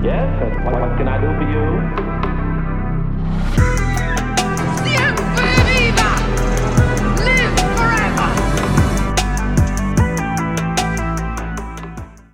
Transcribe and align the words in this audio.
Yes, 0.00 0.14
and 0.40 0.64
what, 0.64 0.74
what 0.80 0.96
can 0.96 1.08
I 1.08 1.18
do 1.18 1.26
for 1.26 1.42
you? 1.42 1.64
¡Siempre 4.84 5.50
viva! 5.66 6.10
¡Live 7.26 7.58
forever! 7.74 8.30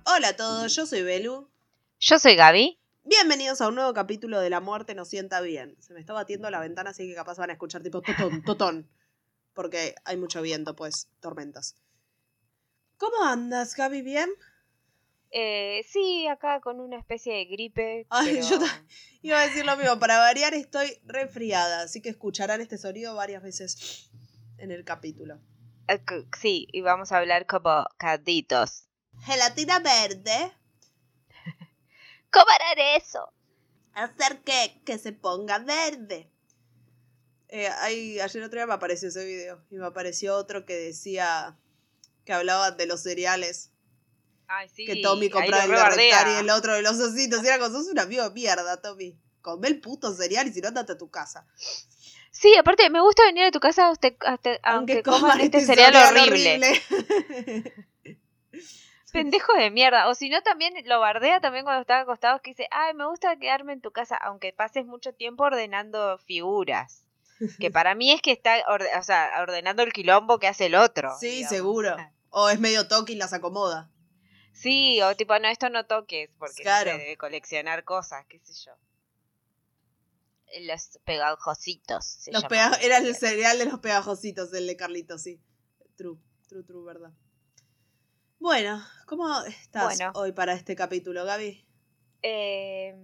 Hola 0.05 0.27
a 0.27 0.35
todos, 0.35 0.75
yo 0.75 0.85
soy 0.85 1.01
Belu. 1.01 1.49
Yo 1.99 2.19
soy 2.19 2.35
Gaby. 2.35 2.77
Bienvenidos 3.03 3.61
a 3.61 3.69
un 3.69 3.75
nuevo 3.75 3.95
capítulo 3.95 4.39
de 4.39 4.51
La 4.51 4.59
Muerte 4.59 4.93
nos 4.93 5.09
sienta 5.09 5.41
bien. 5.41 5.75
Se 5.79 5.95
me 5.95 5.99
está 6.01 6.13
batiendo 6.13 6.51
la 6.51 6.59
ventana, 6.59 6.91
así 6.91 7.07
que 7.07 7.15
capaz 7.15 7.39
van 7.39 7.49
a 7.49 7.53
escuchar 7.53 7.81
tipo 7.81 8.03
totón, 8.03 8.43
totón. 8.43 8.87
Porque 9.55 9.95
hay 10.05 10.17
mucho 10.17 10.43
viento, 10.43 10.75
pues, 10.75 11.09
tormentas. 11.19 11.73
¿Cómo 12.97 13.25
andas, 13.25 13.75
Gaby? 13.75 14.03
¿Bien? 14.03 14.29
Eh, 15.37 15.85
sí, 15.89 16.27
acá 16.27 16.61
con 16.61 16.79
una 16.79 16.97
especie 16.97 17.33
de 17.33 17.43
gripe. 17.45 18.07
Ay, 18.09 18.35
pero- 18.41 18.47
yo 18.61 18.65
iba 19.21 19.37
a 19.41 19.45
decir 19.47 19.65
lo 19.65 19.75
mismo. 19.75 19.99
Para 19.99 20.17
variar, 20.17 20.53
estoy 20.53 20.97
resfriada, 21.03 21.81
así 21.81 22.01
que 22.01 22.07
escucharán 22.07 22.61
este 22.61 22.77
sonido 22.77 23.13
varias 23.15 23.43
veces 23.43 24.09
en 24.57 24.71
el 24.71 24.85
capítulo. 24.85 25.37
C- 25.89 26.25
Sí, 26.39 26.67
y 26.71 26.79
vamos 26.81 27.11
a 27.11 27.17
hablar 27.17 27.45
como 27.47 27.85
carditos. 27.97 28.87
Gelatina 29.25 29.79
verde. 29.79 30.53
¿Cómo 32.31 32.45
harán 32.49 32.79
eso? 33.01 33.29
Hacer 33.93 34.39
que, 34.41 34.81
que 34.85 34.97
se 34.97 35.11
ponga 35.11 35.59
verde. 35.59 36.29
Eh, 37.49 37.67
ahí, 37.81 38.19
ayer 38.21 38.41
otro 38.43 38.57
día 38.57 38.67
me 38.67 38.73
apareció 38.73 39.09
ese 39.09 39.25
video 39.25 39.63
y 39.69 39.75
me 39.75 39.85
apareció 39.85 40.35
otro 40.35 40.65
que 40.65 40.75
decía 40.75 41.57
que 42.23 42.31
hablaba 42.33 42.71
de 42.71 42.85
los 42.87 43.03
cereales. 43.03 43.71
Ay, 44.47 44.69
sí. 44.69 44.85
que 44.85 44.97
Tommy 44.97 45.29
compraba 45.29 45.63
el 45.63 45.69
lo 45.71 45.77
de 45.77 45.83
rebardea. 45.83 46.17
Rectar 46.23 46.27
y 46.35 46.45
el 46.45 46.49
otro 46.49 46.73
de 46.73 46.81
los 46.81 46.99
ositos. 46.99 47.43
Y 47.43 47.47
era 47.47 47.57
como, 47.59 47.71
sos 47.71 47.87
un 47.87 47.99
amigo 47.99 48.23
de 48.23 48.29
mierda, 48.31 48.81
Tommy. 48.81 49.17
Come 49.41 49.67
el 49.67 49.79
puto 49.79 50.13
cereal 50.13 50.47
y 50.47 50.53
si 50.53 50.61
no, 50.61 50.67
andate 50.69 50.93
a 50.93 50.97
tu 50.97 51.09
casa. 51.09 51.45
Sí, 52.31 52.55
aparte, 52.57 52.89
me 52.89 52.99
gusta 52.99 53.23
venir 53.25 53.45
a 53.45 53.51
tu 53.51 53.59
casa 53.59 53.89
hasta, 53.89 54.09
hasta- 54.21 54.59
aunque, 54.63 55.01
coman 55.03 55.39
este 55.39 55.61
cereal, 55.65 55.95
horrible. 55.95 56.81
Pendejo 59.11 59.53
de 59.53 59.69
mierda. 59.71 60.09
O 60.09 60.15
si 60.15 60.29
no, 60.29 60.41
también 60.43 60.73
lo 60.85 60.99
bardea 60.99 61.39
también 61.39 61.63
cuando 61.63 61.81
está 61.81 62.01
acostado, 62.01 62.41
que 62.41 62.51
dice, 62.51 62.67
ay, 62.71 62.93
me 62.93 63.07
gusta 63.07 63.37
quedarme 63.37 63.71
en 63.73 63.81
tu 63.81 63.91
casa, 63.91 64.17
aunque 64.17 64.51
pases 64.51 64.85
mucho 64.85 65.13
tiempo 65.13 65.43
ordenando 65.45 66.17
figuras. 66.25 67.03
Que 67.59 67.69
para 67.71 67.95
mí 67.95 68.11
es 68.11 68.21
que 68.21 68.31
está, 68.31 68.57
orde- 68.67 68.89
o 68.97 69.03
sea, 69.03 69.29
ordenando 69.41 69.83
el 69.83 69.93
quilombo 69.93 70.37
que 70.39 70.47
hace 70.47 70.65
el 70.67 70.75
otro. 70.75 71.11
sí, 71.19 71.27
digamos. 71.27 71.49
seguro. 71.49 71.97
O 72.29 72.49
es 72.49 72.59
medio 72.59 72.87
toque 72.89 73.13
y 73.13 73.15
las 73.15 73.31
acomoda. 73.33 73.89
Sí, 74.55 75.01
o 75.01 75.15
tipo, 75.15 75.37
no, 75.37 75.47
esto 75.49 75.69
no 75.69 75.85
toques, 75.85 76.29
porque 76.39 76.63
Claro. 76.63 76.93
no 76.93 76.97
debe 76.97 77.17
coleccionar 77.17 77.83
cosas, 77.83 78.25
qué 78.27 78.39
sé 78.39 78.53
yo. 78.65 78.71
Los 80.61 80.97
pegajositos. 81.03 82.05
se 82.05 82.31
Los 82.31 82.43
pega- 82.45 82.77
era 82.81 82.97
el 82.99 83.15
cereal 83.15 83.57
de 83.57 83.65
los 83.65 83.79
pegajositos, 83.79 84.53
el 84.53 84.65
de 84.67 84.77
Carlitos, 84.77 85.21
sí. 85.23 85.41
True, 85.97 86.17
true, 86.47 86.63
true, 86.63 86.85
verdad. 86.85 87.11
Bueno, 88.39 88.81
¿cómo 89.07 89.41
estás 89.43 89.97
Bueno. 89.97 90.11
hoy 90.15 90.31
para 90.31 90.53
este 90.53 90.75
capítulo, 90.75 91.25
Gaby? 91.25 91.67
Eh, 92.21 92.95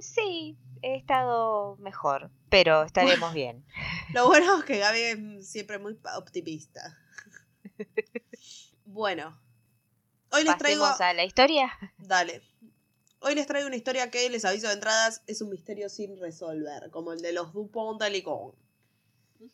sí, 0.00 0.56
he 0.80 0.96
estado 0.96 1.76
mejor, 1.76 2.30
pero 2.48 2.82
estaremos 2.84 3.34
bien. 3.34 3.64
Lo 4.14 4.26
bueno 4.26 4.58
es 4.58 4.64
que 4.64 4.78
Gaby 4.78 5.00
es 5.00 5.50
siempre 5.50 5.78
muy 5.78 5.98
optimista. 6.16 6.98
Bueno, 8.84 9.40
hoy 10.32 10.44
les 10.44 10.56
traigo. 10.58 10.84
A 10.84 11.12
la 11.14 11.24
historia. 11.24 11.70
Dale. 11.98 12.42
Hoy 13.20 13.34
les 13.36 13.46
traigo 13.46 13.68
una 13.68 13.76
historia 13.76 14.10
que 14.10 14.28
les 14.30 14.44
aviso 14.44 14.66
de 14.66 14.74
entradas 14.74 15.22
es 15.28 15.40
un 15.42 15.50
misterio 15.50 15.88
sin 15.88 16.18
resolver, 16.18 16.90
como 16.90 17.12
el 17.12 17.20
de 17.20 17.32
los 17.32 17.52
Dupont 17.52 18.00
Telecom. 18.00 18.52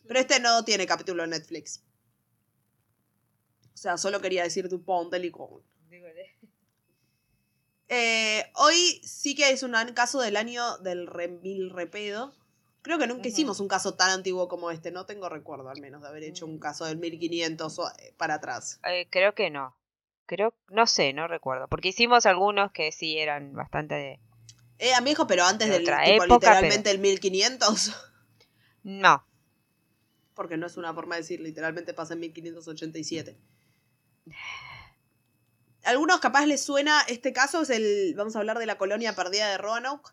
Pero 0.07 0.19
este 0.19 0.39
no 0.39 0.63
tiene 0.65 0.87
capítulo 0.87 1.23
en 1.23 1.31
Netflix. 1.31 1.83
O 3.73 3.77
sea, 3.77 3.97
solo 3.97 4.19
quería 4.21 4.43
decir 4.43 4.67
Dupont 4.69 5.11
Telecom. 5.11 5.61
Eh, 7.91 8.43
hoy 8.55 9.01
sí 9.03 9.35
que 9.35 9.49
es 9.49 9.63
un 9.63 9.73
caso 9.95 10.19
del 10.21 10.35
año 10.37 10.77
del 10.79 11.07
re- 11.07 11.27
mil 11.27 11.69
repedo. 11.71 12.33
Creo 12.81 12.97
que 12.97 13.07
nunca 13.07 13.27
hicimos 13.27 13.59
un 13.59 13.67
caso 13.67 13.95
tan 13.95 14.11
antiguo 14.11 14.47
como 14.47 14.71
este. 14.71 14.91
No 14.91 15.05
tengo 15.05 15.27
recuerdo 15.27 15.69
al 15.69 15.81
menos 15.81 16.01
de 16.01 16.07
haber 16.07 16.23
hecho 16.23 16.45
un 16.45 16.55
Mm. 16.55 16.59
caso 16.59 16.85
del 16.85 16.97
1500 16.97 17.79
o, 17.79 17.89
eh, 17.89 18.13
para 18.17 18.35
atrás. 18.35 18.79
Eh, 18.87 19.07
creo 19.09 19.33
que 19.33 19.49
no. 19.49 19.75
Creo, 20.29 20.53
no 20.69 20.85
sé, 20.85 21.11
no 21.11 21.27
recuerdo. 21.27 21.67
Porque 21.67 21.87
hicimos 21.87 22.27
algunos 22.27 22.71
que 22.71 22.91
sí 22.91 23.17
eran 23.17 23.51
bastante 23.53 23.95
de. 23.95 24.19
Eh, 24.77 24.93
amigo, 24.93 25.25
pero 25.25 25.43
antes 25.43 25.67
De 25.67 25.73
del 25.73 25.81
otra 25.81 26.03
tipo, 26.03 26.23
época, 26.23 26.35
literalmente 26.35 26.91
el 26.91 26.99
1500. 26.99 27.91
No. 28.83 29.25
Porque 30.35 30.55
no 30.55 30.67
es 30.67 30.77
una 30.77 30.93
forma 30.93 31.15
de 31.15 31.21
decir, 31.21 31.41
literalmente 31.41 31.95
pasa 31.95 32.13
en 32.13 32.19
1587. 32.19 33.39
Algunos 35.83 36.19
capaz 36.19 36.45
les 36.45 36.63
suena 36.63 37.01
este 37.07 37.33
caso, 37.33 37.63
es 37.63 37.71
el, 37.71 38.13
vamos 38.15 38.35
a 38.35 38.39
hablar 38.39 38.59
de 38.59 38.67
la 38.67 38.77
colonia 38.77 39.15
perdida 39.15 39.49
de 39.49 39.57
Roanoke, 39.57 40.11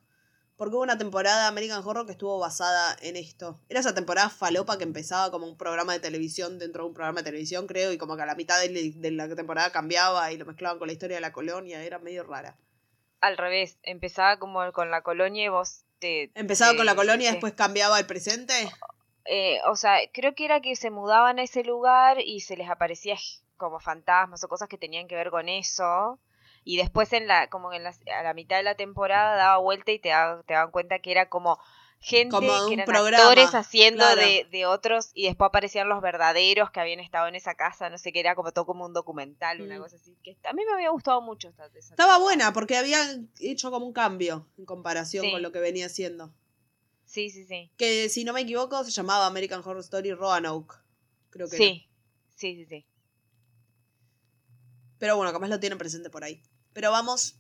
porque 0.56 0.74
hubo 0.74 0.82
una 0.82 0.98
temporada 0.98 1.42
de 1.42 1.48
American 1.48 1.82
Horror 1.86 2.06
que 2.06 2.12
estuvo 2.12 2.38
basada 2.38 2.96
en 3.02 3.16
esto. 3.16 3.60
Era 3.68 3.80
esa 3.80 3.94
temporada 3.94 4.30
falopa 4.30 4.78
que 4.78 4.84
empezaba 4.84 5.30
como 5.30 5.46
un 5.46 5.56
programa 5.56 5.92
de 5.92 6.00
televisión 6.00 6.58
dentro 6.58 6.82
de 6.84 6.88
un 6.88 6.94
programa 6.94 7.20
de 7.20 7.24
televisión, 7.24 7.66
creo, 7.66 7.92
y 7.92 7.98
como 7.98 8.16
que 8.16 8.22
a 8.22 8.26
la 8.26 8.34
mitad 8.34 8.60
de, 8.60 9.10
la 9.12 9.34
temporada 9.34 9.70
cambiaba 9.70 10.32
y 10.32 10.38
lo 10.38 10.46
mezclaban 10.46 10.78
con 10.78 10.86
la 10.88 10.92
historia 10.92 11.16
de 11.16 11.20
la 11.20 11.32
colonia, 11.32 11.82
era 11.82 11.98
medio 11.98 12.24
rara. 12.24 12.56
Al 13.20 13.36
revés. 13.36 13.78
Empezaba 13.82 14.38
como 14.38 14.72
con 14.72 14.90
la 14.90 15.02
colonia 15.02 15.44
y 15.44 15.48
vos 15.48 15.84
te. 15.98 16.30
Empezaba 16.34 16.72
te- 16.72 16.76
con 16.78 16.86
la 16.86 16.94
colonia, 16.94 17.28
te- 17.28 17.32
después 17.34 17.52
cambiaba 17.52 17.96
al 17.96 18.06
presente. 18.06 18.54
eh, 19.24 19.58
o 19.66 19.76
sea, 19.76 19.98
creo 20.12 20.34
que 20.34 20.44
era 20.44 20.60
que 20.60 20.76
se 20.76 20.90
mudaban 20.90 21.38
a 21.38 21.42
ese 21.42 21.64
lugar 21.64 22.20
y 22.20 22.40
se 22.40 22.56
les 22.56 22.68
aparecía 22.70 23.16
como 23.56 23.80
fantasmas 23.80 24.44
o 24.44 24.48
cosas 24.48 24.68
que 24.68 24.78
tenían 24.78 25.08
que 25.08 25.16
ver 25.16 25.30
con 25.30 25.48
eso. 25.48 26.18
Y 26.68 26.78
después 26.78 27.12
en 27.12 27.28
la, 27.28 27.48
como 27.48 27.72
en 27.72 27.84
la, 27.84 27.94
a 28.18 28.22
la 28.24 28.34
mitad 28.34 28.56
de 28.56 28.64
la 28.64 28.74
temporada 28.74 29.36
daba 29.36 29.58
vuelta 29.58 29.92
y 29.92 30.00
te, 30.00 30.08
da- 30.08 30.42
te 30.44 30.54
daban 30.54 30.72
cuenta 30.72 30.98
que 30.98 31.12
era 31.12 31.28
como 31.28 31.60
gente 32.00 32.30
Como 32.30 32.66
que 32.68 32.74
eran 32.74 32.86
programa, 32.86 33.22
actores 33.22 33.54
haciendo 33.54 34.00
claro. 34.04 34.20
de, 34.20 34.48
de 34.50 34.66
otros 34.66 35.10
y 35.14 35.26
después 35.26 35.46
aparecían 35.48 35.88
los 35.88 36.02
verdaderos 36.02 36.72
que 36.72 36.80
habían 36.80 36.98
estado 36.98 37.28
en 37.28 37.36
esa 37.36 37.54
casa, 37.54 37.88
no 37.88 37.98
sé 37.98 38.12
qué, 38.12 38.18
era 38.18 38.34
como 38.34 38.50
todo 38.52 38.66
como 38.66 38.84
un 38.84 38.92
documental, 38.92 39.62
una 39.62 39.78
Mm. 39.78 39.82
cosa 39.82 39.94
así. 39.96 40.16
Que 40.24 40.36
a 40.42 40.52
mí 40.54 40.62
me 40.66 40.72
había 40.72 40.90
gustado 40.90 41.22
mucho 41.22 41.48
esta, 41.48 41.66
esa 41.66 41.78
Estaba 41.78 41.94
temporada. 42.14 42.18
buena 42.18 42.52
porque 42.52 42.76
habían 42.76 43.30
hecho 43.38 43.70
como 43.70 43.86
un 43.86 43.92
cambio 43.92 44.48
en 44.58 44.64
comparación 44.66 45.24
Sí. 45.24 45.30
con 45.30 45.42
lo 45.42 45.52
que 45.52 45.60
venía 45.60 45.86
haciendo. 45.86 46.34
Sí, 47.04 47.30
sí, 47.30 47.44
sí. 47.44 47.70
Que 47.78 48.08
si 48.08 48.24
no 48.24 48.32
me 48.32 48.40
equivoco 48.40 48.82
se 48.82 48.90
llamaba 48.90 49.26
American 49.26 49.60
Horror 49.60 49.78
Story 49.78 50.12
Roanoke. 50.12 50.74
Creo 51.30 51.48
que 51.48 51.54
era. 51.56 51.64
Sí, 51.64 51.88
sí, 52.34 52.56
sí, 52.56 52.66
sí. 52.66 52.86
Pero 54.98 55.16
bueno, 55.16 55.32
capaz 55.32 55.48
lo 55.48 55.60
tienen 55.60 55.78
presente 55.78 56.10
por 56.10 56.24
ahí. 56.24 56.42
Pero 56.76 56.90
vamos 56.90 57.38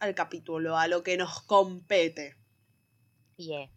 al 0.00 0.14
capítulo, 0.14 0.76
a 0.76 0.86
lo 0.86 1.02
que 1.02 1.16
nos 1.16 1.40
compete. 1.40 2.36
Yeah. 3.38 3.70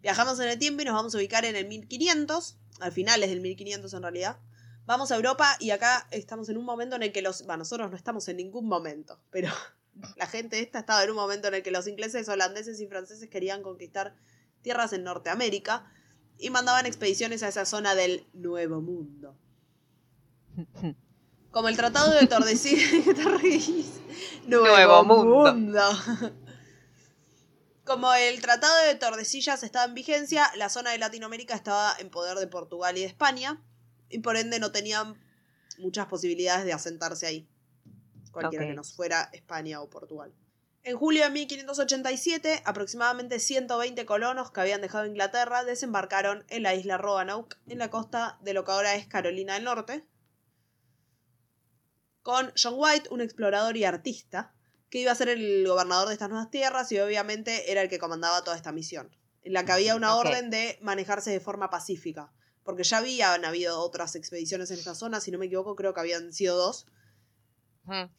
Viajamos 0.00 0.38
en 0.38 0.48
el 0.48 0.60
tiempo 0.60 0.82
y 0.82 0.84
nos 0.84 0.94
vamos 0.94 1.12
a 1.12 1.18
ubicar 1.18 1.44
en 1.44 1.56
el 1.56 1.66
1500, 1.66 2.56
al 2.78 2.92
finales 2.92 3.30
del 3.30 3.40
1500 3.40 3.92
en 3.92 4.02
realidad. 4.02 4.38
Vamos 4.86 5.10
a 5.10 5.16
Europa 5.16 5.56
y 5.58 5.70
acá 5.70 6.06
estamos 6.12 6.48
en 6.50 6.56
un 6.56 6.64
momento 6.64 6.94
en 6.94 7.02
el 7.02 7.10
que 7.10 7.20
los... 7.20 7.44
Bueno, 7.46 7.62
nosotros 7.62 7.90
no 7.90 7.96
estamos 7.96 8.28
en 8.28 8.36
ningún 8.36 8.68
momento, 8.68 9.18
pero 9.30 9.48
la 10.16 10.28
gente 10.28 10.60
esta 10.60 10.78
estaba 10.78 11.02
en 11.02 11.10
un 11.10 11.16
momento 11.16 11.48
en 11.48 11.54
el 11.54 11.64
que 11.64 11.72
los 11.72 11.88
ingleses, 11.88 12.28
holandeses 12.28 12.80
y 12.80 12.86
franceses 12.86 13.28
querían 13.28 13.60
conquistar 13.60 14.14
tierras 14.62 14.92
en 14.92 15.02
Norteamérica 15.02 15.92
y 16.38 16.50
mandaban 16.50 16.86
expediciones 16.86 17.42
a 17.42 17.48
esa 17.48 17.64
zona 17.64 17.96
del 17.96 18.28
Nuevo 18.32 18.80
Mundo. 18.80 19.36
Como 21.54 21.68
el 21.68 21.76
Tratado 21.76 22.10
de 22.10 22.26
Tordesillas. 22.26 22.90
¿Qué 23.04 23.14
te 23.14 23.22
reís? 23.22 24.00
Nuevo 24.48 25.04
Mundo. 25.04 25.54
Mundo. 25.54 25.80
Como 27.84 28.12
el 28.12 28.40
Tratado 28.40 28.76
de 28.86 28.96
Tordesillas 28.96 29.62
estaba 29.62 29.84
en 29.84 29.94
vigencia, 29.94 30.50
la 30.56 30.68
zona 30.68 30.90
de 30.90 30.98
Latinoamérica 30.98 31.54
estaba 31.54 31.94
en 32.00 32.10
poder 32.10 32.38
de 32.38 32.48
Portugal 32.48 32.98
y 32.98 33.02
de 33.02 33.06
España, 33.06 33.62
y 34.08 34.18
por 34.18 34.36
ende 34.36 34.58
no 34.58 34.72
tenían 34.72 35.16
muchas 35.78 36.06
posibilidades 36.06 36.64
de 36.64 36.72
asentarse 36.72 37.26
ahí. 37.26 37.48
Cualquiera 38.32 38.66
que 38.66 38.74
nos 38.74 38.92
fuera 38.92 39.30
España 39.32 39.80
o 39.80 39.88
Portugal. 39.88 40.34
En 40.82 40.96
julio 40.96 41.22
de 41.22 41.30
1587, 41.30 42.62
aproximadamente 42.64 43.38
120 43.38 44.04
colonos 44.06 44.50
que 44.50 44.60
habían 44.60 44.80
dejado 44.80 45.06
Inglaterra 45.06 45.62
desembarcaron 45.62 46.44
en 46.48 46.64
la 46.64 46.74
isla 46.74 46.98
Roanoke, 46.98 47.56
en 47.68 47.78
la 47.78 47.90
costa 47.90 48.38
de 48.42 48.54
lo 48.54 48.64
que 48.64 48.72
ahora 48.72 48.96
es 48.96 49.06
Carolina 49.06 49.54
del 49.54 49.64
Norte, 49.64 50.04
con 52.24 52.52
John 52.60 52.74
White, 52.78 53.10
un 53.10 53.20
explorador 53.20 53.76
y 53.76 53.84
artista, 53.84 54.52
que 54.90 54.98
iba 54.98 55.12
a 55.12 55.14
ser 55.14 55.28
el 55.28 55.64
gobernador 55.68 56.08
de 56.08 56.14
estas 56.14 56.30
nuevas 56.30 56.50
tierras 56.50 56.90
y 56.90 56.98
obviamente 56.98 57.70
era 57.70 57.82
el 57.82 57.88
que 57.90 57.98
comandaba 57.98 58.42
toda 58.42 58.56
esta 58.56 58.72
misión, 58.72 59.14
en 59.42 59.52
la 59.52 59.64
que 59.64 59.72
había 59.72 59.94
una 59.94 60.16
orden 60.16 60.48
de 60.50 60.78
manejarse 60.80 61.30
de 61.30 61.38
forma 61.40 61.68
pacífica, 61.68 62.32
porque 62.64 62.82
ya 62.82 62.98
habían 62.98 63.44
habido 63.44 63.78
otras 63.78 64.16
expediciones 64.16 64.70
en 64.70 64.78
esta 64.78 64.94
zona, 64.94 65.20
si 65.20 65.30
no 65.30 65.38
me 65.38 65.46
equivoco 65.46 65.76
creo 65.76 65.92
que 65.92 66.00
habían 66.00 66.32
sido 66.32 66.56
dos, 66.56 66.86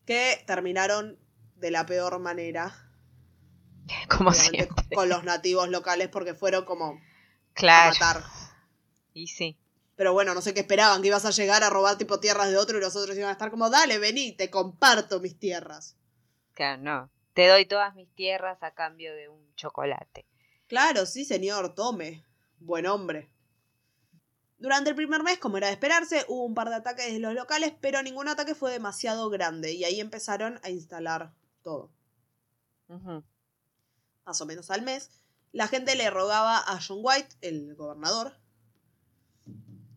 que 0.05 0.43
terminaron 0.45 1.17
de 1.55 1.71
la 1.71 1.85
peor 1.87 2.19
manera. 2.19 2.75
Como 4.09 4.31
siempre. 4.33 4.95
con 4.95 5.09
los 5.09 5.23
nativos 5.23 5.69
locales 5.69 6.09
porque 6.09 6.35
fueron 6.35 6.65
como 6.65 6.85
a 6.93 6.99
Claro. 7.53 7.93
matar. 7.93 8.23
Y 9.13 9.27
sí. 9.27 9.57
Pero 9.95 10.13
bueno, 10.13 10.33
no 10.33 10.41
sé 10.41 10.53
qué 10.53 10.61
esperaban, 10.61 11.01
que 11.01 11.07
ibas 11.07 11.25
a 11.25 11.31
llegar 11.31 11.63
a 11.63 11.69
robar 11.69 11.97
tipo 11.97 12.19
tierras 12.19 12.49
de 12.49 12.57
otro 12.57 12.77
y 12.77 12.81
los 12.81 12.95
otros 12.95 13.15
iban 13.17 13.29
a 13.29 13.33
estar 13.33 13.49
como, 13.49 13.69
dale, 13.69 13.97
vení, 13.97 14.33
te 14.33 14.49
comparto 14.49 15.19
mis 15.19 15.39
tierras. 15.39 15.95
Claro, 16.53 16.81
no. 16.81 17.11
Te 17.33 17.47
doy 17.47 17.65
todas 17.65 17.95
mis 17.95 18.13
tierras 18.13 18.61
a 18.61 18.73
cambio 18.73 19.13
de 19.15 19.29
un 19.29 19.53
chocolate. 19.55 20.25
Claro, 20.67 21.05
sí, 21.05 21.25
señor, 21.25 21.75
tome. 21.75 22.25
Buen 22.59 22.87
hombre. 22.87 23.29
Durante 24.57 24.89
el 24.89 24.95
primer 24.95 25.21
mes, 25.21 25.37
como 25.37 25.57
era 25.57 25.67
de 25.67 25.73
esperarse, 25.73 26.25
hubo 26.27 26.45
un 26.45 26.55
par 26.55 26.69
de 26.69 26.75
ataques 26.75 27.13
de 27.13 27.19
los 27.19 27.33
locales, 27.33 27.73
pero 27.81 28.01
ningún 28.01 28.27
ataque 28.27 28.55
fue 28.55 28.71
demasiado 28.71 29.29
grande 29.29 29.73
y 29.73 29.83
ahí 29.83 29.99
empezaron 29.99 30.59
a 30.63 30.69
instalar 30.69 31.33
todo. 31.61 31.91
Más 34.25 34.41
o 34.41 34.45
menos 34.45 34.71
al 34.71 34.81
mes, 34.81 35.11
la 35.51 35.67
gente 35.67 35.95
le 35.95 36.09
rogaba 36.09 36.57
a 36.57 36.79
John 36.81 36.99
White, 37.01 37.35
el 37.41 37.75
gobernador, 37.75 38.39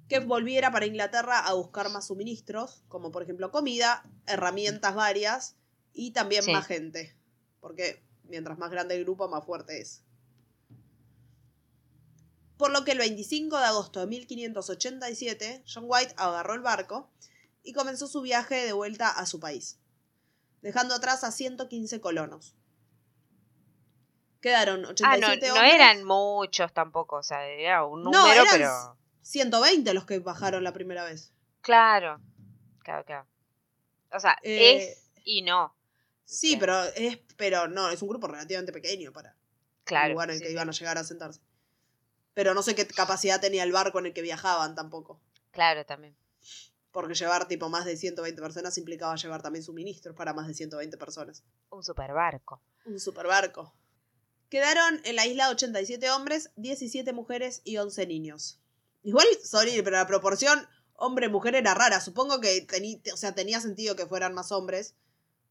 que 0.09 0.21
volviera 0.21 0.71
para 0.73 0.87
Inglaterra 0.87 1.39
a 1.41 1.53
buscar 1.53 1.91
más 1.91 2.07
suministros, 2.07 2.83
como 2.89 3.11
por 3.11 3.23
ejemplo 3.23 3.51
comida, 3.51 4.03
herramientas 4.27 4.95
varias 4.95 5.57
y 5.93 6.13
también 6.13 6.43
Sí. 6.45 6.53
más 6.53 6.67
gente, 6.67 7.15
porque 7.61 8.03
mientras 8.25 8.59
más 8.59 8.71
grande 8.71 8.95
el 8.97 9.05
grupo, 9.05 9.29
más 9.29 9.45
fuerte 9.45 9.81
es. 9.81 10.03
Por 12.57 12.71
lo 12.73 12.85
que 12.85 12.93
el 12.93 12.99
25 12.99 13.57
de 13.59 13.65
agosto 13.65 14.01
de 14.01 14.07
1587, 14.07 15.63
John 15.73 15.85
White 15.87 16.15
agarró 16.17 16.55
el 16.55 16.61
barco 16.61 17.11
y 17.63 17.73
comenzó 17.73 18.09
su 18.09 18.21
viaje 18.23 18.57
de 18.65 18.73
vuelta 18.73 19.11
a 19.11 19.27
su 19.27 19.39
país, 19.39 19.79
dejando 20.63 20.95
atrás 20.95 21.23
a 21.23 21.31
115 21.31 22.01
colonos. 22.01 22.57
Quedaron 24.41 24.85
87 24.85 25.47
Ah, 25.47 25.49
no, 25.49 25.55
no 25.55 25.61
hombres. 25.61 25.75
eran 25.75 26.05
muchos 26.05 26.73
tampoco, 26.73 27.17
o 27.17 27.23
sea, 27.23 27.47
era 27.47 27.85
un 27.85 28.03
No, 28.05 28.11
número, 28.11 28.43
eran- 28.43 28.47
pero... 28.53 28.98
120 29.29 29.93
los 29.93 30.07
que 30.07 30.19
bajaron 30.21 30.65
la 30.65 30.73
primera 30.73 31.05
vez. 31.05 31.33
Claro, 31.61 32.19
claro, 32.79 33.05
claro. 33.05 33.27
O 34.11 34.19
sea, 34.19 34.39
Eh, 34.43 34.77
es 34.77 35.11
y 35.23 35.43
no. 35.43 35.75
Sí, 36.25 36.57
pero 36.57 36.83
es, 36.97 37.19
pero 37.37 37.69
no, 37.69 37.91
es 37.91 38.01
un 38.01 38.09
grupo 38.09 38.27
relativamente 38.27 38.73
pequeño 38.73 39.13
para 39.13 39.37
claro, 39.85 40.07
el 40.07 40.13
lugar 40.13 40.31
en 40.31 40.39
sí, 40.39 40.43
que 40.43 40.49
sí. 40.49 40.55
iban 40.55 40.69
a 40.71 40.73
llegar 40.73 40.97
a 40.97 41.05
sentarse. 41.05 41.41
Pero 42.33 42.55
no 42.55 42.63
sé 42.63 42.75
qué 42.75 42.87
capacidad 42.87 43.39
tenía 43.39 43.65
el 43.65 43.73
barco 43.73 43.99
en 43.99 44.07
el 44.07 44.15
que 44.15 44.23
viajaban 44.23 44.75
tampoco. 44.75 45.21
Claro, 45.51 45.85
también. 45.85 46.17
Porque 46.91 47.15
llevar 47.15 47.49
tipo 47.49 47.69
más 47.69 47.85
de 47.85 47.99
120 47.99 48.41
personas 48.41 48.79
implicaba 48.79 49.15
llevar 49.17 49.43
también 49.43 49.63
suministros 49.63 50.17
para 50.17 50.33
más 50.33 50.47
de 50.49 50.55
120 50.55 50.97
personas. 50.97 51.45
Un 51.69 51.85
super 51.85 52.15
barco. 52.15 52.63
Un 52.87 52.99
superbarco. 52.99 53.75
Quedaron 54.49 55.03
en 55.05 55.17
la 55.17 55.27
isla 55.27 55.51
87 55.51 56.09
hombres, 56.11 56.51
17 56.57 57.13
mujeres 57.13 57.61
y 57.65 57.77
11 57.77 58.07
niños. 58.07 58.59
Igual, 59.09 59.27
sorry, 59.43 59.81
pero 59.83 59.97
la 59.97 60.07
proporción 60.07 60.69
hombre-mujer 60.97 61.55
era 61.55 61.73
rara. 61.73 61.99
Supongo 61.99 62.43
que 62.43 62.67
tení- 62.67 63.01
o 63.11 63.17
sea, 63.17 63.35
tenía 63.35 63.59
sentido 63.59 63.97
que 63.97 64.05
fueran 64.07 64.35
más 64.35 64.53
hombres, 64.53 64.95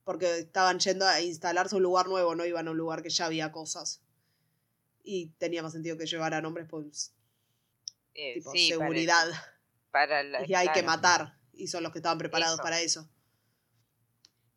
porque 0.04 0.38
estaban 0.38 0.77
yendo 0.77 1.07
a 1.07 1.21
instalarse 1.21 1.75
un 1.75 1.81
lugar 1.81 2.07
nuevo, 2.07 2.36
no 2.36 2.45
iban 2.45 2.68
a 2.68 2.71
un 2.71 2.77
lugar 2.77 3.01
que 3.01 3.09
ya 3.09 3.25
había 3.25 3.51
cosas. 3.51 4.04
Y 5.04 5.30
tenía 5.39 5.63
más 5.63 5.71
sentido 5.74 5.98
que 5.98 6.06
llevaran 6.06 6.45
hombres, 6.45 6.68
pues, 6.69 7.13
Eh, 8.13 8.36
tipo, 8.36 8.51
sí, 8.51 8.69
para- 8.69 8.80
seguridad. 8.86 9.27
Para, 9.89 10.21
la- 10.21 10.45
y 10.48 10.53
hay 10.53 10.68
que 10.69 10.83
matar. 10.83 11.33
Y 11.53 11.65
son 11.68 11.81
los 11.81 11.92
que 11.92 11.98
estaban 11.98 12.19
preparados 12.19 12.56
Eso. 12.60 12.63
para 12.63 12.80
eso. 12.81 13.10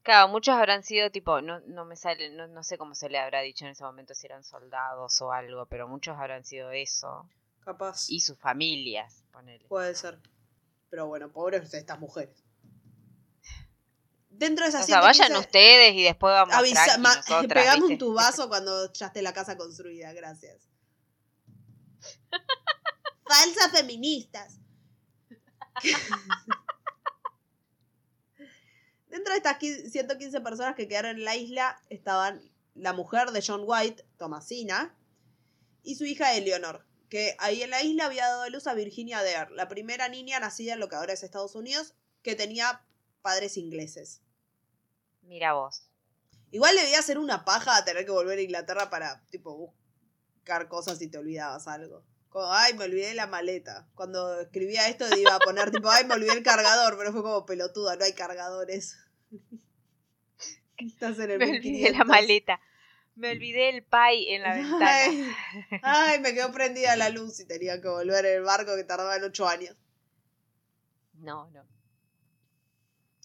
Claro, 0.03 0.29
muchos 0.29 0.55
habrán 0.55 0.83
sido 0.83 1.11
tipo, 1.11 1.41
no, 1.41 1.61
no 1.61 1.87
me 1.87 1.97
sale, 1.97 2.29
no, 2.31 2.49
no 2.49 2.63
sé 2.65 2.77
cómo 2.77 2.95
se 2.95 3.09
le 3.09 3.19
habrá 3.19 3.41
dicho 3.41 3.65
en 3.65 3.71
ese 3.71 3.85
momento 3.85 4.15
si 4.15 4.27
eran 4.27 4.45
soldados 4.45 5.23
o 5.23 5.33
algo, 5.33 5.65
pero 5.67 5.89
muchos 5.89 6.19
habrán 6.19 6.45
sido 6.45 6.71
eso. 6.73 7.27
Capaz. 7.65 8.11
Y 8.11 8.21
sus 8.21 8.39
familias, 8.39 9.23
ponele. 9.33 9.65
Puede 9.69 9.95
ser. 9.95 10.19
Pero 10.89 11.07
bueno, 11.07 11.31
pobres 11.31 11.73
estas 11.75 11.99
mujeres. 12.01 12.43
Dentro 14.31 14.65
de 14.65 14.71
esas 14.71 14.85
O 14.85 14.87
sea, 14.87 15.01
vayan 15.01 15.27
115 15.29 15.47
ustedes 15.47 15.95
y 15.95 16.03
después 16.03 16.33
vamos 16.33 16.55
avisa- 16.55 16.85
tranqui 17.01 17.01
ma- 17.01 17.49
pegame 17.55 17.85
un 17.85 17.99
tubazo 17.99 18.49
cuando 18.49 18.91
ya 18.93 19.07
esté 19.07 19.23
la 19.23 19.33
casa 19.35 19.57
construida, 19.57 20.13
gracias. 20.13 20.69
Falsas 23.29 23.71
feministas. 23.73 24.59
Dentro 29.09 29.33
de 29.33 29.39
estas 29.39 29.59
qui- 29.59 29.91
115 29.91 30.41
personas 30.41 30.75
que 30.75 30.89
quedaron 30.89 31.19
en 31.19 31.25
la 31.25 31.37
isla 31.37 31.81
estaban 31.91 32.41
la 32.75 32.93
mujer 32.93 33.31
de 33.33 33.43
John 33.47 33.63
White, 33.67 34.07
Thomasina, 34.17 34.97
y 35.83 35.97
su 35.97 36.05
hija 36.05 36.35
Eleanor, 36.35 36.87
que 37.11 37.37
ahí 37.41 37.63
en 37.63 37.71
la 37.71 37.83
isla 37.83 38.07
había 38.07 38.27
dado 38.27 38.43
a 38.43 38.49
luz 38.49 38.67
a 38.67 38.75
Virginia 38.75 39.23
Dare, 39.23 39.51
la 39.55 39.69
primera 39.69 40.09
niña 40.09 40.39
nacida 40.41 40.73
en 40.75 40.81
lo 40.81 40.89
que 40.89 40.97
ahora 40.97 41.13
es 41.13 41.23
Estados 41.23 41.57
Unidos, 41.57 41.95
que 42.23 42.37
tenía 42.37 42.87
padres 43.21 43.57
ingleses. 43.57 44.23
Mira 45.23 45.53
vos. 45.53 45.89
Igual 46.53 46.77
debía 46.77 47.03
ser 47.03 47.19
una 47.19 47.45
paja 47.45 47.77
a 47.77 47.85
tener 47.85 48.05
que 48.05 48.13
volver 48.13 48.39
a 48.39 48.43
Inglaterra 48.43 48.91
para, 48.91 49.25
tipo, 49.27 49.75
buscar 50.37 50.69
cosas 50.69 51.03
y 51.03 51.09
te 51.09 51.19
olvidabas 51.19 51.67
algo. 51.69 52.05
Como, 52.29 52.53
ay, 52.53 52.75
me 52.75 52.85
olvidé 52.85 53.13
la 53.15 53.27
maleta. 53.27 53.89
Cuando 53.95 54.41
escribía 54.41 54.89
esto 54.89 55.05
iba 55.17 55.35
a 55.35 55.41
poner, 55.41 55.71
tipo, 55.73 55.91
ay, 55.91 56.05
me 56.07 56.15
olvidé 56.15 56.33
el 56.33 56.43
cargador, 56.45 56.97
pero 56.97 57.13
fue 57.13 57.23
como 57.23 57.45
pelotuda, 57.45 57.97
no 57.97 58.05
hay 58.05 58.13
cargadores. 58.15 58.97
Estás 60.79 61.19
en 61.19 61.33
el 61.33 61.39
Me 61.39 61.47
olvidé 61.47 61.91
1500. 61.91 61.99
la 61.99 62.05
maleta. 62.05 62.61
Me 63.17 63.33
olvidé 63.33 63.69
el 63.69 63.83
pie 63.83 64.35
en 64.35 64.43
la 64.43 64.55
ventana. 64.57 64.87
Ay, 64.89 65.33
ay, 65.83 66.21
me 66.21 66.33
quedó 66.33 66.53
prendida 66.53 66.97
la 66.97 67.11
luz 67.11 67.39
y 67.41 67.47
tenía 67.47 67.81
que 67.81 67.89
volver 67.89 68.25
en 68.25 68.37
el 68.37 68.43
barco 68.43 68.77
que 68.77 68.85
tardaba 68.85 69.17
en 69.17 69.25
ocho 69.25 69.47
años. 69.47 69.77
No, 71.15 71.51
no. 71.51 71.67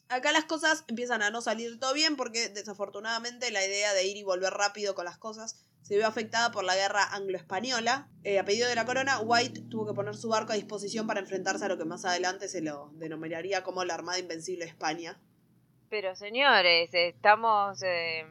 Acá 0.09 0.31
las 0.31 0.45
cosas 0.45 0.83
empiezan 0.87 1.21
a 1.23 1.31
no 1.31 1.41
salir 1.41 1.79
todo 1.79 1.93
bien 1.93 2.15
porque 2.15 2.49
desafortunadamente 2.49 3.49
la 3.51 3.65
idea 3.65 3.93
de 3.93 4.05
ir 4.05 4.17
y 4.17 4.23
volver 4.23 4.53
rápido 4.53 4.93
con 4.95 5.05
las 5.05 5.17
cosas 5.17 5.65
se 5.81 5.95
vio 5.95 6.05
afectada 6.07 6.51
por 6.51 6.63
la 6.63 6.75
guerra 6.75 7.03
anglo-española. 7.13 8.09
Eh, 8.23 8.37
a 8.39 8.45
pedido 8.45 8.67
de 8.67 8.75
la 8.75 8.85
corona, 8.85 9.19
White 9.19 9.61
tuvo 9.69 9.87
que 9.87 9.93
poner 9.93 10.15
su 10.15 10.29
barco 10.29 10.51
a 10.51 10.55
disposición 10.55 11.07
para 11.07 11.21
enfrentarse 11.21 11.65
a 11.65 11.69
lo 11.69 11.77
que 11.77 11.85
más 11.85 12.05
adelante 12.05 12.47
se 12.49 12.61
lo 12.61 12.91
denominaría 12.95 13.63
como 13.63 13.83
la 13.83 13.93
Armada 13.93 14.19
Invencible 14.19 14.65
de 14.65 14.71
España. 14.71 15.19
Pero 15.89 16.15
señores, 16.15 16.89
estamos... 16.91 17.81
eh, 17.83 18.25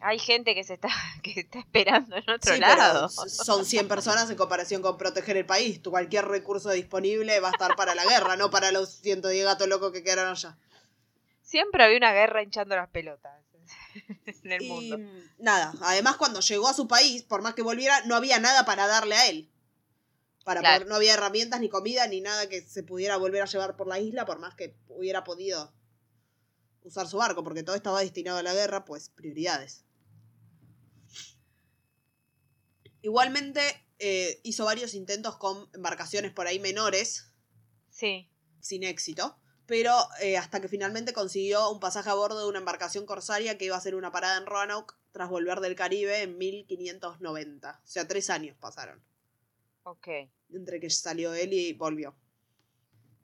hay 0.00 0.18
gente 0.18 0.54
que 0.54 0.64
se 0.64 0.74
está 0.74 0.88
que 1.22 1.40
está 1.40 1.58
esperando 1.60 2.16
en 2.16 2.28
otro 2.30 2.54
Sí, 2.54 2.60
lado. 2.60 3.08
son 3.08 3.64
100 3.64 3.88
personas 3.88 4.28
en 4.30 4.36
comparación 4.36 4.82
con 4.82 4.96
proteger 4.98 5.36
el 5.36 5.46
país. 5.46 5.82
Tu 5.82 5.90
cualquier 5.90 6.26
recurso 6.26 6.70
disponible 6.70 7.40
va 7.40 7.48
a 7.48 7.52
estar 7.52 7.74
para 7.76 7.94
la 7.94 8.04
guerra, 8.04 8.36
no 8.36 8.50
para 8.50 8.72
los 8.72 8.88
110 9.00 9.44
gatos 9.44 9.68
locos 9.68 9.92
que 9.92 10.02
quedaron 10.02 10.28
allá. 10.28 10.56
Siempre 11.42 11.82
había 11.84 11.96
una 11.98 12.12
guerra 12.12 12.42
hinchando 12.42 12.76
las 12.76 12.88
pelotas 12.90 13.32
en 14.44 14.52
el 14.52 14.62
Y 14.62 14.68
mundo. 14.68 14.98
nada, 15.38 15.72
además 15.82 16.16
cuando 16.16 16.40
llegó 16.40 16.68
a 16.68 16.74
su 16.74 16.86
país, 16.86 17.22
por 17.22 17.42
más 17.42 17.54
que 17.54 17.62
volviera, 17.62 18.00
no 18.06 18.14
había 18.16 18.38
nada 18.38 18.64
para 18.64 18.86
darle 18.86 19.14
a 19.16 19.28
él. 19.28 19.50
Para 20.44 20.60
Claro. 20.60 20.76
poder- 20.76 20.88
no 20.88 20.94
había 20.96 21.14
herramientas, 21.14 21.60
ni 21.60 21.68
comida, 21.68 22.06
ni 22.06 22.20
nada 22.20 22.48
que 22.48 22.62
se 22.62 22.82
pudiera 22.82 23.16
volver 23.18 23.42
a 23.42 23.46
llevar 23.46 23.76
por 23.76 23.86
la 23.86 23.98
isla, 23.98 24.24
por 24.24 24.38
más 24.38 24.54
que 24.54 24.74
hubiera 24.88 25.22
podido 25.24 25.72
usar 26.84 27.06
su 27.06 27.18
barco, 27.18 27.44
porque 27.44 27.62
todo 27.62 27.76
estaba 27.76 28.00
destinado 28.00 28.38
a 28.38 28.42
la 28.42 28.54
guerra, 28.54 28.84
pues 28.86 29.10
prioridades. 29.10 29.84
Igualmente 33.02 33.60
eh, 33.98 34.40
hizo 34.44 34.64
varios 34.64 34.94
intentos 34.94 35.36
con 35.36 35.68
embarcaciones 35.74 36.32
por 36.32 36.46
ahí 36.46 36.58
menores, 36.60 37.32
Sí. 37.90 38.30
sin 38.60 38.84
éxito, 38.84 39.38
pero 39.66 39.94
eh, 40.20 40.36
hasta 40.36 40.60
que 40.60 40.68
finalmente 40.68 41.12
consiguió 41.12 41.70
un 41.70 41.80
pasaje 41.80 42.10
a 42.10 42.14
bordo 42.14 42.40
de 42.40 42.48
una 42.48 42.58
embarcación 42.60 43.06
corsaria 43.06 43.58
que 43.58 43.66
iba 43.66 43.74
a 43.74 43.78
hacer 43.78 43.94
una 43.94 44.12
parada 44.12 44.36
en 44.38 44.46
Roanoke 44.46 44.94
tras 45.12 45.28
volver 45.28 45.60
del 45.60 45.74
Caribe 45.74 46.22
en 46.22 46.38
1590. 46.38 47.80
O 47.82 47.86
sea, 47.86 48.06
tres 48.06 48.30
años 48.30 48.56
pasaron 48.58 49.02
Ok. 49.82 50.08
entre 50.52 50.80
que 50.80 50.90
salió 50.90 51.34
él 51.34 51.52
y 51.52 51.72
volvió. 51.72 52.16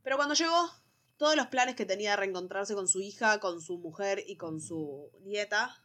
Pero 0.02 0.16
cuando 0.16 0.34
llegó, 0.34 0.70
todos 1.16 1.36
los 1.36 1.46
planes 1.46 1.76
que 1.76 1.86
tenía 1.86 2.10
de 2.10 2.16
reencontrarse 2.16 2.74
con 2.74 2.88
su 2.88 3.00
hija, 3.00 3.38
con 3.40 3.60
su 3.60 3.78
mujer 3.78 4.22
y 4.26 4.36
con 4.36 4.60
su 4.60 5.10
nieta 5.22 5.80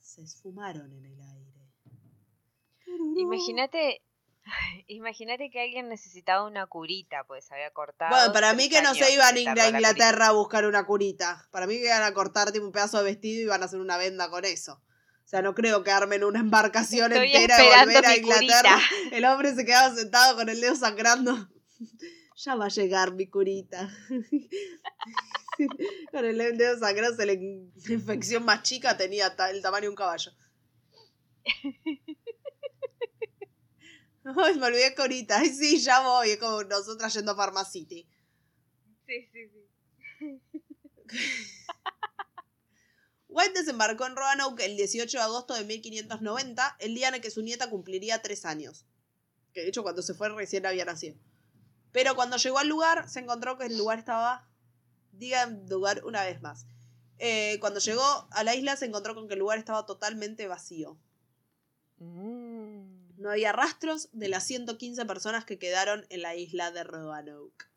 se 0.00 0.22
esfumaron 0.22 0.92
en 0.92 1.04
el 1.06 1.20
aire. 1.20 1.33
Imagínate, 3.16 4.02
imagínate 4.88 5.50
que 5.50 5.60
alguien 5.60 5.88
necesitaba 5.88 6.44
una 6.44 6.66
curita, 6.66 7.24
pues 7.26 7.50
había 7.52 7.70
cortado. 7.70 8.10
Bueno, 8.10 8.32
para 8.32 8.54
mí 8.54 8.68
que 8.68 8.82
no 8.82 8.94
se 8.94 9.12
iban 9.12 9.36
a. 9.36 9.68
Inglaterra 9.68 10.28
a 10.28 10.32
buscar 10.32 10.66
una 10.66 10.84
curita. 10.84 11.48
Para 11.50 11.66
mí 11.66 11.74
que 11.74 11.86
iban 11.86 12.02
a 12.02 12.14
cortar 12.14 12.52
tipo, 12.52 12.66
un 12.66 12.72
pedazo 12.72 12.98
de 12.98 13.04
vestido 13.04 13.40
y 13.40 13.44
iban 13.44 13.62
a 13.62 13.66
hacer 13.66 13.80
una 13.80 13.96
venda 13.96 14.30
con 14.30 14.44
eso. 14.44 14.82
O 15.24 15.26
sea, 15.26 15.40
no 15.40 15.54
creo 15.54 15.82
que 15.82 15.90
armen 15.90 16.22
una 16.22 16.40
embarcación 16.40 17.10
Estoy 17.12 17.32
entera 17.32 17.56
esperando 17.56 17.86
volver 17.86 18.06
a 18.06 18.16
Inglaterra. 18.16 18.78
curita. 18.88 19.16
El 19.16 19.24
hombre 19.24 19.54
se 19.54 19.64
quedaba 19.64 19.94
sentado 19.94 20.36
con 20.36 20.48
el 20.48 20.60
dedo 20.60 20.76
sangrando. 20.76 21.48
Ya 22.36 22.54
va 22.56 22.66
a 22.66 22.68
llegar 22.68 23.14
mi 23.14 23.26
curita. 23.28 23.90
con 26.12 26.24
el 26.24 26.58
dedo 26.58 26.78
sangrando, 26.78 27.24
la 27.24 27.32
infección 27.32 28.44
más 28.44 28.62
chica 28.62 28.96
tenía 28.96 29.34
el 29.50 29.62
tamaño 29.62 29.84
de 29.84 29.88
un 29.88 29.94
caballo. 29.94 30.32
Ay, 34.36 34.58
me 34.58 34.66
olvidé 34.66 34.94
Corita. 34.94 35.38
Ay, 35.38 35.50
sí, 35.50 35.78
ya 35.78 36.00
voy. 36.00 36.30
Es 36.30 36.38
como 36.38 36.62
nosotras 36.64 37.12
yendo 37.14 37.32
a 37.32 37.36
Pharmacity. 37.36 38.08
Sí, 39.06 39.28
sí, 39.32 39.48
sí. 40.18 40.40
White 43.28 43.58
desembarcó 43.58 44.06
en 44.06 44.16
Roanoke 44.16 44.64
el 44.64 44.76
18 44.76 45.18
de 45.18 45.24
agosto 45.24 45.54
de 45.54 45.64
1590, 45.64 46.76
el 46.78 46.94
día 46.94 47.08
en 47.08 47.14
el 47.14 47.20
que 47.20 47.32
su 47.32 47.42
nieta 47.42 47.68
cumpliría 47.68 48.22
tres 48.22 48.44
años. 48.44 48.86
Que 49.52 49.62
de 49.62 49.68
hecho 49.68 49.82
cuando 49.82 50.02
se 50.02 50.14
fue 50.14 50.28
recién 50.28 50.66
había 50.66 50.84
nacido. 50.84 51.16
Pero 51.90 52.14
cuando 52.14 52.36
llegó 52.36 52.58
al 52.58 52.68
lugar, 52.68 53.08
se 53.08 53.20
encontró 53.20 53.58
que 53.58 53.66
el 53.66 53.76
lugar 53.76 53.98
estaba... 53.98 54.48
Digan 55.10 55.66
lugar 55.68 56.04
una 56.04 56.24
vez 56.24 56.40
más. 56.42 56.66
Eh, 57.18 57.58
cuando 57.60 57.80
llegó 57.80 58.28
a 58.30 58.42
la 58.44 58.54
isla 58.54 58.76
se 58.76 58.86
encontró 58.86 59.14
con 59.14 59.28
que 59.28 59.34
el 59.34 59.40
lugar 59.40 59.58
estaba 59.58 59.84
totalmente 59.86 60.48
vacío. 60.48 60.98
Mm. 61.98 62.33
No 63.24 63.30
había 63.30 63.52
rastros 63.52 64.10
de 64.12 64.28
las 64.28 64.46
115 64.46 65.06
personas 65.06 65.46
que 65.46 65.58
quedaron 65.58 66.04
en 66.10 66.20
la 66.20 66.34
isla 66.36 66.70
de 66.72 66.84
Roanoke. 66.84 67.70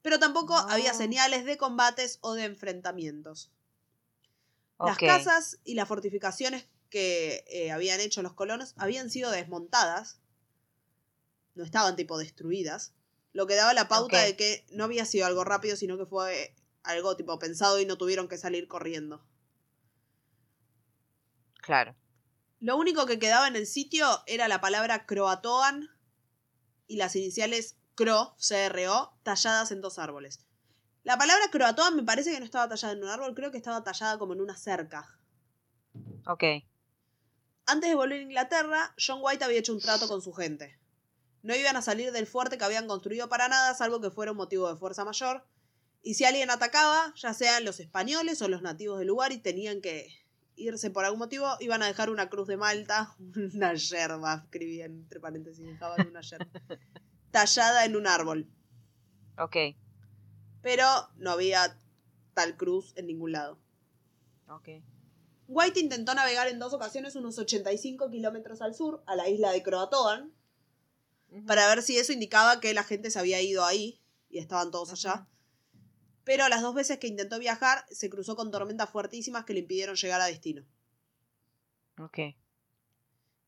Pero 0.00 0.18
tampoco 0.18 0.54
No. 0.54 0.70
había 0.70 0.94
señales 0.94 1.44
de 1.44 1.58
combates 1.58 2.16
o 2.22 2.32
de 2.32 2.44
enfrentamientos. 2.44 3.52
Las 4.78 4.96
casas 4.96 5.58
y 5.64 5.74
las 5.74 5.86
fortificaciones 5.86 6.66
que 6.88 7.44
eh, 7.48 7.72
habían 7.72 8.00
hecho 8.00 8.22
los 8.22 8.32
colonos 8.32 8.72
habían 8.78 9.10
sido 9.10 9.30
desmontadas. 9.30 10.18
No 11.54 11.62
estaban 11.62 11.94
tipo 11.94 12.16
destruidas. 12.16 12.94
Lo 13.34 13.46
que 13.46 13.54
daba 13.54 13.74
la 13.74 13.86
pauta 13.86 14.22
de 14.22 14.34
que 14.34 14.64
no 14.70 14.84
había 14.84 15.04
sido 15.04 15.26
algo 15.26 15.44
rápido, 15.44 15.76
sino 15.76 15.98
que 15.98 16.06
fue 16.06 16.54
algo 16.84 17.18
tipo 17.18 17.38
pensado 17.38 17.80
y 17.80 17.84
no 17.84 17.98
tuvieron 17.98 18.28
que 18.28 18.38
salir 18.38 18.66
corriendo. 18.66 19.22
Claro. 21.60 21.94
Lo 22.62 22.76
único 22.76 23.06
que 23.06 23.18
quedaba 23.18 23.48
en 23.48 23.56
el 23.56 23.66
sitio 23.66 24.06
era 24.26 24.46
la 24.46 24.60
palabra 24.60 25.04
Croatoan 25.04 25.88
y 26.86 26.94
las 26.94 27.16
iniciales 27.16 27.76
Cro, 27.96 28.36
C-R-O, 28.38 29.18
talladas 29.24 29.72
en 29.72 29.80
dos 29.80 29.98
árboles. 29.98 30.46
La 31.02 31.18
palabra 31.18 31.44
Croatoan 31.50 31.96
me 31.96 32.04
parece 32.04 32.30
que 32.30 32.38
no 32.38 32.44
estaba 32.44 32.68
tallada 32.68 32.94
en 32.94 33.02
un 33.02 33.08
árbol, 33.08 33.34
creo 33.34 33.50
que 33.50 33.56
estaba 33.56 33.82
tallada 33.82 34.16
como 34.16 34.34
en 34.34 34.40
una 34.40 34.56
cerca. 34.56 35.18
Ok. 36.24 36.44
Antes 37.66 37.90
de 37.90 37.96
volver 37.96 38.20
a 38.20 38.22
Inglaterra, 38.22 38.94
John 38.96 39.18
White 39.20 39.42
había 39.42 39.58
hecho 39.58 39.72
un 39.72 39.80
trato 39.80 40.06
con 40.06 40.22
su 40.22 40.32
gente. 40.32 40.78
No 41.42 41.56
iban 41.56 41.74
a 41.74 41.82
salir 41.82 42.12
del 42.12 42.28
fuerte 42.28 42.58
que 42.58 42.64
habían 42.64 42.86
construido 42.86 43.28
para 43.28 43.48
nada, 43.48 43.74
salvo 43.74 44.00
que 44.00 44.12
fuera 44.12 44.30
un 44.30 44.38
motivo 44.38 44.72
de 44.72 44.78
fuerza 44.78 45.04
mayor. 45.04 45.44
Y 46.00 46.14
si 46.14 46.24
alguien 46.24 46.48
atacaba, 46.48 47.12
ya 47.16 47.34
sean 47.34 47.64
los 47.64 47.80
españoles 47.80 48.40
o 48.40 48.46
los 48.46 48.62
nativos 48.62 49.00
del 49.00 49.08
lugar, 49.08 49.32
y 49.32 49.38
tenían 49.38 49.80
que 49.80 50.21
irse 50.56 50.90
por 50.90 51.04
algún 51.04 51.18
motivo, 51.18 51.48
iban 51.60 51.82
a 51.82 51.86
dejar 51.86 52.10
una 52.10 52.28
cruz 52.28 52.48
de 52.48 52.56
Malta, 52.56 53.14
una 53.54 53.74
yerba, 53.74 54.42
escribí 54.44 54.80
entre 54.80 55.20
paréntesis, 55.20 55.64
dejaban 55.64 56.08
una 56.08 56.20
yerba, 56.20 56.46
tallada 57.30 57.84
en 57.84 57.96
un 57.96 58.06
árbol. 58.06 58.50
Ok. 59.38 59.56
Pero 60.62 60.86
no 61.16 61.30
había 61.30 61.78
tal 62.34 62.56
cruz 62.56 62.92
en 62.96 63.06
ningún 63.06 63.32
lado. 63.32 63.58
Ok. 64.48 64.68
White 65.48 65.80
intentó 65.80 66.14
navegar 66.14 66.48
en 66.48 66.58
dos 66.58 66.72
ocasiones 66.72 67.16
unos 67.16 67.38
85 67.38 68.10
kilómetros 68.10 68.62
al 68.62 68.74
sur, 68.74 69.02
a 69.06 69.16
la 69.16 69.28
isla 69.28 69.50
de 69.50 69.62
Croatoan, 69.62 70.32
para 71.46 71.66
ver 71.66 71.82
si 71.82 71.98
eso 71.98 72.12
indicaba 72.12 72.60
que 72.60 72.74
la 72.74 72.84
gente 72.84 73.10
se 73.10 73.18
había 73.18 73.40
ido 73.40 73.64
ahí 73.64 74.02
y 74.28 74.38
estaban 74.38 74.70
todos 74.70 74.92
allá. 74.92 75.28
Pero 76.24 76.48
las 76.48 76.62
dos 76.62 76.74
veces 76.74 76.98
que 76.98 77.08
intentó 77.08 77.38
viajar 77.38 77.84
se 77.90 78.08
cruzó 78.08 78.36
con 78.36 78.50
tormentas 78.50 78.90
fuertísimas 78.90 79.44
que 79.44 79.54
le 79.54 79.60
impidieron 79.60 79.96
llegar 79.96 80.20
a 80.20 80.26
destino. 80.26 80.64
Ok. 81.98 82.18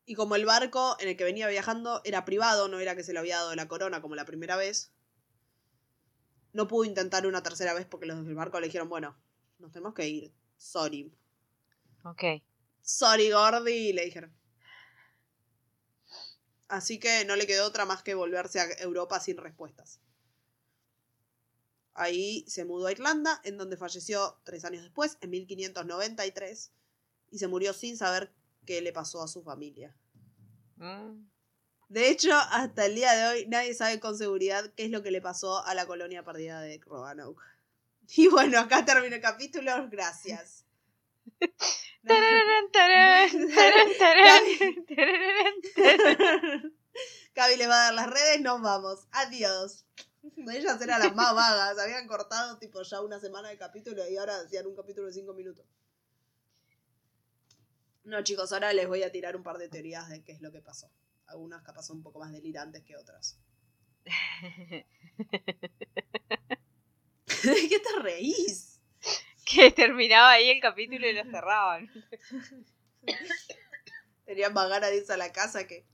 Y 0.05 0.13
como 0.15 0.35
el 0.35 0.45
barco 0.45 0.97
en 0.99 1.09
el 1.09 1.17
que 1.17 1.23
venía 1.23 1.47
viajando 1.47 2.01
era 2.03 2.25
privado, 2.25 2.67
no 2.67 2.79
era 2.79 2.95
que 2.95 3.03
se 3.03 3.13
le 3.13 3.19
había 3.19 3.37
dado 3.37 3.55
la 3.55 3.67
corona 3.67 4.01
como 4.01 4.15
la 4.15 4.25
primera 4.25 4.55
vez, 4.55 4.93
no 6.53 6.67
pudo 6.67 6.85
intentar 6.85 7.25
una 7.25 7.43
tercera 7.43 7.73
vez 7.73 7.85
porque 7.85 8.05
los 8.05 8.23
del 8.25 8.35
barco 8.35 8.59
le 8.59 8.67
dijeron, 8.67 8.87
bueno, 8.87 9.17
nos 9.59 9.71
tenemos 9.71 9.93
que 9.93 10.07
ir. 10.07 10.33
Sorry. 10.57 11.11
Ok. 12.03 12.23
Sorry, 12.81 13.31
Gordy, 13.31 13.93
le 13.93 14.05
dijeron. 14.05 14.33
Así 16.67 16.99
que 16.99 17.25
no 17.25 17.35
le 17.35 17.47
quedó 17.47 17.67
otra 17.67 17.85
más 17.85 18.03
que 18.03 18.13
volverse 18.13 18.59
a 18.59 18.65
Europa 18.79 19.19
sin 19.19 19.37
respuestas. 19.37 19.99
Ahí 21.95 22.45
se 22.47 22.65
mudó 22.65 22.87
a 22.87 22.91
Irlanda, 22.91 23.41
en 23.43 23.57
donde 23.57 23.77
falleció 23.77 24.39
tres 24.43 24.65
años 24.65 24.83
después, 24.83 25.17
en 25.21 25.31
1593, 25.31 26.71
y 27.31 27.39
se 27.39 27.47
murió 27.47 27.73
sin 27.73 27.97
saber 27.97 28.31
qué 28.65 28.81
le 28.81 28.93
pasó 28.93 29.23
a 29.23 29.27
su 29.27 29.41
familia. 29.41 29.95
Mm. 30.75 31.27
De 31.89 32.09
hecho, 32.09 32.33
hasta 32.33 32.85
el 32.85 32.95
día 32.95 33.13
de 33.13 33.27
hoy 33.27 33.47
nadie 33.47 33.73
sabe 33.73 33.99
con 33.99 34.17
seguridad 34.17 34.73
qué 34.75 34.85
es 34.85 34.91
lo 34.91 35.03
que 35.03 35.11
le 35.11 35.21
pasó 35.21 35.65
a 35.65 35.73
la 35.73 35.85
colonia 35.85 36.23
perdida 36.23 36.61
de 36.61 36.79
Roanoke. 36.85 37.43
Y 38.15 38.27
bueno, 38.27 38.59
acá 38.59 38.85
termina 38.85 39.15
el 39.15 39.21
capítulo, 39.21 39.89
gracias. 39.89 40.63
Gaby 47.35 47.55
le 47.57 47.67
va 47.67 47.75
a 47.75 47.83
dar 47.85 47.93
las 47.93 48.09
redes, 48.09 48.41
nos 48.41 48.61
vamos. 48.61 49.07
Adiós. 49.11 49.84
Ellas 50.51 50.81
eran 50.81 50.99
las 50.99 51.15
más 51.15 51.33
vagas, 51.35 51.77
habían 51.79 52.07
cortado 52.07 52.57
tipo 52.57 52.81
ya 52.81 53.01
una 53.01 53.19
semana 53.19 53.49
de 53.49 53.57
capítulo 53.57 54.07
y 54.09 54.17
ahora 54.17 54.39
hacían 54.39 54.65
un 54.67 54.75
capítulo 54.75 55.07
de 55.07 55.13
cinco 55.13 55.33
minutos. 55.33 55.65
No, 58.03 58.23
chicos, 58.23 58.53
ahora 58.53 58.71
les 58.73 58.87
voy 58.87 59.03
a 59.03 59.11
tirar 59.11 59.35
un 59.35 59.43
par 59.43 59.57
de 59.57 59.67
teorías 59.67 60.09
de 60.09 60.23
qué 60.23 60.31
es 60.33 60.41
lo 60.41 60.51
que 60.51 60.61
pasó. 60.61 60.91
Algunas 61.27 61.63
capaz 61.63 61.83
son 61.83 61.97
un 61.97 62.03
poco 62.03 62.19
más 62.19 62.31
delirantes 62.31 62.83
que 62.83 62.95
otras. 62.95 63.39
¿De 67.43 67.67
qué 67.69 67.79
te 67.79 67.99
reís? 68.01 68.79
que 69.45 69.71
terminaba 69.71 70.31
ahí 70.31 70.49
el 70.49 70.59
capítulo 70.59 71.07
y 71.07 71.13
lo 71.13 71.23
cerraban. 71.23 71.89
Tenían 74.25 74.53
más 74.53 74.69
ganas 74.69 74.89
de 74.89 74.97
irse 74.97 75.13
a 75.13 75.17
la 75.17 75.31
casa 75.31 75.67
que. 75.67 75.85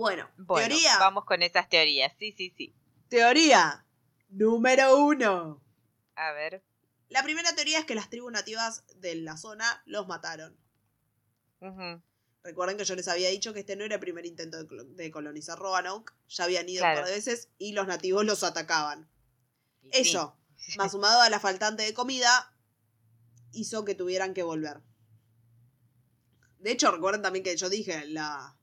Bueno, 0.00 0.30
Bueno, 0.38 0.68
teoría. 0.68 0.98
vamos 0.98 1.24
con 1.26 1.42
esas 1.42 1.68
teorías. 1.68 2.12
Sí, 2.18 2.32
sí, 2.32 2.54
sí. 2.56 2.74
Teoría 3.10 3.84
número 4.30 4.96
uno. 4.96 5.62
A 6.14 6.32
ver. 6.32 6.64
La 7.10 7.22
primera 7.22 7.54
teoría 7.54 7.78
es 7.80 7.84
que 7.84 7.94
las 7.94 8.08
tribus 8.08 8.32
nativas 8.32 8.84
de 8.96 9.14
la 9.16 9.36
zona 9.36 9.82
los 9.84 10.06
mataron. 10.06 10.56
Recuerden 12.42 12.78
que 12.78 12.84
yo 12.86 12.94
les 12.94 13.08
había 13.08 13.28
dicho 13.28 13.52
que 13.52 13.60
este 13.60 13.76
no 13.76 13.84
era 13.84 13.96
el 13.96 14.00
primer 14.00 14.24
intento 14.24 14.56
de, 14.56 14.66
colo- 14.66 14.84
de 14.94 15.10
colonizar 15.10 15.58
Roanoke. 15.58 16.14
Ya 16.28 16.44
habían 16.44 16.66
ido 16.68 16.80
Claro. 16.80 17.00
un 17.00 17.02
par 17.02 17.10
de 17.10 17.16
veces 17.16 17.50
y 17.58 17.72
los 17.72 17.86
nativos 17.86 18.24
los 18.24 18.42
atacaban. 18.42 19.10
Y 19.82 19.90
sí. 19.92 20.00
Eso, 20.10 20.34
más 20.78 20.92
sumado 20.92 21.20
a 21.20 21.28
la 21.28 21.40
faltante 21.40 21.82
de 21.82 21.92
comida, 21.92 22.54
hizo 23.52 23.84
que 23.84 23.94
tuvieran 23.94 24.32
que 24.32 24.42
volver. 24.44 24.80
De 26.58 26.70
hecho, 26.70 26.90
recuerden 26.90 27.20
también 27.20 27.42
que 27.44 27.54
yo 27.56 27.68
dije 27.68 28.06
la 28.06 28.56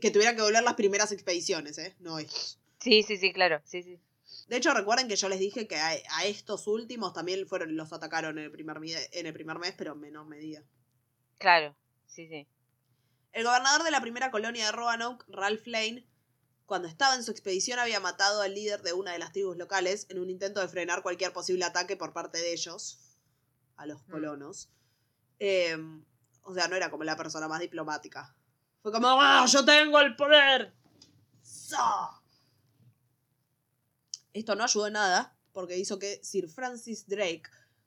que 0.00 0.10
tuvieran 0.10 0.36
que 0.36 0.42
volver 0.42 0.62
las 0.62 0.74
primeras 0.74 1.12
expediciones, 1.12 1.78
¿eh? 1.78 1.94
No 2.00 2.18
estos. 2.18 2.58
Sí, 2.80 3.02
sí, 3.02 3.16
sí, 3.16 3.32
claro. 3.32 3.60
Sí, 3.64 3.82
sí. 3.82 4.00
De 4.48 4.56
hecho, 4.56 4.74
recuerden 4.74 5.08
que 5.08 5.16
yo 5.16 5.28
les 5.28 5.38
dije 5.38 5.66
que 5.66 5.76
a, 5.76 5.90
a 6.10 6.24
estos 6.24 6.66
últimos 6.66 7.12
también 7.12 7.46
fueron 7.46 7.76
los 7.76 7.92
atacaron 7.92 8.38
en 8.38 8.44
el 8.44 8.50
primer 8.50 8.78
en 9.12 9.26
el 9.26 9.32
primer 9.32 9.58
mes, 9.58 9.74
pero 9.76 9.92
en 9.92 10.00
menor 10.00 10.26
medida. 10.26 10.62
Claro. 11.38 11.76
Sí, 12.06 12.26
sí. 12.28 12.46
El 13.32 13.44
gobernador 13.44 13.82
de 13.82 13.90
la 13.90 14.00
primera 14.00 14.30
colonia 14.30 14.66
de 14.66 14.72
Roanoke, 14.72 15.24
Ralph 15.28 15.66
Lane, 15.66 16.06
cuando 16.66 16.88
estaba 16.88 17.14
en 17.14 17.24
su 17.24 17.30
expedición 17.30 17.78
había 17.78 18.00
matado 18.00 18.40
al 18.42 18.54
líder 18.54 18.82
de 18.82 18.92
una 18.92 19.12
de 19.12 19.18
las 19.18 19.32
tribus 19.32 19.56
locales 19.56 20.06
en 20.08 20.18
un 20.18 20.30
intento 20.30 20.60
de 20.60 20.68
frenar 20.68 21.02
cualquier 21.02 21.32
posible 21.32 21.64
ataque 21.64 21.96
por 21.96 22.12
parte 22.12 22.38
de 22.38 22.52
ellos, 22.52 22.98
a 23.76 23.86
los 23.86 24.02
Mm. 24.06 24.10
colonos. 24.10 24.70
Eh, 25.40 25.76
o 26.42 26.54
sea, 26.54 26.68
no 26.68 26.76
era 26.76 26.90
como 26.90 27.04
la 27.04 27.16
persona 27.16 27.48
más 27.48 27.60
diplomática. 27.60 28.34
Fue 28.84 28.92
como, 28.92 29.08
¡ah, 29.18 29.46
yo 29.46 29.64
tengo 29.64 29.98
el 29.98 30.14
poder! 30.14 30.74
Esto 34.34 34.54
no 34.54 34.64
ayudó 34.64 34.88
en 34.88 34.92
nada, 34.92 35.34
porque 35.52 35.78
hizo 35.78 35.98
que 35.98 36.22
Sir 36.22 36.50
Francis 36.50 37.06
Drake 37.06 37.44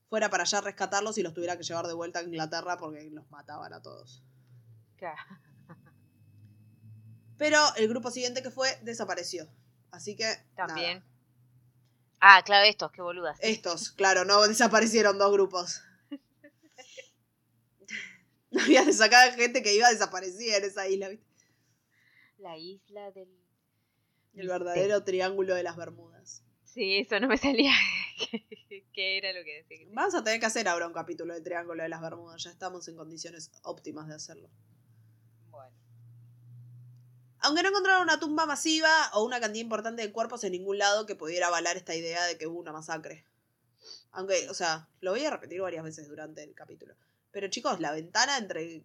fuera 0.09 0.31
para 0.31 0.41
allá 0.41 0.57
a 0.57 0.61
rescatarlos 0.61 1.19
y 1.19 1.21
los 1.21 1.35
tuviera 1.35 1.55
que 1.55 1.61
llevar 1.61 1.85
de 1.85 1.93
vuelta 1.93 2.17
a 2.17 2.23
Inglaterra 2.23 2.79
porque 2.79 3.11
los 3.11 3.29
mataban 3.29 3.73
a 3.73 3.81
todos. 3.83 4.23
Pero 7.37 7.59
el 7.75 7.87
grupo 7.87 8.09
siguiente 8.09 8.41
que 8.41 8.49
fue 8.49 8.79
desapareció. 8.81 9.47
Así 9.91 10.15
que. 10.15 10.47
También. 10.55 10.97
nada. 10.97 11.11
Ah, 12.21 12.41
claro, 12.43 12.65
estos, 12.65 12.91
qué 12.91 13.03
boludas. 13.03 13.37
Estos, 13.43 13.91
claro, 13.91 14.25
no 14.25 14.47
desaparecieron 14.47 15.19
dos 15.19 15.31
grupos. 15.31 15.83
Había 18.59 18.83
de 18.83 18.93
sacar 18.93 19.33
gente 19.33 19.61
que 19.61 19.75
iba 19.75 19.87
a 19.87 19.91
desaparecer 19.91 20.63
en 20.63 20.69
esa 20.69 20.87
isla, 20.87 21.09
¿viste? 21.09 21.25
La 22.37 22.57
isla 22.57 23.11
del. 23.11 23.29
El 24.33 24.47
verdadero 24.47 25.03
triángulo 25.03 25.55
de 25.55 25.63
las 25.63 25.75
Bermudas. 25.75 26.43
Sí, 26.63 26.97
eso 26.97 27.19
no 27.19 27.27
me 27.27 27.37
salía. 27.37 27.73
¿Qué 28.93 29.17
era 29.17 29.33
lo 29.33 29.43
que 29.43 29.63
decía? 29.63 29.87
Vamos 29.91 30.13
a 30.13 30.23
tener 30.23 30.39
que 30.39 30.45
hacer 30.45 30.67
ahora 30.67 30.85
un 30.85 30.93
capítulo 30.93 31.33
del 31.33 31.43
Triángulo 31.43 31.81
de 31.81 31.89
las 31.89 32.01
Bermudas. 32.01 32.43
Ya 32.43 32.51
estamos 32.51 32.87
en 32.87 32.95
condiciones 32.95 33.51
óptimas 33.63 34.07
de 34.07 34.13
hacerlo. 34.13 34.49
Bueno. 35.49 35.75
Aunque 37.39 37.63
no 37.63 37.69
encontraron 37.69 38.03
una 38.03 38.19
tumba 38.19 38.45
masiva 38.45 39.09
o 39.13 39.23
una 39.23 39.39
cantidad 39.39 39.63
importante 39.63 40.03
de 40.03 40.11
cuerpos 40.11 40.43
en 40.43 40.51
ningún 40.51 40.77
lado 40.77 41.07
que 41.07 41.15
pudiera 41.15 41.47
avalar 41.47 41.77
esta 41.77 41.95
idea 41.95 42.23
de 42.25 42.37
que 42.37 42.45
hubo 42.45 42.59
una 42.59 42.73
masacre. 42.73 43.25
Aunque, 44.11 44.47
o 44.49 44.53
sea, 44.53 44.87
lo 45.01 45.11
voy 45.11 45.25
a 45.25 45.31
repetir 45.31 45.61
varias 45.61 45.83
veces 45.83 46.07
durante 46.07 46.43
el 46.43 46.53
capítulo. 46.53 46.95
Pero 47.31 47.47
chicos, 47.49 47.79
la 47.79 47.91
ventana 47.91 48.37
entre 48.37 48.83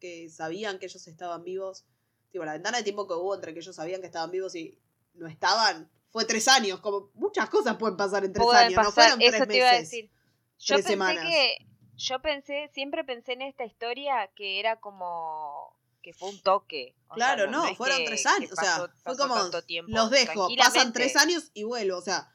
que 0.00 0.28
sabían 0.30 0.78
que 0.78 0.86
ellos 0.86 1.06
estaban 1.06 1.42
vivos, 1.44 1.84
tipo, 2.30 2.44
la 2.44 2.52
ventana 2.52 2.78
de 2.78 2.84
tiempo 2.84 3.06
que 3.08 3.14
hubo 3.14 3.34
entre 3.34 3.52
que 3.54 3.60
ellos 3.60 3.74
sabían 3.74 4.00
que 4.00 4.06
estaban 4.06 4.30
vivos 4.30 4.54
y 4.54 4.78
no 5.14 5.26
estaban, 5.26 5.90
fue 6.10 6.24
tres 6.24 6.48
años. 6.48 6.80
Como 6.80 7.10
muchas 7.14 7.48
cosas 7.50 7.76
pueden 7.76 7.96
pasar 7.96 8.24
en 8.24 8.32
tres 8.32 8.46
años, 8.48 8.82
no 8.84 8.92
fueron 8.92 9.18
tres 9.18 9.34
eso 9.34 9.38
meses. 9.40 9.48
te 9.48 9.56
iba 9.56 9.70
a 9.70 9.74
decir. 9.78 10.10
Yo 10.58 10.76
pensé 10.76 10.88
semanas. 10.90 11.24
que. 11.24 11.56
Yo 11.96 12.22
pensé, 12.22 12.70
siempre 12.72 13.02
pensé 13.02 13.32
en 13.32 13.42
esta 13.42 13.64
historia 13.64 14.30
que 14.36 14.60
era 14.60 14.78
como. 14.80 15.76
que 16.02 16.12
fue 16.12 16.28
un 16.30 16.40
toque. 16.40 16.94
O 17.08 17.16
sea, 17.16 17.34
Claro, 17.34 17.50
no, 17.50 17.74
fueron 17.74 17.98
que- 17.98 18.04
tres 18.06 18.24
años. 18.26 18.52
o 18.52 18.56
sea, 18.56 18.88
fue 19.04 19.16
como 19.16 19.50
tiempo. 19.62 19.90
los 19.92 20.10
dejo, 20.10 20.48
pasan 20.56 20.92
tres 20.92 21.16
años 21.16 21.50
y 21.54 21.64
vuelvo. 21.64 21.98
O 21.98 22.02
sea, 22.02 22.30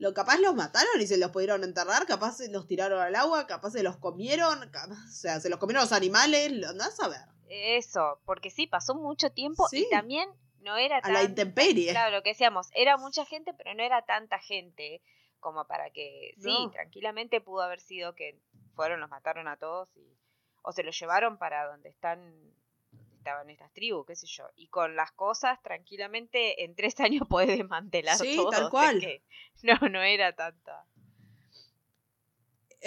lo 0.00 0.14
capaz 0.14 0.38
los 0.38 0.54
mataron 0.54 0.98
y 1.00 1.06
se 1.06 1.18
los 1.18 1.30
pudieron 1.30 1.62
enterrar, 1.62 2.06
capaz 2.06 2.38
se 2.38 2.50
los 2.50 2.66
tiraron 2.66 3.00
al 3.00 3.14
agua, 3.14 3.46
capaz 3.46 3.70
se 3.72 3.82
los 3.82 3.98
comieron, 3.98 4.58
capaz- 4.70 5.04
o 5.06 5.12
sea, 5.12 5.40
se 5.40 5.50
los 5.50 5.58
comieron 5.58 5.82
los 5.82 5.92
animales, 5.92 6.50
lo 6.52 6.68
a 6.68 7.08
ver. 7.08 7.20
Eso, 7.48 8.20
porque 8.24 8.48
sí, 8.50 8.66
pasó 8.66 8.94
mucho 8.94 9.30
tiempo 9.30 9.68
Sí. 9.68 9.84
y 9.86 9.90
también 9.90 10.28
no 10.60 10.76
era 10.78 10.98
A 10.98 11.02
tan... 11.02 11.12
la 11.12 11.22
intemperie. 11.22 11.90
Claro, 11.90 12.16
lo 12.16 12.22
que 12.22 12.30
decíamos, 12.30 12.68
era 12.74 12.96
mucha 12.96 13.26
gente, 13.26 13.52
pero 13.52 13.74
no 13.74 13.82
era 13.82 14.02
tanta 14.06 14.38
gente 14.38 15.02
como 15.38 15.66
para 15.66 15.90
que... 15.90 16.34
Sí, 16.40 16.68
tranquilamente 16.72 17.40
pudo 17.42 17.60
haber 17.62 17.80
sido 17.80 18.14
que 18.14 18.40
fueron, 18.74 19.00
los 19.00 19.10
mataron 19.10 19.48
a 19.48 19.56
todos 19.58 19.94
y... 19.96 20.16
O 20.62 20.72
se 20.72 20.82
los 20.82 20.98
llevaron 20.98 21.38
para 21.38 21.66
donde 21.66 21.88
están 21.90 22.34
estaban 23.20 23.48
estas 23.50 23.72
tribus, 23.72 24.06
qué 24.06 24.16
sé 24.16 24.26
yo. 24.26 24.44
Y 24.56 24.68
con 24.68 24.96
las 24.96 25.12
cosas, 25.12 25.62
tranquilamente, 25.62 26.64
en 26.64 26.74
tres 26.74 26.94
años 27.00 27.22
puedes 27.28 27.56
desmantelar 27.56 28.16
Sí, 28.18 28.36
todo. 28.36 28.50
tal 28.50 28.70
cual. 28.70 29.00
que 29.00 29.22
no, 29.62 29.76
no 29.88 30.02
era 30.02 30.34
tanta. 30.34 30.84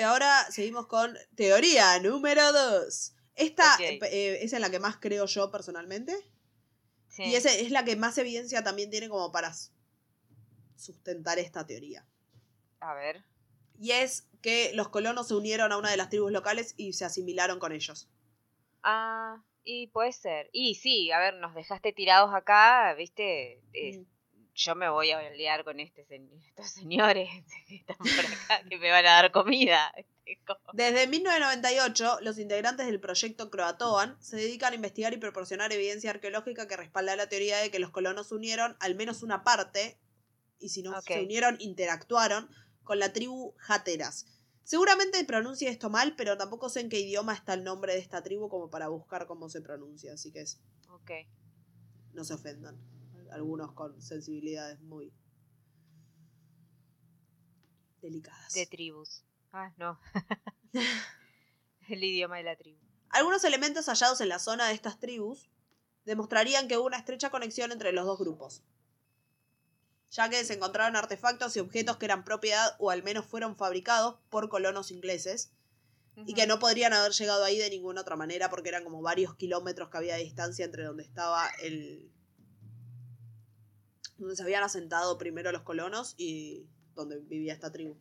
Ahora 0.03 0.45
seguimos 0.51 0.87
con 0.87 1.15
teoría 1.35 1.99
número 1.99 2.51
dos. 2.51 3.13
Esta 3.35 3.75
Ok. 3.75 3.79
eh, 3.81 4.39
es 4.41 4.53
en 4.53 4.61
la 4.61 4.69
que 4.71 4.79
más 4.79 4.97
creo 4.97 5.25
yo 5.27 5.51
personalmente. 5.51 6.15
Sí. 7.09 7.23
Y 7.25 7.35
esa 7.35 7.51
es 7.53 7.69
la 7.69 7.85
que 7.85 7.95
más 7.95 8.17
evidencia 8.17 8.63
también 8.63 8.89
tiene 8.89 9.07
como 9.07 9.31
para 9.31 9.53
sustentar 10.75 11.37
esta 11.37 11.65
teoría. 11.67 12.07
A 12.79 12.95
ver. 12.95 13.23
Y 13.79 13.91
es 13.91 14.27
que 14.41 14.71
los 14.73 14.89
colonos 14.89 15.27
se 15.27 15.35
unieron 15.35 15.71
a 15.71 15.77
una 15.77 15.91
de 15.91 15.97
las 15.97 16.09
tribus 16.09 16.31
locales 16.31 16.73
y 16.75 16.93
se 16.93 17.05
asimilaron 17.05 17.59
con 17.59 17.71
ellos. 17.71 18.09
Ah, 18.81 19.43
y 19.63 19.87
puede 19.87 20.11
ser. 20.11 20.49
Y 20.51 20.75
sí, 20.75 21.11
a 21.11 21.19
ver, 21.19 21.35
nos 21.35 21.53
dejaste 21.55 21.93
tirados 21.93 22.33
acá, 22.33 22.93
viste. 22.95 23.61
Mm. 23.73 24.03
Yo 24.55 24.75
me 24.75 24.87
voy 24.87 25.09
a 25.09 25.29
liar 25.31 25.63
con 25.63 25.79
este 25.79 26.05
estos 26.47 26.67
señores 26.67 27.29
que 27.67 27.77
están 27.77 27.97
por 27.97 28.25
acá, 28.25 28.63
que 28.69 28.77
me 28.77 28.91
van 28.91 29.05
a 29.05 29.21
dar 29.21 29.31
comida. 29.31 29.93
Desde 30.73 31.07
1998, 31.07 32.19
los 32.21 32.39
integrantes 32.39 32.85
del 32.85 32.99
proyecto 32.99 33.49
Croatoan 33.49 34.17
se 34.21 34.37
dedican 34.37 34.71
a 34.71 34.75
investigar 34.75 35.13
y 35.13 35.17
proporcionar 35.17 35.71
evidencia 35.73 36.11
arqueológica 36.11 36.67
que 36.67 36.77
respalda 36.77 37.15
la 37.15 37.27
teoría 37.27 37.57
de 37.57 37.71
que 37.71 37.79
los 37.79 37.91
colonos 37.91 38.31
unieron, 38.31 38.77
al 38.79 38.95
menos 38.95 39.21
una 39.21 39.43
parte, 39.43 39.97
y 40.59 40.69
si 40.69 40.81
no 40.81 40.99
se 41.01 41.21
unieron, 41.21 41.57
interactuaron 41.59 42.49
con 42.83 42.99
la 42.99 43.11
tribu 43.11 43.53
Hateras. 43.67 44.25
Seguramente 44.63 45.23
pronuncie 45.25 45.69
esto 45.69 45.89
mal, 45.89 46.15
pero 46.15 46.37
tampoco 46.37 46.69
sé 46.69 46.79
en 46.81 46.89
qué 46.89 46.99
idioma 46.99 47.33
está 47.33 47.53
el 47.53 47.63
nombre 47.63 47.93
de 47.93 47.99
esta 47.99 48.23
tribu 48.23 48.47
como 48.49 48.69
para 48.69 48.87
buscar 48.87 49.27
cómo 49.27 49.49
se 49.49 49.61
pronuncia, 49.61 50.13
así 50.13 50.31
que 50.31 50.41
es- 50.41 50.59
Ok. 50.89 51.11
no 52.13 52.23
se 52.23 52.33
ofendan. 52.33 52.77
Algunos 53.31 53.73
con 53.73 54.01
sensibilidades 54.01 54.79
muy 54.81 55.11
delicadas. 58.01 58.53
De 58.53 58.65
tribus. 58.65 59.23
Ah, 59.51 59.73
no. 59.77 59.99
El 61.89 62.03
idioma 62.03 62.37
de 62.37 62.43
la 62.43 62.55
tribu. 62.55 62.79
Algunos 63.09 63.43
elementos 63.43 63.85
hallados 63.87 64.21
en 64.21 64.29
la 64.29 64.39
zona 64.39 64.67
de 64.67 64.73
estas 64.73 64.99
tribus 64.99 65.49
demostrarían 66.05 66.67
que 66.67 66.77
hubo 66.77 66.87
una 66.87 66.97
estrecha 66.97 67.29
conexión 67.29 67.71
entre 67.71 67.91
los 67.91 68.05
dos 68.05 68.17
grupos, 68.19 68.63
ya 70.13 70.29
que 70.29 70.45
se 70.45 70.53
encontraron 70.53 70.95
artefactos 70.95 71.57
y 71.57 71.59
objetos 71.59 71.97
que 71.97 72.05
eran 72.05 72.23
propiedad 72.23 72.75
o 72.77 72.91
al 72.91 73.01
menos 73.01 73.25
fueron 73.25 73.55
fabricados 73.55 74.19
por 74.29 74.47
colonos 74.47 74.91
ingleses 74.91 75.51
y 76.15 76.35
que 76.35 76.45
no 76.45 76.59
podrían 76.59 76.93
haber 76.93 77.13
llegado 77.13 77.43
ahí 77.43 77.57
de 77.57 77.71
ninguna 77.71 78.01
otra 78.01 78.15
manera 78.15 78.51
porque 78.51 78.69
eran 78.69 78.83
como 78.83 79.01
varios 79.01 79.35
kilómetros 79.35 79.89
que 79.89 79.97
había 79.97 80.15
de 80.15 80.23
distancia 80.23 80.65
entre 80.65 80.83
donde 80.83 81.01
estaba 81.01 81.49
el... 81.63 82.11
donde 84.17 84.35
se 84.35 84.43
habían 84.43 84.61
asentado 84.61 85.17
primero 85.17 85.51
los 85.51 85.63
colonos 85.63 86.13
y 86.15 86.67
donde 86.93 87.17
vivía 87.17 87.53
esta 87.53 87.71
tribu. 87.71 87.97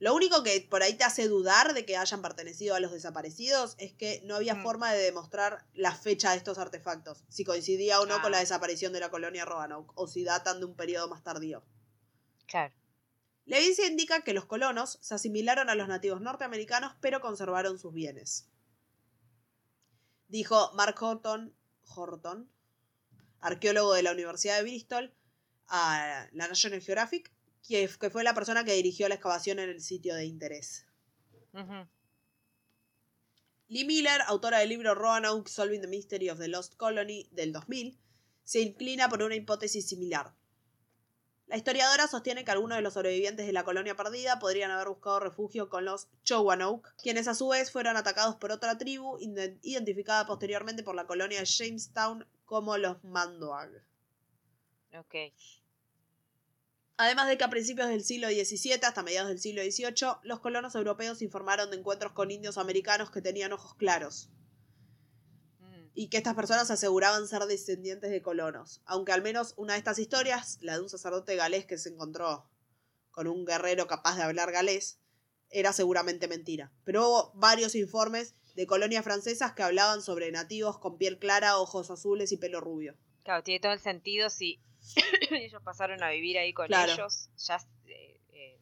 Lo 0.00 0.14
único 0.14 0.42
que 0.42 0.60
por 0.68 0.82
ahí 0.82 0.94
te 0.94 1.04
hace 1.04 1.28
dudar 1.28 1.72
de 1.72 1.86
que 1.86 1.96
hayan 1.96 2.20
pertenecido 2.20 2.74
a 2.74 2.80
los 2.80 2.92
desaparecidos 2.92 3.76
es 3.78 3.92
que 3.92 4.20
no 4.24 4.34
había 4.36 4.54
Mm. 4.56 4.62
forma 4.62 4.92
de 4.92 5.02
demostrar 5.02 5.66
la 5.72 5.94
fecha 5.94 6.32
de 6.32 6.36
estos 6.36 6.58
artefactos, 6.58 7.24
si 7.28 7.44
coincidía 7.44 8.00
o 8.00 8.06
no 8.06 8.20
con 8.20 8.32
la 8.32 8.40
desaparición 8.40 8.92
de 8.92 9.00
la 9.00 9.10
colonia 9.10 9.44
Roanoke, 9.44 9.92
o 9.94 10.06
si 10.06 10.24
datan 10.24 10.58
de 10.58 10.66
un 10.66 10.74
periodo 10.74 11.08
más 11.08 11.22
tardío. 11.22 11.64
Claro. 12.46 12.74
La 13.46 13.58
evidencia 13.58 13.86
indica 13.86 14.22
que 14.22 14.34
los 14.34 14.46
colonos 14.46 14.98
se 15.00 15.14
asimilaron 15.14 15.68
a 15.70 15.74
los 15.74 15.86
nativos 15.86 16.20
norteamericanos, 16.20 16.94
pero 17.00 17.20
conservaron 17.20 17.78
sus 17.78 17.92
bienes. 17.92 18.48
Dijo 20.28 20.72
Mark 20.74 20.96
Horton, 21.00 21.54
Horton 21.94 22.50
arqueólogo 23.40 23.92
de 23.92 24.02
la 24.02 24.12
Universidad 24.12 24.56
de 24.56 24.62
Bristol, 24.62 25.14
a 25.66 26.28
la 26.32 26.48
National 26.48 26.80
Geographic, 26.80 27.30
que, 27.66 27.88
que 27.98 28.10
fue 28.10 28.24
la 28.24 28.34
persona 28.34 28.64
que 28.64 28.74
dirigió 28.74 29.08
la 29.08 29.14
excavación 29.16 29.58
en 29.58 29.70
el 29.70 29.80
sitio 29.80 30.14
de 30.14 30.26
interés. 30.26 30.86
Lee 33.68 33.84
Miller, 33.84 34.20
autora 34.26 34.58
del 34.58 34.68
libro 34.68 34.94
Roanoke 34.94 35.48
Solving 35.48 35.80
the 35.80 35.88
Mystery 35.88 36.28
of 36.28 36.38
the 36.38 36.48
Lost 36.48 36.76
Colony 36.76 37.28
del 37.32 37.52
2000, 37.52 37.98
se 38.44 38.60
inclina 38.60 39.08
por 39.08 39.22
una 39.22 39.34
hipótesis 39.34 39.88
similar. 39.88 40.34
La 41.46 41.56
historiadora 41.56 42.06
sostiene 42.08 42.44
que 42.44 42.50
algunos 42.50 42.76
de 42.76 42.82
los 42.82 42.94
sobrevivientes 42.94 43.46
de 43.46 43.52
la 43.52 43.64
colonia 43.64 43.96
perdida 43.96 44.38
podrían 44.38 44.70
haber 44.70 44.88
buscado 44.88 45.20
refugio 45.20 45.68
con 45.68 45.84
los 45.84 46.08
Chowanoke, 46.22 46.90
quienes 47.02 47.28
a 47.28 47.34
su 47.34 47.48
vez 47.48 47.70
fueron 47.70 47.96
atacados 47.96 48.36
por 48.36 48.50
otra 48.50 48.78
tribu 48.78 49.18
identificada 49.18 50.26
posteriormente 50.26 50.82
por 50.82 50.94
la 50.94 51.06
colonia 51.06 51.40
de 51.40 51.46
Jamestown 51.46 52.26
como 52.44 52.76
los 52.78 53.02
Mandoag. 53.04 53.70
Ok. 54.98 55.14
Además 56.96 57.26
de 57.26 57.36
que 57.36 57.44
a 57.44 57.50
principios 57.50 57.88
del 57.88 58.04
siglo 58.04 58.28
XVII 58.28 58.80
hasta 58.84 59.02
mediados 59.02 59.28
del 59.28 59.40
siglo 59.40 59.62
XVIII, 59.62 60.20
los 60.22 60.40
colonos 60.40 60.74
europeos 60.76 61.22
informaron 61.22 61.70
de 61.70 61.76
encuentros 61.78 62.12
con 62.12 62.30
indios 62.30 62.56
americanos 62.56 63.10
que 63.10 63.20
tenían 63.20 63.52
ojos 63.52 63.74
claros, 63.74 64.30
Mm. 65.58 65.90
y 65.94 66.08
que 66.08 66.18
estas 66.18 66.34
personas 66.34 66.70
aseguraban 66.70 67.26
ser 67.26 67.42
descendientes 67.46 68.10
de 68.10 68.22
colonos, 68.22 68.80
aunque 68.84 69.12
al 69.12 69.22
menos 69.22 69.54
una 69.56 69.72
de 69.72 69.80
estas 69.80 69.98
historias, 69.98 70.58
la 70.60 70.74
de 70.74 70.82
un 70.82 70.88
sacerdote 70.88 71.34
galés 71.34 71.66
que 71.66 71.78
se 71.78 71.88
encontró 71.88 72.48
con 73.10 73.26
un 73.26 73.44
guerrero 73.44 73.86
capaz 73.86 74.16
de 74.16 74.22
hablar 74.22 74.52
galés, 74.52 74.98
era 75.50 75.72
seguramente 75.72 76.28
mentira. 76.28 76.72
Pero 76.84 77.08
hubo 77.08 77.32
varios 77.34 77.74
informes 77.74 78.34
de 78.54 78.66
colonias 78.66 79.04
francesas 79.04 79.52
que 79.52 79.62
hablaban 79.62 80.00
sobre 80.02 80.30
nativos 80.32 80.78
con 80.78 80.96
piel 80.96 81.18
clara, 81.18 81.58
ojos 81.58 81.90
azules 81.90 82.32
y 82.32 82.36
pelo 82.36 82.60
rubio. 82.60 82.96
Claro, 83.24 83.42
tiene 83.42 83.60
todo 83.60 83.72
el 83.72 83.80
sentido 83.80 84.30
si 84.30 84.60
ellos 85.30 85.62
pasaron 85.62 86.02
a 86.02 86.10
vivir 86.10 86.38
ahí 86.38 86.52
con 86.52 86.66
Claro. 86.66 86.92
ellos. 86.92 87.30
Ya. 87.46 87.56
eh, 87.86 88.20
eh, 88.32 88.60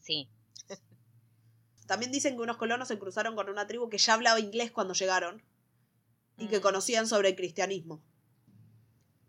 sí. 0.00 0.28
También 1.86 2.12
dicen 2.12 2.36
que 2.36 2.42
unos 2.42 2.56
colonos 2.56 2.88
se 2.88 2.98
cruzaron 2.98 3.34
con 3.34 3.48
una 3.48 3.66
tribu 3.66 3.88
que 3.88 3.98
ya 3.98 4.14
hablaba 4.14 4.40
inglés 4.40 4.70
cuando 4.72 4.94
llegaron 4.94 5.42
y 6.38 6.48
que 6.48 6.58
Mm. 6.58 6.62
conocían 6.62 7.06
sobre 7.08 7.30
el 7.30 7.36
cristianismo. 7.36 8.02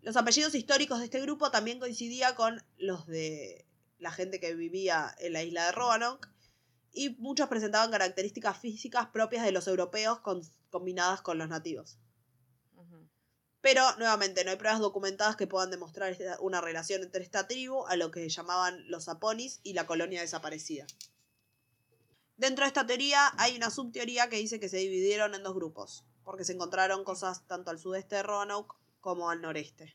Los 0.02 0.16
apellidos 0.16 0.54
históricos 0.54 0.98
de 0.98 1.06
este 1.06 1.20
grupo 1.20 1.50
también 1.50 1.78
coincidían 1.80 2.34
con 2.34 2.62
los 2.76 3.06
de 3.06 3.66
la 3.98 4.10
gente 4.12 4.40
que 4.40 4.54
vivía 4.54 5.14
en 5.18 5.32
la 5.32 5.42
isla 5.42 5.66
de 5.66 5.72
Roanoke 5.72 6.28
y 6.92 7.10
muchos 7.18 7.48
presentaban 7.48 7.90
características 7.90 8.58
físicas 8.58 9.06
propias 9.08 9.44
de 9.44 9.52
los 9.52 9.66
europeos 9.66 10.20
con- 10.20 10.42
combinadas 10.70 11.20
con 11.22 11.38
los 11.38 11.48
nativos. 11.48 11.98
Pero, 13.68 13.84
nuevamente, 13.98 14.44
no 14.44 14.50
hay 14.50 14.56
pruebas 14.56 14.80
documentadas 14.80 15.36
que 15.36 15.46
puedan 15.46 15.70
demostrar 15.70 16.16
una 16.40 16.62
relación 16.62 17.02
entre 17.02 17.22
esta 17.22 17.46
tribu, 17.46 17.84
a 17.86 17.96
lo 17.96 18.10
que 18.10 18.26
llamaban 18.26 18.90
los 18.90 19.10
Aponis, 19.10 19.60
y 19.62 19.74
la 19.74 19.86
colonia 19.86 20.22
desaparecida. 20.22 20.86
Dentro 22.38 22.64
de 22.64 22.68
esta 22.68 22.86
teoría 22.86 23.30
hay 23.36 23.54
una 23.56 23.68
subteoría 23.68 24.30
que 24.30 24.36
dice 24.36 24.58
que 24.58 24.70
se 24.70 24.78
dividieron 24.78 25.34
en 25.34 25.42
dos 25.42 25.54
grupos, 25.54 26.06
porque 26.24 26.44
se 26.44 26.54
encontraron 26.54 27.04
cosas 27.04 27.46
tanto 27.46 27.70
al 27.70 27.78
sudeste 27.78 28.16
de 28.16 28.22
Roanoke 28.22 28.74
como 29.02 29.28
al 29.28 29.42
noreste. 29.42 29.94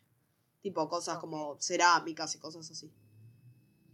Tipo 0.62 0.88
cosas 0.88 1.17
como 1.17 1.59
cerámicas 1.59 2.36
y 2.36 2.38
cosas 2.38 2.69
así. 2.69 2.93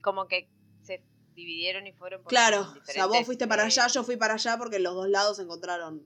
Como 0.02 0.28
que 0.28 0.50
se 0.82 1.02
dividieron 1.36 1.88
y 1.88 1.94
fueron 1.94 2.22
por 2.22 2.30
Claro, 2.32 2.68
o 2.82 2.92
sea, 2.92 3.06
vos 3.06 3.26
fuiste 3.26 3.48
para 3.48 3.64
eh, 3.64 3.68
allá, 3.68 3.88
yo 3.88 4.04
fui 4.04 4.18
para 4.18 4.34
allá 4.34 4.58
porque 4.58 4.76
en 4.76 4.84
los 4.84 4.94
dos 4.94 5.08
lados 5.08 5.40
encontraron 5.40 6.06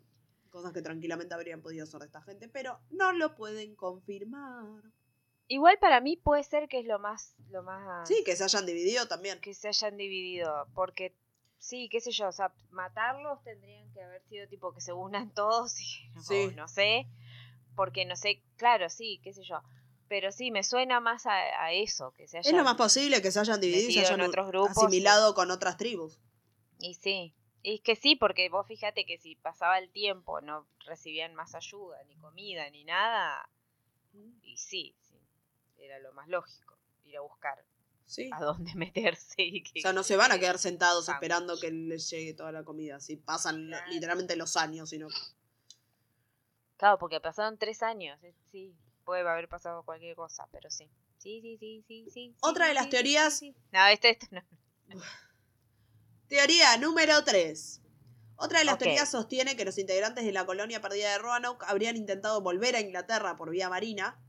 cosas 0.53 0.71
que 0.71 0.83
tranquilamente 0.83 1.33
habrían 1.33 1.61
podido 1.63 1.85
ser 1.87 1.99
de 2.01 2.05
esta 2.05 2.21
gente, 2.21 2.47
pero 2.47 2.79
no 2.91 3.11
lo 3.11 3.35
pueden 3.35 3.75
confirmar. 3.75 4.83
Igual 5.47 5.77
para 5.79 5.99
mí 5.99 6.15
puede 6.15 6.43
ser 6.43 6.69
que 6.69 6.79
es 6.79 6.85
lo 6.85 6.99
más, 6.99 7.35
lo 7.49 7.63
más 7.63 8.07
Sí, 8.07 8.23
que 8.23 8.35
se 8.35 8.43
hayan 8.43 8.65
dividido 8.67 9.07
también. 9.07 9.39
que 9.41 9.53
se 9.55 9.67
hayan 9.67 9.97
dividido, 9.97 10.67
porque 10.75 11.15
sí, 11.57 11.89
qué 11.89 11.99
sé 12.01 12.11
yo, 12.11 12.27
o 12.27 12.31
sea, 12.31 12.53
matarlos 12.69 13.41
tendrían 13.43 13.91
que 13.93 14.01
haber 14.03 14.21
sido 14.29 14.47
tipo 14.47 14.71
que 14.73 14.79
se 14.81 14.93
unan 14.93 15.31
todos 15.33 15.73
y 15.81 15.85
Sí. 16.21 16.51
no 16.55 16.67
sé, 16.67 17.07
porque 17.75 18.05
no 18.05 18.15
sé, 18.15 18.43
claro, 18.55 18.89
sí, 18.89 19.19
qué 19.23 19.33
sé 19.33 19.41
yo, 19.43 19.59
pero 20.07 20.31
sí, 20.31 20.51
me 20.51 20.63
suena 20.63 20.99
más 20.99 21.25
a, 21.25 21.33
a 21.63 21.71
eso, 21.73 22.13
que 22.13 22.27
se 22.27 22.37
Es 22.37 22.45
hayan 22.47 22.59
lo 22.59 22.63
más 22.63 22.75
posible 22.75 23.21
que 23.23 23.31
se 23.31 23.39
hayan 23.39 23.59
dividido 23.59 23.89
y 23.89 23.93
se 23.93 23.99
en 24.01 24.05
hayan 24.05 24.21
otros 24.21 24.47
grupos, 24.47 24.77
asimilado 24.77 25.33
con 25.33 25.49
otras 25.49 25.77
tribus. 25.77 26.19
Y 26.79 26.93
sí, 26.93 27.33
es 27.63 27.81
que 27.81 27.95
sí, 27.95 28.15
porque 28.15 28.49
vos 28.49 28.67
fíjate 28.67 29.05
que 29.05 29.17
si 29.17 29.35
pasaba 29.35 29.77
el 29.79 29.89
tiempo 29.89 30.41
no 30.41 30.67
recibían 30.85 31.33
más 31.33 31.55
ayuda, 31.55 32.03
ni 32.05 32.15
comida, 32.17 32.69
ni 32.69 32.83
nada, 32.83 33.49
y 34.41 34.57
sí, 34.57 34.95
sí, 35.01 35.15
era 35.77 35.99
lo 35.99 36.13
más 36.13 36.27
lógico, 36.27 36.77
ir 37.03 37.17
a 37.17 37.21
buscar 37.21 37.63
Sí. 38.05 38.29
a 38.33 38.39
dónde 38.43 38.73
meterse 38.75 39.41
y 39.41 39.63
que... 39.63 39.79
O 39.79 39.81
sea, 39.81 39.93
no 39.93 40.03
se 40.03 40.17
van 40.17 40.31
a 40.31 40.39
quedar 40.39 40.59
sentados 40.59 41.05
sándwich. 41.05 41.23
esperando 41.23 41.59
que 41.59 41.71
les 41.71 42.09
llegue 42.09 42.33
toda 42.33 42.51
la 42.51 42.63
comida. 42.63 42.99
Si 42.99 43.15
pasan 43.15 43.67
Claro. 43.67 43.91
literalmente 43.91 44.35
los 44.35 44.57
años, 44.57 44.89
sino 44.89 45.07
Claro, 46.77 46.99
porque 46.99 47.21
pasaron 47.21 47.57
tres 47.57 47.81
años, 47.81 48.21
eh, 48.23 48.35
sí, 48.51 48.75
puede 49.05 49.21
haber 49.27 49.47
pasado 49.47 49.83
cualquier 49.83 50.15
cosa, 50.15 50.47
pero 50.51 50.69
sí. 50.69 50.89
Sí, 51.17 51.39
sí, 51.41 51.57
sí, 51.57 51.83
sí, 51.87 52.05
sí. 52.11 52.35
Otra 52.41 52.65
sí, 52.65 52.69
de 52.69 52.73
las 52.73 52.83
sí, 52.85 52.89
teorías-. 52.89 53.41
No, 53.71 53.87
esto, 53.87 54.07
esto 54.09 54.27
no. 54.31 54.41
Teoría 56.27 56.77
número 56.77 57.23
3. 57.23 57.81
Otra 58.35 58.59
de 58.59 58.65
las 58.65 58.77
teorías 58.77 59.09
sostiene 59.09 59.55
que 59.55 59.65
los 59.65 59.77
integrantes 59.77 60.25
de 60.25 60.31
la 60.31 60.45
colonia 60.45 60.81
perdida 60.81 61.11
de 61.11 61.17
Roanoke 61.17 61.65
habrían 61.67 61.95
intentado 61.95 62.41
volver 62.41 62.75
a 62.75 62.81
Inglaterra 62.81 63.35
por 63.35 63.49
vía 63.51 63.69
marina, 63.69 64.19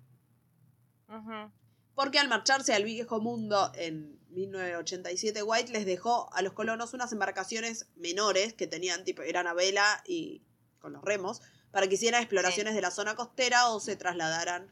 porque 1.95 2.19
al 2.19 2.29
marcharse 2.29 2.75
al 2.75 2.85
viejo 2.85 3.21
mundo 3.21 3.73
en 3.75 4.21
1987, 4.31 5.43
White 5.43 5.73
les 5.73 5.87
dejó 5.87 6.33
a 6.33 6.43
los 6.43 6.53
colonos 6.53 6.93
unas 6.93 7.13
embarcaciones 7.13 7.89
menores 7.97 8.53
que 8.53 8.67
tenían 8.67 9.05
tipo, 9.05 9.23
eran 9.23 9.47
a 9.47 9.55
vela 9.55 10.03
y 10.07 10.43
con 10.81 10.93
los 10.93 11.03
remos, 11.03 11.41
para 11.71 11.89
que 11.89 11.95
hicieran 11.95 12.21
exploraciones 12.21 12.75
de 12.75 12.83
la 12.83 12.91
zona 12.91 13.17
costera 13.17 13.69
o 13.71 13.81
se 13.81 13.97
trasladaran 13.97 14.71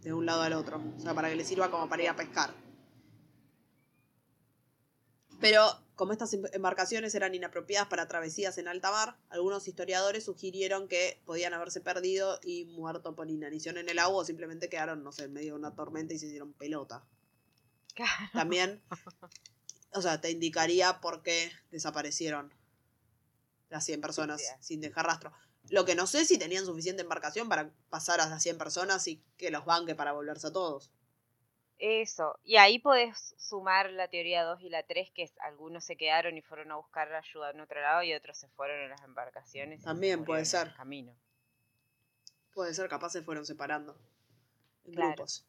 de 0.00 0.12
un 0.12 0.24
lado 0.24 0.42
al 0.42 0.52
otro. 0.52 0.82
O 0.96 1.00
sea, 1.00 1.14
para 1.14 1.28
que 1.28 1.36
les 1.36 1.48
sirva 1.48 1.70
como 1.70 1.88
para 1.88 2.02
ir 2.04 2.08
a 2.08 2.16
pescar. 2.16 2.54
Pero 5.40 5.85
como 5.96 6.12
estas 6.12 6.32
em- 6.34 6.44
embarcaciones 6.52 7.14
eran 7.14 7.34
inapropiadas 7.34 7.88
para 7.88 8.06
travesías 8.06 8.58
en 8.58 8.68
alta 8.68 8.90
mar, 8.92 9.16
algunos 9.30 9.66
historiadores 9.66 10.24
sugirieron 10.24 10.88
que 10.88 11.20
podían 11.24 11.54
haberse 11.54 11.80
perdido 11.80 12.38
y 12.44 12.66
muerto 12.66 13.16
por 13.16 13.28
inanición 13.30 13.78
en 13.78 13.88
el 13.88 13.98
agua 13.98 14.18
o 14.18 14.24
simplemente 14.24 14.68
quedaron, 14.68 15.02
no 15.02 15.10
sé, 15.12 15.24
en 15.24 15.32
medio 15.32 15.54
de 15.54 15.58
una 15.58 15.74
tormenta 15.74 16.14
y 16.14 16.18
se 16.18 16.26
hicieron 16.26 16.52
pelota. 16.52 17.04
Claro. 17.94 18.12
También, 18.34 18.82
o 19.92 20.02
sea, 20.02 20.20
te 20.20 20.30
indicaría 20.30 21.00
por 21.00 21.22
qué 21.22 21.50
desaparecieron 21.70 22.52
las 23.70 23.84
100 23.84 24.00
personas 24.00 24.40
Sí. 24.42 24.46
sin 24.60 24.80
dejar 24.80 25.06
rastro. 25.06 25.32
Lo 25.70 25.84
que 25.84 25.94
no 25.96 26.06
sé 26.06 26.24
si 26.24 26.38
tenían 26.38 26.64
suficiente 26.66 27.02
embarcación 27.02 27.48
para 27.48 27.72
pasar 27.90 28.20
a 28.20 28.28
las 28.28 28.42
100 28.42 28.58
personas 28.58 29.08
y 29.08 29.20
que 29.36 29.50
los 29.50 29.64
banque 29.64 29.94
para 29.96 30.12
volverse 30.12 30.46
a 30.48 30.52
todos. 30.52 30.92
Eso. 31.78 32.38
Y 32.42 32.56
ahí 32.56 32.78
podés 32.78 33.34
sumar 33.38 33.90
la 33.90 34.08
teoría 34.08 34.44
2 34.44 34.62
y 34.62 34.70
la 34.70 34.82
3, 34.82 35.10
que 35.10 35.24
es, 35.24 35.32
algunos 35.40 35.84
se 35.84 35.96
quedaron 35.96 36.36
y 36.36 36.42
fueron 36.42 36.72
a 36.72 36.76
buscar 36.76 37.12
ayuda 37.12 37.50
en 37.50 37.60
otro 37.60 37.80
lado 37.80 38.02
y 38.02 38.14
otros 38.14 38.38
se 38.38 38.48
fueron 38.48 38.80
en 38.80 38.90
las 38.90 39.02
embarcaciones. 39.02 39.82
También 39.82 40.24
puede 40.24 40.40
murieron 40.42 40.60
en 40.60 40.66
el 40.66 40.68
ser. 40.70 40.76
Camino. 40.76 41.16
Puede 42.54 42.72
ser, 42.72 42.88
capaz 42.88 43.10
se 43.10 43.22
fueron 43.22 43.44
separando 43.44 43.98
en 44.84 44.92
Claro. 44.94 45.08
grupos. 45.08 45.44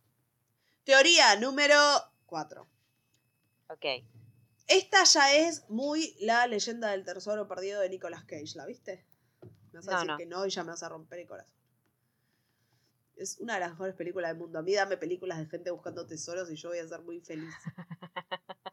Teoría 0.84 1.36
número 1.38 1.78
4. 2.26 2.68
Ok. 3.70 3.86
Esta 4.68 5.04
ya 5.06 5.34
es 5.34 5.70
muy 5.70 6.16
la 6.20 6.46
leyenda 6.48 6.92
del 6.92 7.06
tesoro 7.06 7.48
perdido 7.48 7.80
de 7.80 7.90
Nicolas 7.90 8.26
Cage, 8.26 8.56
¿la 8.56 8.66
viste? 8.66 9.06
Me 9.72 9.80
vas 9.80 9.88
a 9.88 9.92
No, 9.92 9.98
decir 9.98 10.12
no. 10.12 10.18
que 10.18 10.26
no 10.26 10.46
y 10.46 10.50
ya 10.50 10.64
me 10.64 10.72
vas 10.72 10.84
a 10.84 10.90
romper 10.90 11.20
el 11.20 11.28
corazón. 11.28 11.57
Es 13.18 13.38
una 13.40 13.56
de 13.56 13.62
las 13.62 13.72
mejores 13.72 13.96
películas 13.96 14.30
del 14.32 14.38
mundo. 14.38 14.60
A 14.60 14.62
mí 14.62 14.74
dame 14.74 14.98
películas 14.98 15.40
de 15.40 15.48
gente 15.48 15.72
buscando 15.72 16.06
tesoros 16.06 16.50
y 16.52 16.56
yo 16.56 16.70
voy 16.70 16.80
a 16.80 16.88
ser 16.88 17.02
muy 17.02 17.20
feliz. 17.20 17.54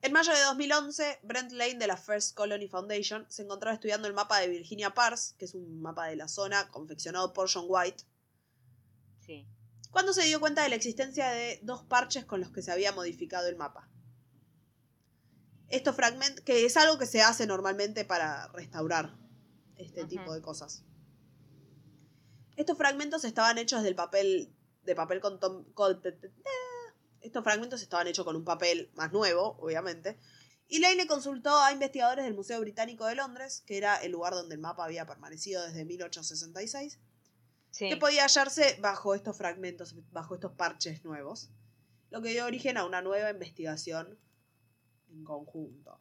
En 0.00 0.12
mayo 0.12 0.32
de 0.32 0.40
2011, 0.40 1.18
Brent 1.24 1.50
Lane 1.52 1.74
de 1.74 1.86
la 1.88 1.96
First 1.96 2.36
Colony 2.36 2.68
Foundation 2.68 3.26
se 3.28 3.42
encontraba 3.42 3.74
estudiando 3.74 4.06
el 4.06 4.14
mapa 4.14 4.38
de 4.38 4.46
Virginia 4.48 4.94
Pars, 4.94 5.34
que 5.36 5.44
es 5.44 5.54
un 5.54 5.80
mapa 5.82 6.06
de 6.06 6.14
la 6.14 6.28
zona 6.28 6.68
confeccionado 6.68 7.32
por 7.32 7.50
John 7.52 7.64
White, 7.68 8.04
Sí. 9.26 9.46
cuando 9.90 10.12
se 10.12 10.24
dio 10.24 10.38
cuenta 10.38 10.62
de 10.62 10.68
la 10.68 10.76
existencia 10.76 11.30
de 11.30 11.58
dos 11.62 11.82
parches 11.82 12.24
con 12.24 12.40
los 12.40 12.50
que 12.52 12.62
se 12.62 12.70
había 12.70 12.92
modificado 12.92 13.48
el 13.48 13.56
mapa. 13.56 13.90
Estos 15.68 15.96
fragmentos, 15.96 16.44
que 16.44 16.64
es 16.64 16.76
algo 16.76 16.96
que 16.96 17.06
se 17.06 17.20
hace 17.20 17.46
normalmente 17.46 18.04
para 18.04 18.46
restaurar 18.48 19.16
este 19.76 20.04
tipo 20.04 20.32
de 20.32 20.40
cosas. 20.40 20.84
Estos 22.58 22.76
fragmentos 22.76 23.24
estaban 23.24 23.56
hechos 23.56 23.82
del 23.84 23.94
papel, 23.94 24.52
de 24.82 24.94
papel 24.96 25.20
con, 25.20 25.38
tom- 25.38 25.64
con- 25.74 26.02
estos 27.20 27.44
fragmentos 27.44 27.82
estaban 27.82 28.08
hechos 28.08 28.24
con 28.24 28.34
un 28.34 28.44
papel 28.44 28.90
más 28.94 29.12
nuevo, 29.12 29.56
obviamente. 29.60 30.18
Y 30.66 30.80
Lane 30.80 31.06
consultó 31.06 31.56
a 31.60 31.72
investigadores 31.72 32.24
del 32.24 32.34
Museo 32.34 32.60
Británico 32.60 33.06
de 33.06 33.14
Londres, 33.14 33.62
que 33.64 33.76
era 33.78 33.96
el 33.96 34.10
lugar 34.10 34.32
donde 34.34 34.56
el 34.56 34.60
mapa 34.60 34.84
había 34.84 35.06
permanecido 35.06 35.64
desde 35.64 35.84
1866, 35.84 36.98
Sí. 37.70 37.88
que 37.90 37.96
podía 37.96 38.22
hallarse 38.24 38.76
bajo 38.80 39.14
estos 39.14 39.36
fragmentos, 39.36 39.94
bajo 40.10 40.34
estos 40.34 40.52
parches 40.52 41.04
nuevos, 41.04 41.50
lo 42.10 42.20
que 42.22 42.30
dio 42.30 42.44
origen 42.44 42.76
a 42.76 42.84
una 42.84 43.02
nueva 43.02 43.30
investigación 43.30 44.18
en 45.10 45.22
conjunto. 45.22 46.00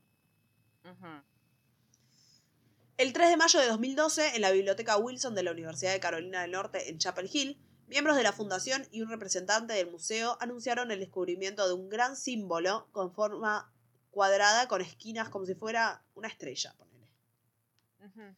El 2.98 3.14
3 3.14 3.30
de 3.30 3.38
mayo 3.38 3.60
de 3.60 3.68
2012, 3.68 4.36
en 4.36 4.42
la 4.42 4.52
Biblioteca 4.52 4.98
Wilson 4.98 5.36
de 5.36 5.44
la 5.44 5.52
Universidad 5.52 5.92
de 5.92 6.00
Carolina 6.00 6.42
del 6.42 6.52
Norte 6.52 6.90
en 6.90 6.98
Chapel 6.98 7.30
Hill, 7.32 7.60
miembros 7.88 8.18
de 8.18 8.24
la 8.24 8.34
fundación 8.34 8.88
y 8.92 9.02
un 9.02 9.10
representante 9.10 9.74
del 9.74 9.92
museo 9.92 10.38
anunciaron 10.42 10.92
el 10.92 11.00
descubrimiento 11.00 11.68
de 11.68 11.74
un 11.74 11.90
gran 11.90 12.16
símbolo 12.16 12.88
con 12.92 13.14
forma 13.14 13.72
cuadrada 14.10 14.68
con 14.68 14.82
esquinas 14.82 15.30
como 15.30 15.46
si 15.46 15.54
fuera 15.54 16.04
una 16.16 16.28
estrella. 16.28 16.76
ponele. 16.78 18.36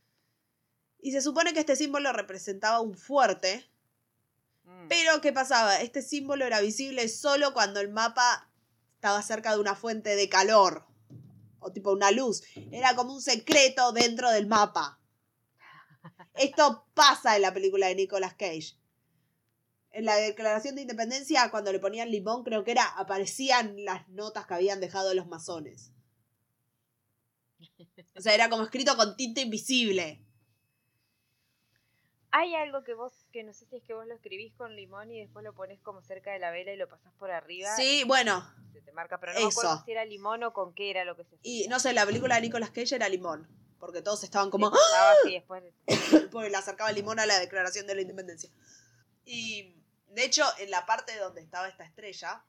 Y 1.02 1.14
se 1.14 1.22
supone 1.22 1.54
que 1.54 1.62
este 1.62 1.78
símbolo 1.78 2.12
representaba 2.12 2.82
un 2.82 2.98
fuerte 2.98 3.70
Mm. 4.70 4.88
Pero, 4.88 5.22
¿qué 5.22 5.34
pasaba? 5.34 5.82
Este 5.82 6.02
símbolo 6.02 6.46
era 6.46 6.62
visible 6.62 7.08
solo 7.10 7.54
cuando 7.54 7.80
el 7.80 7.90
mapa 7.90 8.50
estaba 8.96 9.22
cerca 9.22 9.54
de 9.54 9.60
una 9.60 9.76
fuente 9.76 10.16
de 10.16 10.30
calor. 10.30 10.86
O 11.60 11.72
tipo 11.72 11.92
una 11.92 12.12
luz. 12.12 12.44
Era 12.72 12.96
como 12.96 13.14
un 13.14 13.22
secreto 13.22 13.92
dentro 13.92 14.32
del 14.32 14.48
mapa. 14.48 15.00
Esto 16.34 16.86
pasa 16.94 17.36
en 17.36 17.42
la 17.42 17.54
película 17.54 17.88
de 17.88 17.96
Nicolas 17.96 18.34
Cage. 18.36 18.78
En 19.92 20.06
la 20.06 20.16
declaración 20.16 20.76
de 20.76 20.82
independencia, 20.84 21.50
cuando 21.50 21.72
le 21.72 21.80
ponían 21.80 22.12
limón, 22.12 22.44
creo 22.44 22.64
que 22.64 22.72
era, 22.72 22.86
aparecían 22.86 23.84
las 23.84 24.08
notas 24.10 24.46
que 24.46 24.54
habían 24.54 24.80
dejado 24.80 25.14
los 25.14 25.28
masones. 25.28 25.92
O 28.16 28.22
sea, 28.22 28.34
era 28.34 28.50
como 28.50 28.64
escrito 28.64 28.96
con 28.96 29.16
tinta 29.16 29.42
invisible. 29.42 30.24
Hay 32.32 32.54
algo 32.56 32.84
que 32.84 32.94
vos, 32.94 33.26
que 33.32 33.44
no 33.44 33.54
sé 33.54 33.66
si 33.66 33.78
es 33.78 33.84
que 33.84 33.94
vos 33.94 34.06
lo 34.06 34.14
escribís 34.14 34.54
con 34.54 34.76
limón 34.76 35.12
y 35.12 35.20
después 35.20 35.44
lo 35.44 35.54
pones 35.54 35.80
como 35.82 36.02
cerca 36.02 36.32
de 36.32 36.40
la 36.40 36.52
vela 36.52 36.72
y 36.72 36.78
lo 36.78 36.88
pasás 36.88 37.12
por 37.14 37.32
arriba. 37.32 37.76
Sí, 37.76 38.04
bueno, 38.06 38.48
Se 38.72 38.82
te 38.82 38.92
marca, 38.92 39.20
pero 39.20 39.34
no 39.34 39.40
me 39.40 39.46
acuerdo 39.48 39.74
Eso. 39.74 39.84
si 39.86 39.92
era 39.92 40.06
limón 40.06 40.44
o 40.44 40.54
con 40.54 40.74
qué 40.74 40.92
era 40.92 41.06
lo 41.06 41.16
que 41.16 41.24
se 41.24 41.38
y 41.42 41.68
no 41.68 41.80
sé, 41.80 41.94
la 41.94 42.06
película 42.06 42.36
de 42.36 42.42
Nicolas 42.42 42.70
Cage 42.70 42.96
era 42.96 43.10
limón. 43.10 43.48
Porque 43.80 44.02
todos 44.02 44.24
estaban 44.26 44.50
como, 44.50 44.68
así 44.68 45.34
después. 45.34 45.64
porque 46.32 46.50
le 46.50 46.58
acercaba 46.58 46.90
el 46.90 46.98
limón 46.98 47.18
a 47.20 47.26
la 47.26 47.40
declaración 47.40 47.88
de 47.88 47.96
la 47.96 48.02
independencia. 48.02 48.50
Y 49.24 49.82
de 50.10 50.26
hecho, 50.26 50.44
en 50.60 50.70
la 50.70 50.86
parte 50.86 51.18
donde 51.18 51.42
estaba 51.42 51.70
esta 51.70 51.86
estrella, 51.86 52.44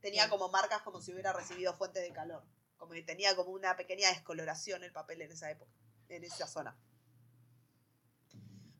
tenía 0.00 0.28
como 0.28 0.50
marcas 0.50 0.82
como 0.82 1.00
si 1.00 1.12
hubiera 1.12 1.32
recibido 1.32 1.72
fuentes 1.74 2.02
de 2.02 2.12
calor. 2.12 2.44
Como 2.76 2.92
que 2.92 3.02
tenía 3.02 3.34
como 3.36 3.50
una 3.50 3.76
pequeña 3.76 4.08
descoloración 4.10 4.84
el 4.84 4.92
papel 4.92 5.22
en 5.22 5.32
esa 5.32 5.50
época, 5.50 5.72
en 6.08 6.24
esa 6.24 6.46
zona. 6.46 6.76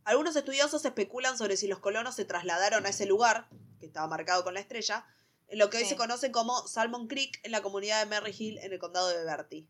Algunos 0.04 0.34
estudiosos 0.36 0.84
especulan 0.84 1.36
sobre 1.38 1.56
si 1.56 1.66
los 1.68 1.78
colonos 1.78 2.14
se 2.16 2.24
trasladaron 2.24 2.86
a 2.86 2.88
ese 2.90 3.06
lugar, 3.06 3.48
que 3.78 3.86
estaba 3.86 4.06
marcado 4.06 4.42
con 4.44 4.54
la 4.54 4.60
estrella, 4.60 5.06
en 5.48 5.58
lo 5.58 5.68
que 5.70 5.78
hoy 5.78 5.84
se 5.84 5.96
conoce 5.96 6.30
como 6.30 6.66
Salmon 6.68 7.06
Creek, 7.08 7.40
en 7.42 7.52
la 7.52 7.60
comunidad 7.62 8.00
de 8.00 8.06
Merry 8.06 8.34
Hill, 8.36 8.58
en 8.58 8.72
el 8.72 8.78
condado 8.78 9.08
de 9.08 9.24
Bertie. 9.24 9.66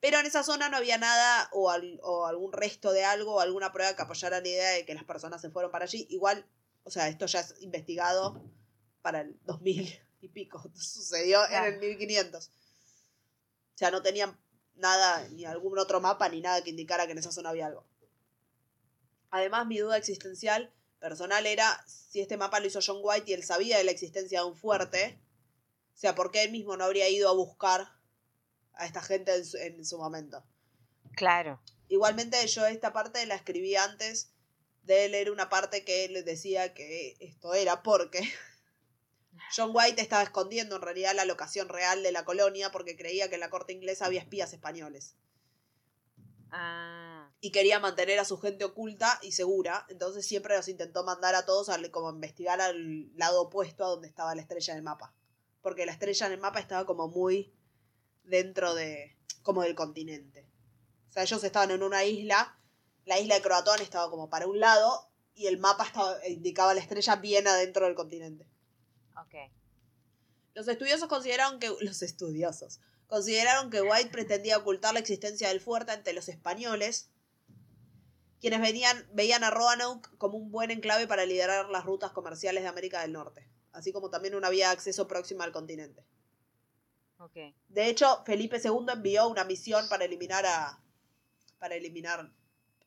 Pero 0.00 0.18
en 0.20 0.26
esa 0.26 0.44
zona 0.44 0.68
no 0.68 0.76
había 0.76 0.96
nada 0.96 1.48
o, 1.52 1.70
al- 1.70 1.98
o 2.04 2.26
algún 2.26 2.52
resto 2.52 2.92
de 2.92 3.04
algo 3.04 3.34
o 3.34 3.40
alguna 3.40 3.72
prueba 3.72 3.94
que 3.96 4.02
apoyara 4.02 4.40
la 4.40 4.46
idea 4.48 4.70
de 4.70 4.84
que 4.86 4.94
las 4.94 5.04
personas 5.04 5.40
se 5.40 5.50
fueron 5.50 5.72
para 5.72 5.84
allí. 5.86 6.06
Igual, 6.08 6.46
o 6.84 6.90
sea, 6.90 7.08
esto 7.08 7.26
ya 7.26 7.40
es 7.40 7.56
investigado 7.60 8.40
para 9.02 9.22
el 9.22 9.36
2000 9.44 10.00
y 10.20 10.28
pico. 10.28 10.62
Sucedió 10.74 11.40
Claro. 11.48 11.66
en 11.66 11.74
el 11.74 11.80
1500. 11.80 12.46
O 12.48 12.50
sea, 13.78 13.90
no 13.90 14.02
tenían 14.02 14.38
nada, 14.76 15.26
ni 15.30 15.44
algún 15.44 15.76
otro 15.78 16.00
mapa, 16.00 16.28
ni 16.28 16.40
nada 16.40 16.62
que 16.62 16.70
indicara 16.70 17.06
que 17.06 17.12
en 17.12 17.18
esa 17.18 17.32
zona 17.32 17.50
había 17.50 17.66
algo. 17.66 17.84
Además, 19.30 19.66
mi 19.66 19.78
duda 19.78 19.96
existencial 19.96 20.72
personal 20.98 21.46
era 21.46 21.84
si 21.86 22.20
este 22.20 22.36
mapa 22.36 22.60
lo 22.60 22.66
hizo 22.66 22.80
John 22.84 23.00
White 23.02 23.30
y 23.30 23.34
él 23.34 23.44
sabía 23.44 23.78
de 23.78 23.84
la 23.84 23.90
existencia 23.90 24.40
de 24.40 24.46
un 24.46 24.56
fuerte. 24.56 25.20
O 25.94 25.98
sea, 25.98 26.14
¿por 26.14 26.30
qué 26.30 26.44
él 26.44 26.52
mismo 26.52 26.76
no 26.76 26.84
habría 26.84 27.08
ido 27.08 27.28
a 27.28 27.34
buscar 27.34 27.88
a 28.74 28.86
esta 28.86 29.02
gente 29.02 29.34
en 29.34 29.44
su, 29.44 29.56
en 29.56 29.84
su 29.84 29.98
momento? 29.98 30.44
Claro. 31.16 31.60
Igualmente 31.88 32.46
yo 32.46 32.66
esta 32.66 32.92
parte 32.92 33.24
la 33.26 33.34
escribí 33.34 33.74
antes 33.76 34.32
de 34.82 35.08
leer 35.08 35.30
una 35.30 35.48
parte 35.48 35.84
que 35.84 36.04
él 36.04 36.24
decía 36.24 36.72
que 36.72 37.16
esto 37.20 37.54
era 37.54 37.82
porque 37.82 38.20
John 39.56 39.70
White 39.74 40.00
estaba 40.00 40.22
escondiendo 40.22 40.76
en 40.76 40.82
realidad 40.82 41.14
la 41.14 41.24
locación 41.24 41.68
real 41.68 42.02
de 42.02 42.12
la 42.12 42.24
colonia 42.24 42.70
porque 42.70 42.96
creía 42.96 43.28
que 43.28 43.34
en 43.34 43.40
la 43.40 43.50
corte 43.50 43.72
inglesa 43.72 44.06
había 44.06 44.20
espías 44.20 44.52
españoles 44.52 45.16
Ah, 46.50 47.07
y 47.40 47.52
quería 47.52 47.78
mantener 47.78 48.18
a 48.18 48.24
su 48.24 48.38
gente 48.38 48.64
oculta 48.64 49.18
y 49.22 49.32
segura, 49.32 49.86
entonces 49.88 50.26
siempre 50.26 50.56
los 50.56 50.68
intentó 50.68 51.04
mandar 51.04 51.34
a 51.34 51.46
todos 51.46 51.68
a 51.68 51.78
como 51.90 52.10
investigar 52.10 52.60
al 52.60 53.16
lado 53.16 53.42
opuesto 53.42 53.84
a 53.84 53.88
donde 53.88 54.08
estaba 54.08 54.34
la 54.34 54.42
estrella 54.42 54.72
en 54.72 54.78
el 54.78 54.82
mapa, 54.82 55.14
porque 55.62 55.86
la 55.86 55.92
estrella 55.92 56.26
en 56.26 56.32
el 56.32 56.40
mapa 56.40 56.58
estaba 56.58 56.84
como 56.84 57.08
muy 57.08 57.54
dentro 58.24 58.74
de 58.74 59.16
como 59.42 59.62
del 59.62 59.74
continente. 59.74 60.48
O 61.08 61.12
sea, 61.12 61.22
ellos 61.22 61.42
estaban 61.44 61.70
en 61.70 61.82
una 61.82 62.04
isla, 62.04 62.58
la 63.04 63.18
isla 63.18 63.36
de 63.36 63.42
Croatoan 63.42 63.80
estaba 63.80 64.10
como 64.10 64.28
para 64.28 64.46
un 64.46 64.58
lado 64.58 65.08
y 65.34 65.46
el 65.46 65.58
mapa 65.58 65.86
estaba 65.86 66.26
indicaba 66.26 66.74
la 66.74 66.80
estrella 66.80 67.16
bien 67.16 67.46
adentro 67.46 67.86
del 67.86 67.94
continente. 67.94 68.46
ok. 69.16 69.52
Los 70.54 70.66
estudiosos 70.66 71.08
consideraron 71.08 71.60
que 71.60 71.68
los 71.80 72.02
estudiosos 72.02 72.80
consideraron 73.08 73.70
que 73.70 73.80
White 73.80 74.10
pretendía 74.10 74.58
ocultar 74.58 74.92
la 74.92 75.00
existencia 75.00 75.48
del 75.48 75.60
fuerte 75.60 75.92
ante 75.92 76.12
los 76.12 76.28
españoles, 76.28 77.10
quienes 78.40 78.60
venían, 78.60 79.08
veían 79.12 79.44
a 79.44 79.50
Roanoke 79.50 80.08
como 80.18 80.38
un 80.38 80.50
buen 80.50 80.70
enclave 80.70 81.06
para 81.06 81.26
liderar 81.26 81.68
las 81.68 81.84
rutas 81.84 82.12
comerciales 82.12 82.62
de 82.62 82.68
América 82.68 83.00
del 83.00 83.12
Norte, 83.12 83.48
así 83.72 83.92
como 83.92 84.10
también 84.10 84.34
una 84.34 84.50
vía 84.50 84.68
de 84.68 84.74
acceso 84.74 85.08
próxima 85.08 85.44
al 85.44 85.52
continente. 85.52 86.04
Ok. 87.18 87.36
De 87.68 87.88
hecho, 87.88 88.22
Felipe 88.24 88.60
II 88.62 88.86
envió 88.92 89.28
una 89.28 89.44
misión 89.44 89.88
para 89.88 90.04
eliminar 90.04 90.46
a 90.46 90.80
para 91.58 91.74
eliminar 91.74 92.32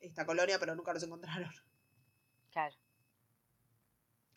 esta 0.00 0.24
colonia, 0.24 0.58
pero 0.58 0.74
nunca 0.74 0.94
los 0.94 1.02
encontraron. 1.02 1.52
Claro. 2.50 2.74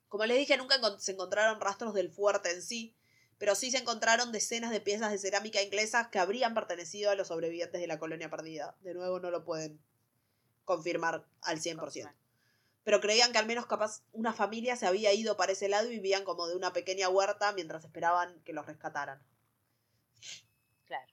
Como 0.09 0.25
les 0.25 0.37
dije, 0.37 0.57
nunca 0.57 0.75
se 0.99 1.13
encontraron 1.13 1.59
rastros 1.59 1.93
del 1.93 2.11
fuerte 2.11 2.51
en 2.51 2.61
sí, 2.61 2.95
pero 3.37 3.55
sí 3.55 3.71
se 3.71 3.77
encontraron 3.77 4.31
decenas 4.31 4.71
de 4.71 4.79
piezas 4.79 5.11
de 5.11 5.17
cerámica 5.17 5.61
inglesas 5.61 6.07
que 6.09 6.19
habrían 6.19 6.53
pertenecido 6.53 7.11
a 7.11 7.15
los 7.15 7.27
sobrevivientes 7.27 7.81
de 7.81 7.87
la 7.87 7.99
colonia 7.99 8.29
perdida. 8.29 8.77
De 8.81 8.93
nuevo, 8.93 9.19
no 9.19 9.31
lo 9.31 9.43
pueden 9.43 9.79
confirmar 10.65 11.25
al 11.41 11.59
100%. 11.59 11.79
Confirmar. 11.79 12.15
Pero 12.83 13.01
creían 13.01 13.31
que 13.31 13.39
al 13.39 13.47
menos 13.47 13.65
capaz 13.65 14.03
una 14.11 14.31
familia 14.31 14.75
se 14.75 14.85
había 14.85 15.11
ido 15.11 15.37
para 15.37 15.53
ese 15.53 15.67
lado 15.69 15.87
y 15.87 15.95
vivían 15.95 16.23
como 16.23 16.47
de 16.47 16.55
una 16.55 16.71
pequeña 16.71 17.09
huerta 17.09 17.51
mientras 17.53 17.83
esperaban 17.83 18.39
que 18.43 18.53
los 18.53 18.65
rescataran. 18.67 19.19
Claro. 20.85 21.11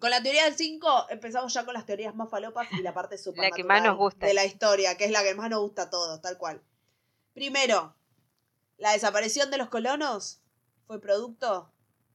Con 0.00 0.10
la 0.10 0.20
teoría 0.20 0.44
del 0.44 0.56
5 0.56 1.06
empezamos 1.10 1.54
ya 1.54 1.64
con 1.64 1.74
las 1.74 1.86
teorías 1.86 2.16
más 2.16 2.28
falopas 2.30 2.66
y 2.72 2.82
la 2.82 2.94
parte 2.94 3.16
supernatural 3.18 3.56
que 3.56 3.64
más 3.64 3.82
nos 3.82 3.96
gusta. 3.96 4.26
de 4.26 4.34
la 4.34 4.44
historia, 4.44 4.96
que 4.96 5.04
es 5.04 5.12
la 5.12 5.22
que 5.22 5.34
más 5.34 5.50
nos 5.50 5.60
gusta 5.60 5.82
a 5.82 5.90
todos, 5.90 6.20
tal 6.20 6.36
cual. 6.36 6.62
Primero, 7.32 7.94
la 8.76 8.92
desaparición 8.92 9.52
de 9.52 9.58
los 9.58 9.68
colonos 9.68 10.40
fue 10.86 11.00
producto 11.00 11.72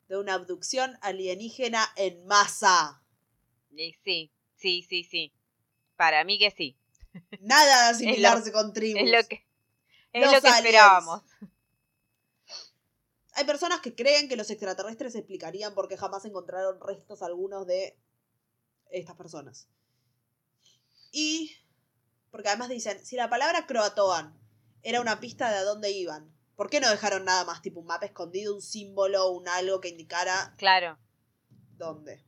de 0.09 0.17
una 0.17 0.33
abducción 0.33 0.97
alienígena 1.01 1.87
en 1.95 2.25
masa. 2.25 3.01
Sí, 4.03 4.31
sí, 4.55 4.85
sí, 4.89 5.03
sí. 5.03 5.33
Para 6.03 6.25
mí 6.25 6.37
que 6.37 6.51
sí. 6.51 6.77
Nada 7.39 7.63
de 7.85 7.91
asimilarse 7.91 8.51
con 8.51 8.73
tribus. 8.73 9.03
Es 9.03 9.09
lo 9.09 9.25
que, 9.25 9.47
es 10.11 10.31
lo 10.33 10.41
que 10.41 10.49
esperábamos. 10.49 11.21
Hay 13.35 13.45
personas 13.45 13.79
que 13.79 13.95
creen 13.95 14.27
que 14.27 14.35
los 14.35 14.49
extraterrestres 14.49 15.15
explicarían 15.15 15.73
por 15.73 15.87
qué 15.87 15.95
jamás 15.95 16.25
encontraron 16.25 16.81
restos 16.81 17.21
algunos 17.21 17.65
de 17.65 17.97
estas 18.91 19.15
personas. 19.15 19.69
Y 21.13 21.55
porque 22.31 22.49
además 22.49 22.67
dicen, 22.67 23.03
si 23.05 23.15
la 23.15 23.29
palabra 23.29 23.65
croatoan 23.65 24.37
era 24.81 24.99
una 24.99 25.21
pista 25.21 25.49
de 25.51 25.55
a 25.59 25.63
dónde 25.63 25.91
iban, 25.91 26.35
¿por 26.57 26.69
qué 26.69 26.81
no 26.81 26.89
dejaron 26.89 27.23
nada 27.23 27.45
más, 27.45 27.61
tipo 27.61 27.79
un 27.79 27.85
mapa 27.85 28.07
escondido, 28.07 28.53
un 28.53 28.61
símbolo, 28.61 29.31
un 29.31 29.47
algo 29.47 29.79
que 29.79 29.87
indicara 29.87 30.53
Claro. 30.57 30.99
dónde? 31.77 32.25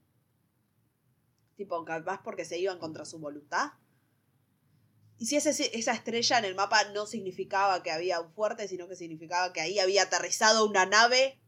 Tipo, 1.55 1.83
capaz 1.85 2.21
porque 2.23 2.45
se 2.45 2.57
iban 2.59 2.79
contra 2.79 3.05
su 3.05 3.19
voluntad. 3.19 3.71
Y 5.17 5.27
si 5.27 5.37
esa 5.37 5.93
estrella 5.93 6.39
en 6.39 6.45
el 6.45 6.55
mapa 6.55 6.83
no 6.93 7.05
significaba 7.05 7.81
que 7.81 7.91
había 7.91 8.19
un 8.19 8.33
fuerte, 8.33 8.67
sino 8.67 8.87
que 8.87 8.97
significaba 8.97 9.53
que 9.53 9.61
ahí 9.61 9.79
había 9.79 10.03
aterrizado 10.03 10.65
una 10.65 10.85
nave. 10.85 11.39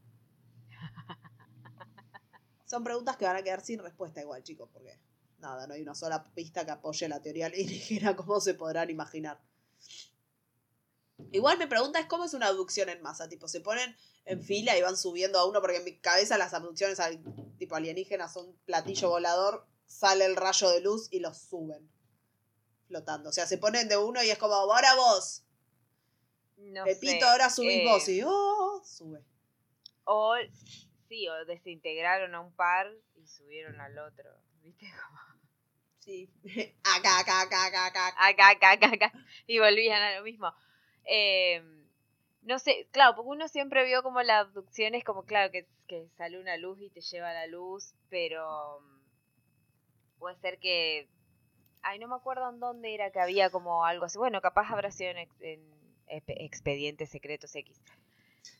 Son 2.66 2.84
preguntas 2.84 3.18
que 3.18 3.26
van 3.26 3.36
a 3.36 3.44
quedar 3.44 3.62
sin 3.62 3.80
respuesta 3.80 4.22
igual, 4.22 4.44
chicos, 4.44 4.70
porque 4.72 4.98
nada, 5.40 5.68
no 5.68 5.74
hay 5.74 5.82
una 5.82 5.96
sola 5.96 6.24
pista 6.34 6.66
que 6.66 6.72
apoye 6.72 7.10
la 7.10 7.22
teoría 7.22 7.46
alienígena, 7.48 8.16
como 8.16 8.40
se 8.40 8.54
podrán 8.54 8.90
imaginar. 8.90 9.42
Igual 11.32 11.58
mi 11.58 11.66
pregunta 11.66 12.00
es 12.00 12.06
cómo 12.06 12.26
es 12.26 12.34
una 12.34 12.48
abducción 12.48 12.90
en 12.90 13.02
masa, 13.02 13.28
tipo, 13.28 13.48
se 13.48 13.60
ponen 13.60 13.96
en 14.26 14.44
fila 14.44 14.78
y 14.78 14.82
van 14.82 14.96
subiendo 14.96 15.40
a 15.40 15.46
uno, 15.46 15.62
porque 15.62 15.78
en 15.78 15.84
mi 15.84 16.00
cabeza 16.00 16.38
las 16.38 16.54
abducciones 16.54 17.00
al 17.00 17.22
tipo 17.58 17.76
alienígenas 17.76 18.34
son 18.34 18.56
platillo 18.66 19.10
volador, 19.10 19.66
sale 19.88 20.26
el 20.26 20.36
rayo 20.36 20.70
de 20.70 20.82
luz 20.82 21.08
y 21.12 21.20
los 21.20 21.38
suben 21.38 21.90
flotando. 22.88 23.30
O 23.30 23.32
sea, 23.34 23.46
se 23.48 23.58
ponen 23.58 23.88
de 23.90 23.98
uno 23.98 24.24
y 24.24 24.30
es 24.30 24.38
como, 24.38 24.54
ahora 24.54 24.94
vos, 24.96 25.44
No 26.58 26.84
Pepito, 26.86 27.20
sé. 27.20 27.24
ahora 27.26 27.50
subís 27.50 27.82
Eh, 27.82 27.86
vos 27.86 28.10
y 28.10 28.22
oh, 28.26 28.82
sube. 28.84 29.24
O, 30.06 30.36
sí, 31.08 31.28
o 31.28 31.46
desintegraron 31.46 32.34
a 32.36 32.40
un 32.42 32.54
par 32.54 32.88
y 33.16 33.28
subieron 33.28 33.80
al 33.82 33.98
otro. 34.00 34.30
¿Viste? 34.62 34.86
Sí. 36.00 36.30
acá, 36.84 37.20
acá, 37.20 37.42
acá, 37.42 37.66
acá, 37.66 37.86
acá. 37.88 38.08
Acá, 38.18 38.50
acá, 38.52 38.72
acá, 38.72 38.88
acá. 38.94 39.14
Y 39.46 39.60
volvían 39.60 40.02
a 40.02 40.16
lo 40.18 40.24
mismo. 40.24 40.54
Eh, 41.04 41.62
no 42.44 42.60
sé, 42.60 42.88
claro, 42.92 43.14
porque 43.16 43.30
uno 43.30 43.48
siempre 43.50 43.84
vio 43.86 44.04
como 44.04 44.22
la 44.22 44.40
abducción 44.40 44.96
es 44.96 45.04
como, 45.04 45.24
claro, 45.26 45.52
que, 45.52 45.68
que 45.86 46.08
sale 46.18 46.40
una 46.40 46.56
luz 46.56 46.80
y 46.82 46.90
te 46.90 47.02
lleva 47.02 47.34
la 47.34 47.48
luz, 47.48 47.94
pero 48.10 48.80
puede 50.18 50.36
ser 50.38 50.60
que... 50.60 51.08
Ay, 51.82 52.00
no 52.00 52.08
me 52.08 52.16
acuerdo 52.16 52.50
en 52.50 52.60
dónde 52.60 52.94
era 52.94 53.12
que 53.12 53.20
había 53.20 53.50
como 53.50 53.86
algo 53.86 54.06
así. 54.06 54.18
Bueno, 54.18 54.42
capaz 54.42 54.70
habrá 54.72 54.92
sido 54.92 55.12
en, 55.12 55.18
ex- 55.20 55.42
en 55.42 55.62
expe- 56.08 56.36
expedientes 56.40 57.10
secretos 57.10 57.56
X. 57.56 57.80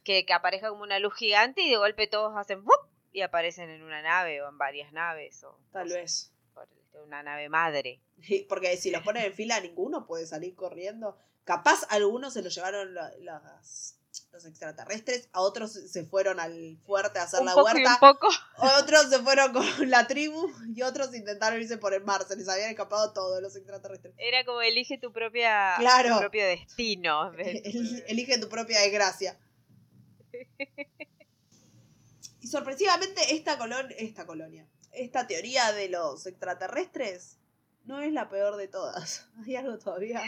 Que, 0.04 0.26
que 0.26 0.34
aparezca 0.34 0.70
como 0.70 0.84
una 0.84 1.00
luz 1.00 1.14
gigante 1.16 1.62
y 1.62 1.70
de 1.70 1.78
golpe 1.78 2.08
todos 2.08 2.36
hacen 2.38 2.60
¡wup! 2.60 2.90
y 3.12 3.22
aparecen 3.22 3.70
en 3.70 3.84
una 3.84 4.02
nave 4.02 4.42
o 4.42 4.50
en 4.50 4.58
varias 4.58 4.92
naves 4.94 5.44
o 5.44 5.60
Tal 5.72 5.90
vez. 5.90 6.32
estilo, 6.56 7.04
una 7.04 7.24
nave 7.24 7.50
madre. 7.50 8.02
Porque 8.50 8.78
si 8.78 8.92
los 8.92 9.02
ponen 9.04 9.24
en 9.26 9.34
fila, 9.34 9.60
ninguno 9.60 10.06
puede 10.06 10.26
salir 10.26 10.56
corriendo. 10.56 11.18
Capaz 11.44 11.86
algunos 11.90 12.34
se 12.34 12.42
lo 12.42 12.50
llevaron 12.50 12.94
la- 12.94 13.12
las- 13.20 13.97
los 14.32 14.46
extraterrestres, 14.46 15.30
a 15.32 15.42
otros 15.42 15.72
se 15.74 16.04
fueron 16.06 16.40
al 16.40 16.78
fuerte 16.86 17.20
a 17.20 17.24
hacer 17.24 17.40
un 17.42 17.46
la 17.48 17.54
poco 17.54 17.68
un 17.68 17.74
huerta, 17.76 17.98
poco. 18.00 18.28
otros 18.80 19.10
se 19.10 19.20
fueron 19.20 19.54
con 19.54 19.66
la 19.90 20.08
tribu 20.08 20.52
y 20.76 20.82
otros 20.82 21.14
intentaron 21.16 21.62
irse 21.62 21.78
por 21.78 21.94
el 21.94 22.04
mar. 22.04 22.24
Se 22.28 22.36
les 22.36 22.48
habían 22.50 22.70
escapado 22.70 23.14
todos 23.14 23.42
los 23.42 23.56
extraterrestres. 23.56 24.14
Era 24.18 24.44
como 24.46 24.62
elige 24.62 24.98
tu 24.98 25.12
propia 25.12 25.76
Claro. 25.80 26.16
tu 26.16 26.20
propio 26.22 26.46
destino. 26.46 27.32
El- 27.34 28.04
Elige 28.08 28.38
tu 28.40 28.50
propia 28.50 28.80
desgracia. 28.82 29.38
Y 32.40 32.48
sorpresivamente 32.50 33.36
esta, 33.36 33.58
colon 33.58 33.88
esta 33.98 34.26
colonia, 34.26 34.66
esta 34.94 35.28
teoría 35.28 35.72
de 35.74 35.90
los 35.90 36.26
extraterrestres 36.28 37.38
no 37.86 38.00
es 38.00 38.14
la 38.14 38.30
peor 38.30 38.56
de 38.58 38.68
todas. 38.68 39.28
Hay 39.46 39.56
algo 39.56 39.78
todavía 39.80 40.22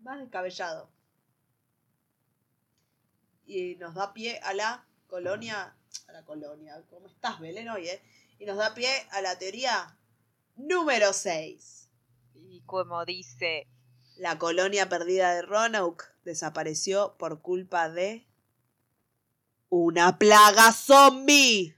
más 0.00 0.20
descabellado. 0.20 0.88
Y 3.46 3.76
nos 3.76 3.94
da 3.94 4.12
pie 4.12 4.40
a 4.42 4.52
la 4.54 4.84
colonia, 5.06 5.76
a 6.08 6.12
la 6.12 6.24
colonia, 6.24 6.82
¿cómo 6.90 7.06
estás 7.06 7.40
Belén 7.40 7.68
hoy, 7.68 7.88
eh? 7.88 8.02
Y 8.38 8.44
nos 8.44 8.56
da 8.56 8.74
pie 8.74 8.90
a 9.12 9.20
la 9.20 9.38
teoría 9.38 9.96
número 10.56 11.12
6. 11.12 11.88
Y 12.34 12.62
como 12.62 13.04
dice, 13.04 13.68
La 14.16 14.38
colonia 14.38 14.88
perdida 14.88 15.34
de 15.34 15.42
Roanoke 15.42 16.04
desapareció 16.24 17.16
por 17.18 17.40
culpa 17.40 17.88
de 17.88 18.26
una 19.68 20.18
plaga 20.18 20.72
zombie. 20.72 21.76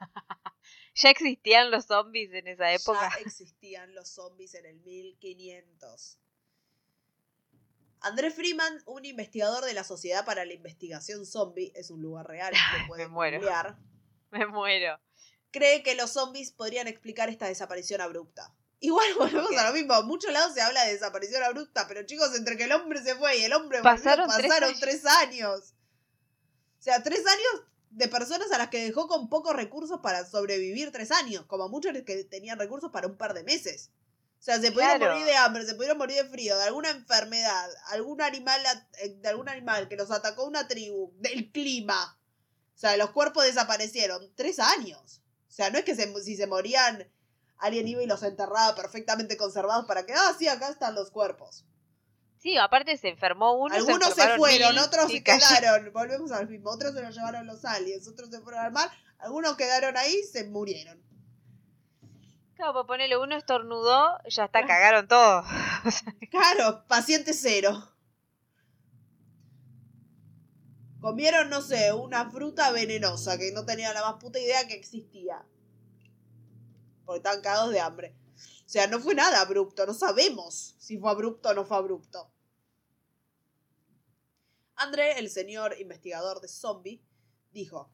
ya 0.94 1.10
existían 1.10 1.70
los 1.70 1.86
zombies 1.86 2.32
en 2.32 2.48
esa 2.48 2.72
época. 2.72 3.10
Ya 3.14 3.20
existían 3.24 3.94
los 3.94 4.08
zombies 4.08 4.54
en 4.54 4.66
el 4.66 4.80
1500. 4.80 6.18
André 8.02 8.30
Freeman, 8.30 8.82
un 8.86 9.04
investigador 9.04 9.64
de 9.64 9.74
la 9.74 9.84
Sociedad 9.84 10.24
para 10.24 10.44
la 10.44 10.52
Investigación 10.54 11.26
Zombie, 11.26 11.72
es 11.74 11.90
un 11.90 12.00
lugar 12.02 12.26
real, 12.26 12.52
lo 12.54 12.86
pueden 12.88 13.10
muero. 13.10 13.38
googlear, 13.38 13.76
Me 14.30 14.46
muero. 14.46 14.98
cree 15.50 15.82
que 15.82 15.94
los 15.94 16.10
zombies 16.12 16.52
podrían 16.52 16.86
explicar 16.88 17.28
esta 17.28 17.46
desaparición 17.46 18.00
abrupta. 18.00 18.54
Igual 18.80 19.06
volvemos 19.18 19.54
a 19.56 19.68
lo 19.68 19.74
mismo, 19.74 19.94
en 19.98 20.06
muchos 20.06 20.32
lados 20.32 20.54
se 20.54 20.62
habla 20.62 20.84
de 20.84 20.92
desaparición 20.94 21.42
abrupta, 21.42 21.86
pero 21.88 22.04
chicos, 22.06 22.34
entre 22.36 22.56
que 22.56 22.64
el 22.64 22.72
hombre 22.72 23.02
se 23.02 23.14
fue 23.16 23.36
y 23.38 23.44
el 23.44 23.52
hombre 23.52 23.82
Pasaron 23.82 24.26
volvió, 24.26 24.38
tres 24.38 24.48
pasaron 24.48 24.68
años. 24.70 24.80
tres 24.80 25.06
años. 25.06 25.74
O 26.78 26.82
sea, 26.82 27.02
tres 27.02 27.26
años 27.26 27.66
de 27.90 28.08
personas 28.08 28.50
a 28.52 28.56
las 28.58 28.68
que 28.70 28.82
dejó 28.82 29.06
con 29.08 29.28
pocos 29.28 29.54
recursos 29.54 30.00
para 30.00 30.24
sobrevivir 30.24 30.92
tres 30.92 31.10
años, 31.10 31.44
como 31.46 31.68
muchos 31.68 31.92
que 32.06 32.24
tenían 32.24 32.58
recursos 32.58 32.90
para 32.90 33.06
un 33.06 33.18
par 33.18 33.34
de 33.34 33.42
meses. 33.44 33.90
O 34.40 34.42
sea, 34.42 34.58
se 34.58 34.72
pudieron 34.72 34.96
Claro. 34.98 35.12
morir 35.12 35.26
de 35.26 35.36
hambre, 35.36 35.66
se 35.66 35.74
pudieron 35.74 35.98
morir 35.98 36.16
de 36.16 36.24
frío, 36.30 36.56
de 36.56 36.64
alguna 36.64 36.88
enfermedad, 36.90 37.68
algún 37.88 38.22
animal, 38.22 38.60
eh, 39.02 39.10
de 39.18 39.28
algún 39.28 39.50
animal 39.50 39.86
que 39.86 39.96
los 39.96 40.10
atacó 40.10 40.46
una 40.46 40.66
tribu, 40.66 41.12
del 41.18 41.52
clima. 41.52 42.18
O 42.74 42.78
sea, 42.78 42.96
los 42.96 43.10
cuerpos 43.10 43.44
desaparecieron. 43.44 44.32
Tres 44.36 44.58
años. 44.58 45.20
O 45.46 45.52
sea, 45.52 45.68
no 45.68 45.76
es 45.78 45.84
que 45.84 45.94
se- 45.94 46.22
si 46.22 46.36
se 46.36 46.46
morían, 46.46 47.06
alguien 47.58 47.86
iba 47.86 48.02
y 48.02 48.06
los 48.06 48.22
enterraba 48.22 48.74
perfectamente 48.74 49.36
conservados 49.36 49.84
para 49.84 50.06
que, 50.06 50.14
ah, 50.14 50.34
sí, 50.38 50.48
acá 50.48 50.70
están 50.70 50.94
los 50.94 51.10
cuerpos. 51.10 51.66
Sí, 52.38 52.56
aparte 52.56 52.96
se 52.96 53.08
enfermó 53.08 53.52
uno. 53.52 53.74
Algunos 53.74 54.04
se 54.14 54.22
enfermaron 54.22 54.38
fueron, 54.38 54.74
mil 54.74 54.78
otros 54.82 55.12
se 55.12 55.22
quedaron. 55.22 55.92
Volvemos 55.92 56.32
al 56.32 56.48
mismo. 56.48 56.70
Otros 56.70 56.94
se 56.94 57.02
los 57.02 57.14
llevaron 57.14 57.46
los 57.46 57.62
aliens, 57.66 58.08
otros 58.08 58.30
se 58.30 58.40
fueron 58.40 58.64
al 58.64 58.72
mar. 58.72 58.90
Algunos 59.18 59.54
quedaron 59.58 59.94
ahí 59.98 60.14
y 60.14 60.26
se 60.26 60.44
murieron. 60.44 60.98
Claro, 62.60 62.86
pues 62.86 63.00
uno 63.18 63.36
estornudó, 63.38 64.18
ya 64.28 64.44
está, 64.44 64.66
cagaron 64.66 65.08
todo. 65.08 65.42
Claro, 66.30 66.84
paciente 66.88 67.32
cero. 67.32 67.90
Comieron, 71.00 71.48
no 71.48 71.62
sé, 71.62 71.90
una 71.94 72.30
fruta 72.30 72.70
venenosa 72.70 73.38
que 73.38 73.50
no 73.52 73.64
tenía 73.64 73.94
la 73.94 74.02
más 74.02 74.20
puta 74.20 74.38
idea 74.38 74.68
que 74.68 74.74
existía. 74.74 75.42
Porque 77.06 77.20
estaban 77.20 77.40
cagados 77.40 77.72
de 77.72 77.80
hambre. 77.80 78.14
O 78.36 78.68
sea, 78.68 78.86
no 78.88 79.00
fue 79.00 79.14
nada 79.14 79.40
abrupto, 79.40 79.86
no 79.86 79.94
sabemos 79.94 80.74
si 80.78 80.98
fue 80.98 81.10
abrupto 81.10 81.48
o 81.48 81.54
no 81.54 81.64
fue 81.64 81.78
abrupto. 81.78 82.30
André, 84.76 85.18
el 85.18 85.30
señor 85.30 85.76
investigador 85.80 86.42
de 86.42 86.48
zombie, 86.48 87.02
dijo: 87.52 87.90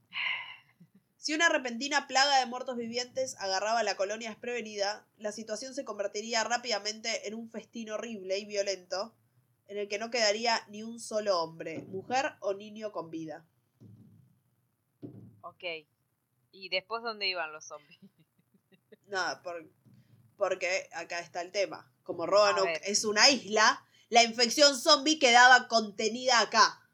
Si 1.27 1.35
una 1.35 1.49
repentina 1.49 2.07
plaga 2.07 2.39
de 2.39 2.47
muertos 2.47 2.77
vivientes 2.77 3.35
agarraba 3.41 3.81
a 3.81 3.83
la 3.83 3.97
colonia 3.97 4.29
desprevenida, 4.31 5.09
la 5.17 5.33
situación 5.33 5.75
se 5.75 5.85
convertiría 5.85 6.45
rápidamente 6.45 7.27
en 7.27 7.35
un 7.35 7.51
festín 7.51 7.91
horrible 7.91 8.39
y 8.39 8.45
violento, 8.45 9.13
en 9.67 9.77
el 9.77 9.89
que 9.89 9.99
no 9.99 10.13
quedaría 10.13 10.65
ni 10.69 10.85
un 10.85 11.01
solo 11.01 11.43
hombre, 11.43 11.79
mujer 11.89 12.35
o 12.39 12.55
niño 12.55 12.93
con 12.93 13.11
vida. 13.11 13.45
ok. 15.41 15.65
¿Y 16.53 16.69
después 16.69 17.03
dónde 17.03 17.27
iban 17.27 17.53
los 17.53 17.65
zombies? 17.65 17.99
Nada, 19.09 19.43
por- 19.43 19.69
porque 20.37 20.89
acá 20.93 21.19
está 21.19 21.43
el 21.43 21.51
tema. 21.51 21.93
Como 22.05 22.25
Roanoke 22.27 22.81
es 22.85 23.05
una 23.05 23.29
isla, 23.31 23.85
la 24.11 24.23
infección 24.23 24.79
zombie 24.79 25.19
quedaba 25.19 25.67
contenida 25.67 26.39
acá. 26.39 26.86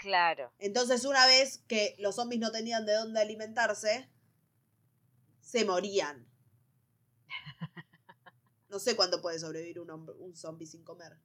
Claro. 0.00 0.52
Entonces, 0.58 1.04
una 1.04 1.26
vez 1.26 1.58
que 1.66 1.96
los 1.98 2.14
zombies 2.16 2.40
no 2.40 2.50
tenían 2.52 2.86
de 2.86 2.94
dónde 2.94 3.20
alimentarse, 3.20 4.08
se 5.40 5.64
morían. 5.64 6.26
No 8.70 8.78
sé 8.78 8.96
cuánto 8.96 9.22
puede 9.22 9.38
sobrevivir 9.38 9.80
un, 9.80 9.88
hombre, 9.88 10.14
un 10.18 10.36
zombie 10.36 10.66
sin 10.66 10.84
comer. 10.84 11.16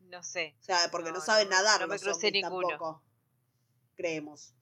No 0.00 0.22
sé. 0.22 0.54
O 0.60 0.62
sea, 0.62 0.90
porque 0.90 1.10
no, 1.10 1.18
No, 1.18 1.24
saben 1.24 1.48
no 1.48 1.56
me- 1.56 1.56
nadar 1.56 1.80
no 1.80 1.86
me 1.86 1.94
los 1.94 2.02
zombies 2.02 2.32
ninguno. 2.34 2.68
tampoco. 2.68 3.02
Creemos. 3.96 4.52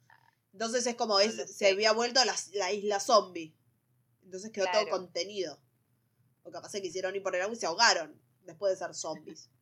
Entonces 0.53 0.87
es 0.87 0.95
como, 0.95 1.19
es, 1.19 1.35
lo 1.37 1.47
se 1.49 1.69
había 1.71 1.91
vuelto 1.93 2.25
la, 2.25 2.37
la 2.55 2.73
isla 2.73 3.01
zombie. 3.01 3.53
Entonces 4.23 4.53
quedó 4.53 4.67
todo 4.73 4.89
contenido. 4.91 5.61
O 6.45 6.53
capaz 6.53 6.69
se 6.71 6.81
quisieron 6.81 7.17
ir 7.17 7.23
por 7.23 7.35
el 7.35 7.43
agua 7.43 7.55
y 7.57 7.59
se 7.59 7.67
ahogaron 7.67 8.17
después 8.45 8.73
de 8.73 8.77
ser 8.85 8.95
zombies. 8.95 9.51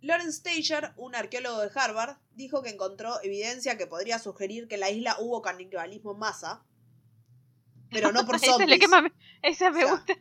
Lawrence 0.00 0.42
Taylor, 0.42 0.92
un 0.96 1.14
arqueólogo 1.14 1.60
de 1.60 1.70
Harvard, 1.74 2.16
dijo 2.34 2.62
que 2.62 2.70
encontró 2.70 3.20
evidencia 3.22 3.76
que 3.76 3.86
podría 3.86 4.18
sugerir 4.18 4.68
que 4.68 4.74
en 4.76 4.80
la 4.80 4.90
isla 4.90 5.16
hubo 5.18 5.42
canibalismo 5.42 6.12
en 6.12 6.18
masa, 6.18 6.62
pero 7.90 8.12
no 8.12 8.24
por 8.26 8.36
Esa 8.36 8.46
zombies. 8.46 8.78
que 8.78 8.88
más 8.88 9.02
me- 9.02 9.12
Esa 9.42 9.70
me 9.70 9.84
O 9.84 9.86
sea, 9.88 9.94
gusta. 9.96 10.14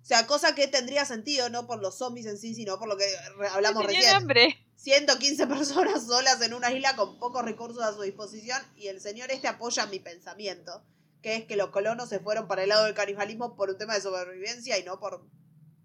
O 0.00 0.04
sea, 0.08 0.26
cosa 0.26 0.54
que 0.54 0.66
tendría 0.68 1.04
sentido 1.04 1.50
no 1.50 1.66
por 1.66 1.80
los 1.82 1.98
zombies 1.98 2.24
en 2.26 2.38
sí, 2.38 2.54
sino 2.54 2.78
por 2.78 2.88
lo 2.88 2.96
que 2.96 3.04
hablamos 3.52 3.84
recién. 3.84 4.14
hambre. 4.14 4.56
115 4.76 5.46
personas 5.48 6.06
solas 6.06 6.40
en 6.40 6.54
una 6.54 6.70
isla 6.72 6.96
con 6.96 7.18
pocos 7.18 7.44
recursos 7.44 7.82
a 7.82 7.92
su 7.92 8.00
disposición 8.02 8.62
y 8.76 8.86
el 8.86 9.00
señor 9.00 9.30
este 9.30 9.48
apoya 9.48 9.84
mi 9.86 9.98
pensamiento, 9.98 10.82
que 11.20 11.34
es 11.36 11.44
que 11.44 11.56
los 11.56 11.68
colonos 11.70 12.08
se 12.08 12.20
fueron 12.20 12.46
para 12.48 12.62
el 12.62 12.70
lado 12.70 12.84
del 12.86 12.94
canibalismo 12.94 13.54
por 13.56 13.68
un 13.70 13.76
tema 13.76 13.94
de 13.94 14.00
sobrevivencia 14.00 14.78
y 14.78 14.84
no 14.84 14.98
por 14.98 15.26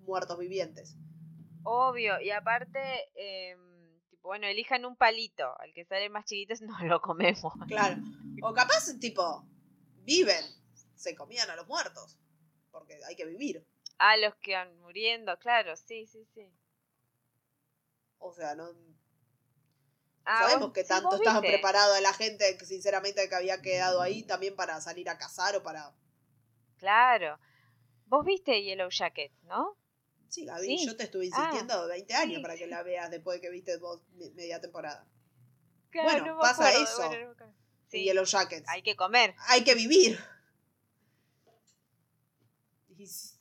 muertos 0.06 0.38
vivientes. 0.40 0.96
Obvio. 1.64 2.20
Y 2.22 2.32
aparte, 2.32 2.80
em, 3.16 4.00
tipo, 4.10 4.28
bueno, 4.30 4.48
elijan 4.48 4.86
un 4.86 4.96
palito. 4.96 5.60
Al 5.60 5.74
que 5.74 5.86
sale 5.86 6.10
más 6.10 6.26
chiquito 6.26 6.54
no 6.66 6.78
lo 6.86 7.02
comemos. 7.02 7.54
Claro. 7.68 7.98
O 8.42 8.54
capaz, 8.54 8.98
tipo, 9.00 9.46
viven, 10.04 10.44
se 10.96 11.16
comían 11.16 11.50
a 11.50 11.56
los 11.56 11.68
muertos, 11.68 12.18
porque 12.72 12.98
hay 13.08 13.16
que 13.16 13.26
vivir. 13.26 13.66
A 14.00 14.18
los 14.18 14.36
que 14.36 14.54
van 14.56 14.78
muriendo, 14.80 15.38
claro, 15.40 15.76
sí, 15.76 16.06
sí, 16.08 16.26
sí. 16.34 16.52
O 18.18 18.34
sea, 18.34 18.56
no 18.56 18.70
Ah, 20.26 20.40
sabemos 20.44 20.68
vos- 20.70 20.74
que 20.74 20.84
sí, 20.84 20.88
tanto 20.90 21.10
vos 21.10 21.20
estaba 21.20 21.42
viste. 21.42 21.58
preparado 21.58 22.00
la 22.00 22.14
gente, 22.14 22.58
que 22.58 22.66
sinceramente, 22.66 23.28
que 23.28 23.36
había 23.36 23.62
quedado 23.62 24.02
ahí 24.02 24.24
también 24.24 24.56
para 24.56 24.80
salir 24.80 25.10
a 25.10 25.18
cazar 25.18 25.56
o 25.58 25.64
para... 25.64 25.94
Claro. 26.78 27.40
Vos 28.06 28.26
viste 28.26 28.64
Yellow 28.64 28.90
Jacket, 28.90 29.34
¿no? 29.44 29.76
Sí, 30.34 30.46
Gaby, 30.46 30.80
Sí. 30.80 30.86
yo 30.88 30.98
te 30.98 31.04
estuve 31.04 31.26
Ah, 31.32 31.44
insistiendo 31.46 31.88
20 31.88 32.14
años 32.16 32.38
sí, 32.38 32.42
para 32.42 32.56
que 32.56 32.66
la 32.66 32.82
veas 32.82 33.12
después 33.12 33.38
de 33.38 33.42
que 33.42 33.52
viste 33.52 33.78
vos 33.78 34.02
me- 34.16 34.32
media 34.32 34.60
temporada. 34.60 35.06
Claro, 35.92 36.10
Bueno, 36.10 36.26
no 36.34 36.40
pasa 36.40 36.70
acuerdo, 36.70 36.84
eso. 36.84 37.08
bueno, 37.08 37.34
no. 37.36 37.46
Y 37.46 37.92
Sí, 38.00 38.04
Yellow 38.06 38.26
Jackets. 38.26 38.68
hay 38.68 38.82
que 38.82 38.96
comer. 38.96 39.36
Hay 39.50 39.64
que 39.64 39.76
vivir. 39.76 40.18
Y, 42.98 43.06
si- 43.06 43.38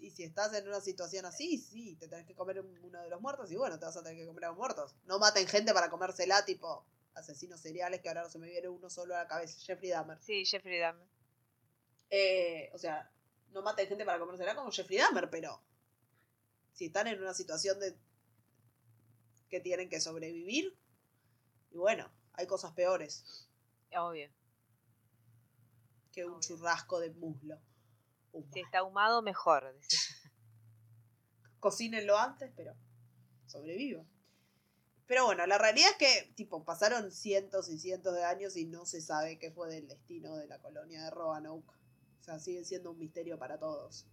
y 0.00 0.10
si 0.10 0.24
estás 0.24 0.52
en 0.54 0.66
una 0.66 0.80
situación 0.80 1.26
así, 1.26 1.58
sí, 1.58 1.94
te 1.94 2.08
tenés 2.08 2.26
que 2.26 2.34
comer 2.34 2.58
un- 2.58 2.76
uno 2.82 3.00
de 3.02 3.08
los 3.08 3.20
muertos 3.20 3.50
y 3.52 3.56
bueno, 3.56 3.78
te 3.78 3.84
vas 3.84 3.96
a 3.96 4.02
tener 4.02 4.18
que 4.18 4.26
comer 4.26 4.46
a 4.46 4.48
los 4.48 4.56
muertos. 4.56 4.96
No 5.04 5.20
maten 5.20 5.46
gente 5.46 5.72
para 5.72 5.90
comérsela, 5.90 6.44
tipo 6.44 6.84
asesinos 7.14 7.60
seriales, 7.60 8.00
que 8.00 8.08
ahora 8.08 8.22
no 8.24 8.30
se 8.30 8.38
me 8.40 8.48
viene 8.48 8.68
uno 8.68 8.90
solo 8.90 9.14
a 9.14 9.18
la 9.18 9.28
cabeza, 9.28 9.60
Jeffrey 9.60 9.90
Dahmer. 9.90 10.18
Sí, 10.20 10.44
Jeffrey 10.44 10.80
Dahmer. 10.80 11.06
Eh, 12.10 12.70
o 12.74 12.78
sea, 12.78 13.08
no 13.50 13.62
maten 13.62 13.86
gente 13.86 14.04
para 14.04 14.18
comérsela 14.18 14.56
como 14.56 14.72
Jeffrey 14.72 14.98
Dahmer, 14.98 15.30
pero 15.30 15.62
si 16.80 16.86
están 16.86 17.08
en 17.08 17.20
una 17.20 17.34
situación 17.34 17.78
de 17.78 17.94
que 19.50 19.60
tienen 19.60 19.90
que 19.90 20.00
sobrevivir, 20.00 20.78
y 21.70 21.76
bueno, 21.76 22.10
hay 22.32 22.46
cosas 22.46 22.72
peores 22.72 23.50
Obvio. 23.94 24.30
que 26.10 26.24
un 26.24 26.36
Obvio. 26.36 26.40
churrasco 26.40 26.98
de 26.98 27.10
muslo. 27.10 27.60
humano. 28.32 28.50
Si 28.54 28.60
está 28.60 28.78
ahumado, 28.78 29.20
mejor. 29.20 29.76
Cocínenlo 31.60 32.16
antes, 32.16 32.50
pero 32.56 32.74
sobrevivan. 33.44 34.08
Pero 35.06 35.26
bueno, 35.26 35.46
la 35.46 35.58
realidad 35.58 35.90
es 35.90 35.96
que, 35.98 36.32
tipo, 36.32 36.64
pasaron 36.64 37.12
cientos 37.12 37.68
y 37.68 37.78
cientos 37.78 38.14
de 38.14 38.24
años 38.24 38.56
y 38.56 38.64
no 38.64 38.86
se 38.86 39.02
sabe 39.02 39.38
qué 39.38 39.50
fue 39.50 39.68
del 39.68 39.86
destino 39.86 40.34
de 40.38 40.46
la 40.46 40.58
colonia 40.62 41.04
de 41.04 41.10
Roanoke. 41.10 41.74
O 42.20 42.22
sea, 42.22 42.38
sigue 42.38 42.64
siendo 42.64 42.92
un 42.92 42.98
misterio 42.98 43.38
para 43.38 43.58
todos. 43.58 44.06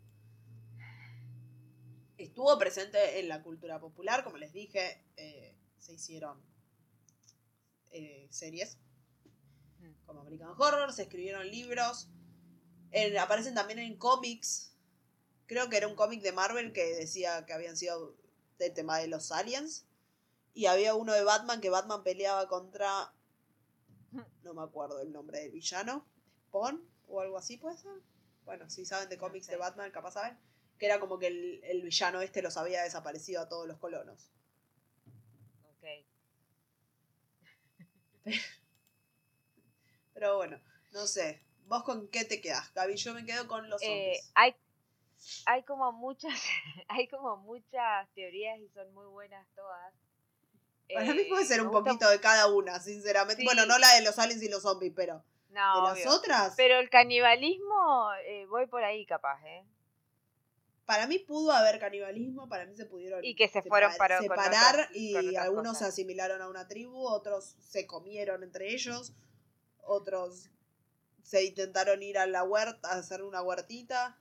Estuvo 2.18 2.58
presente 2.58 3.20
en 3.20 3.28
la 3.28 3.44
cultura 3.44 3.80
popular, 3.80 4.24
como 4.24 4.38
les 4.38 4.52
dije, 4.54 5.04
eh, 5.18 5.56
se 5.78 5.94
hicieron 5.94 6.42
eh, 7.92 8.28
series 8.32 8.78
Mm. 9.80 9.92
como 10.06 10.22
American 10.22 10.50
Horror, 10.58 10.92
se 10.92 11.04
escribieron 11.04 11.48
libros, 11.50 12.10
en- 12.92 13.18
aparecen 13.18 13.54
también 13.54 13.80
en 13.80 13.96
cómics. 13.98 14.74
Creo 15.46 15.70
que 15.70 15.78
era 15.78 15.88
un 15.88 15.96
cómic 15.96 16.22
de 16.24 16.32
Marvel 16.32 16.74
que 16.74 16.96
decía 16.96 17.46
que 17.46 17.54
habían 17.54 17.78
sido 17.78 18.16
del 18.58 18.74
tema 18.74 18.98
de 18.98 19.08
los 19.08 19.32
aliens. 19.32 19.86
Y 20.54 20.66
había 20.66 20.96
uno 20.96 21.14
de 21.14 21.24
Batman 21.24 21.62
que 21.62 21.70
Batman 21.70 22.04
peleaba 22.04 22.48
contra. 22.48 23.14
No 24.42 24.54
me 24.56 24.64
acuerdo 24.64 25.00
el 25.02 25.12
nombre 25.12 25.40
del 25.42 25.52
villano. 25.52 26.08
Spawn 26.48 26.84
o 27.08 27.22
algo 27.22 27.38
así, 27.38 27.58
puede 27.58 27.78
ser. 27.78 27.92
Bueno, 28.44 28.68
si 28.70 28.84
saben 28.86 29.10
de 29.10 29.18
cómics 29.20 29.46
de 29.48 29.58
Batman, 29.58 29.92
capaz 29.92 30.14
saben. 30.14 30.38
Que 30.80 30.86
era 30.86 31.00
como 31.00 31.18
que 31.20 31.28
el, 31.28 31.62
el 31.64 31.82
villano 31.82 32.22
este 32.22 32.42
los 32.42 32.56
había 32.58 32.84
desaparecido 32.84 33.42
a 33.42 33.50
todos 33.50 33.68
los 33.68 33.78
colonos. 33.78 34.30
Ok. 35.64 35.86
Pero 40.14 40.38
bueno, 40.38 40.60
no 40.92 41.08
sé. 41.08 41.44
¿Vos 41.66 41.84
con 41.84 42.08
qué 42.10 42.24
te 42.26 42.40
quedás, 42.42 42.74
Gaby? 42.74 42.96
Yo 42.96 43.14
me 43.14 43.26
quedo 43.26 43.48
con 43.48 43.70
los 43.70 43.82
Eh, 43.82 43.86
zombies. 43.86 44.32
hay, 44.36 44.56
hay 45.46 45.64
como 45.64 45.92
muchas, 45.92 46.34
hay 46.88 47.08
como 47.08 47.38
muchas 47.38 48.08
teorías 48.14 48.60
y 48.60 48.70
son 48.70 48.94
muy 48.94 49.06
buenas 49.08 49.46
todas. 49.56 49.94
Para 50.94 51.14
mí 51.14 51.26
puede 51.26 51.44
Eh, 51.44 51.46
ser 51.46 51.62
un 51.62 51.68
gusta- 51.68 51.84
poquito 51.84 52.10
de 52.10 52.22
cada 52.22 52.48
una, 52.48 52.80
sinceramente. 52.80 53.42
Sí. 53.42 53.46
Bueno, 53.46 53.66
no 53.66 53.78
la 53.78 53.94
de 53.96 54.02
los 54.04 54.18
aliens 54.18 54.42
y 54.42 54.48
los 54.50 54.62
zombies, 54.62 54.94
pero 54.96 55.22
No, 55.50 55.76
de 55.76 55.90
las 55.90 55.94
obvio. 56.08 56.12
otras, 56.18 56.54
Pero 56.56 56.80
el 56.80 56.90
canibalismo, 56.90 58.10
eh, 58.24 58.46
voy 58.46 58.68
por 58.68 58.84
ahí 58.86 59.06
capaz, 59.06 59.44
¿eh? 59.46 59.66
Para 60.88 61.06
mí 61.06 61.20
pudo 61.20 61.52
haber 61.52 61.80
canibalismo, 61.80 62.50
para 62.50 62.66
mí 62.66 62.76
se 62.76 62.86
pudieron 62.86 63.24
Y 63.24 63.36
que 63.36 63.48
se 63.48 63.62
fueron 63.62 63.92
separ- 63.92 63.98
para- 63.98 64.18
con 64.18 64.24
separar 64.24 64.76
otras- 64.80 64.96
y 64.96 65.36
algunos 65.36 65.78
se 65.78 65.86
asimilaron 65.86 66.42
a 66.42 66.48
una 66.50 66.68
tribu, 66.68 67.06
otros 67.08 67.56
se 67.60 67.86
comieron 67.86 68.42
entre 68.42 68.74
ellos, 68.74 69.14
otros 69.84 70.50
se 71.24 71.44
intentaron 71.44 72.02
ir 72.02 72.18
a 72.18 72.26
la 72.26 72.44
huerta, 72.44 72.90
a 72.90 72.96
hacer 73.00 73.22
una 73.22 73.42
huertita. 73.44 74.18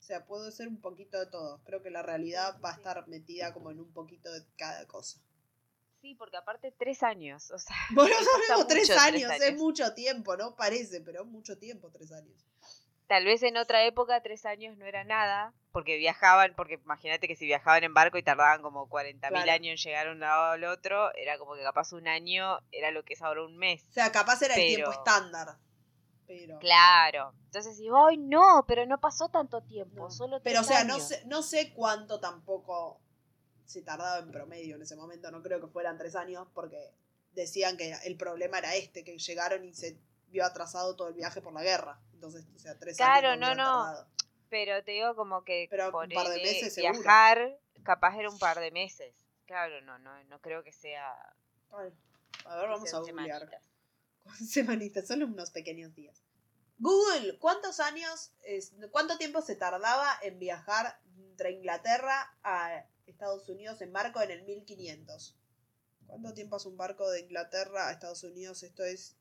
O 0.00 0.02
sea, 0.04 0.26
puede 0.26 0.50
ser 0.50 0.66
un 0.66 0.80
poquito 0.80 1.18
de 1.20 1.26
todo. 1.26 1.62
Creo 1.64 1.80
que 1.82 1.90
la 1.90 2.02
realidad 2.02 2.58
va 2.60 2.70
a 2.72 2.74
estar 2.74 3.06
metida 3.06 3.52
como 3.54 3.70
en 3.70 3.78
un 3.78 3.92
poquito 3.92 4.30
de 4.32 4.44
cada 4.56 4.84
cosa. 4.88 5.20
Sí, 6.00 6.16
porque 6.16 6.36
aparte 6.36 6.72
tres 6.76 7.04
años, 7.04 7.52
o 7.52 7.58
sea, 7.60 7.76
Bueno, 7.94 8.16
tres 8.48 8.56
mucho, 8.56 8.66
tres 8.66 8.90
años, 8.90 9.30
es 9.30 9.40
años. 9.40 9.60
mucho 9.60 9.94
tiempo, 9.94 10.36
no 10.36 10.56
parece, 10.56 11.00
pero 11.00 11.22
es 11.22 11.28
mucho 11.28 11.56
tiempo, 11.56 11.90
tres 11.90 12.10
años. 12.10 12.44
Tal 13.12 13.26
vez 13.26 13.42
en 13.42 13.58
otra 13.58 13.84
época 13.84 14.22
tres 14.22 14.46
años 14.46 14.78
no 14.78 14.86
era 14.86 15.04
nada, 15.04 15.52
porque 15.70 15.98
viajaban, 15.98 16.54
porque 16.56 16.80
imagínate 16.82 17.28
que 17.28 17.36
si 17.36 17.44
viajaban 17.44 17.84
en 17.84 17.92
barco 17.92 18.16
y 18.16 18.22
tardaban 18.22 18.62
como 18.62 18.88
40.000 18.88 19.28
Claro. 19.28 19.52
años 19.52 19.72
en 19.72 19.76
llegar 19.90 20.06
de 20.06 20.12
un 20.12 20.20
lado 20.20 20.44
al 20.52 20.64
otro, 20.64 21.14
era 21.14 21.36
como 21.36 21.54
que 21.54 21.62
capaz 21.62 21.92
un 21.92 22.08
año 22.08 22.58
era 22.70 22.90
lo 22.90 23.04
que 23.04 23.12
es 23.12 23.20
ahora 23.20 23.44
un 23.44 23.58
mes. 23.58 23.84
O 23.90 23.92
sea, 23.92 24.10
capaz 24.10 24.40
era 24.40 24.54
el 24.54 24.66
tiempo 24.66 24.92
estándar. 24.92 25.58
Pero, 26.26 26.58
Claro. 26.58 27.34
Entonces 27.44 27.76
digo, 27.76 28.06
ay 28.06 28.16
no, 28.16 28.64
pero 28.66 28.86
no 28.86 28.98
pasó 28.98 29.28
tanto 29.28 29.60
tiempo, 29.62 30.04
No. 30.04 30.10
solo 30.10 30.40
pero 30.42 30.60
o 30.60 30.64
sea, 30.64 30.84
no 30.84 30.94
años". 30.94 31.08
sé, 31.08 31.22
no 31.26 31.42
sé 31.42 31.74
cuánto 31.74 32.18
tampoco 32.18 33.02
se 33.66 33.82
tardaba 33.82 34.20
en 34.20 34.30
promedio 34.30 34.76
en 34.76 34.82
ese 34.82 34.96
momento. 34.96 35.30
No 35.30 35.42
creo 35.42 35.60
que 35.60 35.66
fueran 35.66 35.98
tres 35.98 36.16
años 36.16 36.48
porque 36.54 36.78
decían 37.32 37.76
que 37.76 37.92
el 38.04 38.16
problema 38.16 38.58
era 38.58 38.74
este, 38.74 39.04
que 39.04 39.18
llegaron 39.18 39.64
y 39.66 39.74
se 39.74 39.98
vio 40.32 40.44
atrasado 40.44 40.96
todo 40.96 41.08
el 41.08 41.14
viaje 41.14 41.40
por 41.40 41.52
la 41.52 41.62
guerra. 41.62 42.00
Entonces, 42.14 42.44
o 42.54 42.58
sea, 42.58 42.76
tres 42.78 42.96
Claro, 42.96 43.28
años. 43.28 43.40
no, 43.40 43.46
hubieran 43.52 43.66
no. 43.66 43.84
tardado. 43.84 44.08
Pero 44.48 44.84
te 44.84 44.90
digo 44.92 45.14
como 45.14 45.44
que 45.44 45.66
Pero 45.70 45.86
un 45.86 46.08
par 46.10 46.28
de 46.28 46.36
meses 46.42 46.74
seguro. 46.74 46.92
viajar 46.98 47.58
capaz 47.84 48.16
era 48.18 48.28
un 48.30 48.38
par 48.38 48.58
de 48.58 48.70
meses. 48.70 49.14
Claro, 49.46 49.80
no, 49.82 49.98
no, 49.98 50.22
no 50.24 50.40
creo 50.40 50.62
que 50.62 50.72
sea. 50.72 51.12
Ay, 51.70 51.92
a 52.44 52.56
ver, 52.56 52.68
vamos 52.68 52.92
a 52.92 52.98
googlear. 52.98 53.40
semanitas. 53.40 53.62
Semanitas, 54.48 55.06
solo 55.08 55.26
unos 55.26 55.50
pequeños 55.50 55.94
días. 55.94 56.22
Google, 56.78 57.38
¿cuántos 57.38 57.80
años, 57.80 58.32
es, 58.42 58.72
cuánto 58.90 59.16
tiempo 59.18 59.40
se 59.42 59.56
tardaba 59.56 60.08
en 60.22 60.38
viajar 60.38 61.00
entre 61.16 61.52
Inglaterra 61.52 62.36
a 62.42 62.84
Estados 63.06 63.48
Unidos 63.48 63.80
en 63.82 63.92
barco 63.92 64.20
en 64.22 64.30
el 64.32 64.42
1500? 64.44 65.36
¿Cuánto 66.06 66.34
tiempo 66.34 66.56
hace 66.56 66.68
un 66.68 66.76
barco 66.76 67.08
de 67.10 67.20
Inglaterra 67.20 67.88
a 67.88 67.92
Estados 67.92 68.22
Unidos? 68.24 68.62
Esto 68.62 68.84
es 68.84 69.16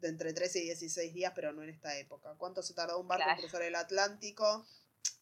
de 0.00 0.08
entre 0.08 0.32
13 0.32 0.60
y 0.60 0.62
16 0.64 1.12
días, 1.12 1.32
pero 1.34 1.52
no 1.52 1.62
en 1.62 1.70
esta 1.70 1.96
época. 1.96 2.34
¿Cuánto 2.38 2.62
se 2.62 2.74
tardó 2.74 2.98
un 2.98 3.08
barco 3.08 3.28
en 3.28 3.36
cruzar 3.36 3.62
el 3.62 3.74
Atlántico? 3.74 4.66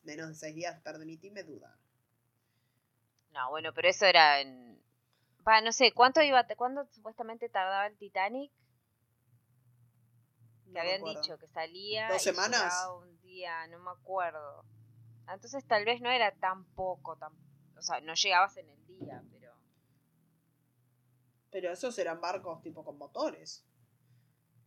Menos 0.03 0.29
de 0.29 0.35
6 0.35 0.55
días, 0.55 0.81
permitime 0.83 1.43
dudar. 1.43 1.77
No, 3.33 3.51
bueno, 3.51 3.73
pero 3.75 3.89
eso 3.89 4.07
era 4.07 4.41
en. 4.41 4.81
No 5.63 5.73
sé, 5.73 5.93
¿cuánto 5.93 6.23
iba, 6.23 6.45
cuándo 6.57 6.87
supuestamente 6.87 7.49
tardaba 7.49 7.87
el 7.87 7.97
Titanic? 7.97 8.51
Que 10.73 10.81
habían 10.81 11.05
dicho 11.05 11.39
que 11.39 11.47
salía. 11.49 12.09
¿Dos 12.09 12.23
y 12.23 12.25
semanas? 12.25 12.75
un 12.99 13.21
día, 13.21 13.67
no 13.69 13.79
me 13.79 13.91
acuerdo. 13.91 14.65
Entonces 15.29 15.65
tal 15.67 15.85
vez 15.85 16.01
no 16.01 16.11
era 16.11 16.33
tan 16.33 16.65
poco, 16.75 17.17
tan, 17.17 17.33
o 17.77 17.83
sea, 17.83 18.01
no 18.01 18.15
llegabas 18.15 18.57
en 18.57 18.69
el 18.71 18.87
día, 18.87 19.23
pero. 19.31 19.53
Pero 21.51 21.73
esos 21.73 21.99
eran 21.99 22.21
barcos 22.21 22.63
tipo 22.63 22.85
con 22.85 22.97
motores. 22.97 23.66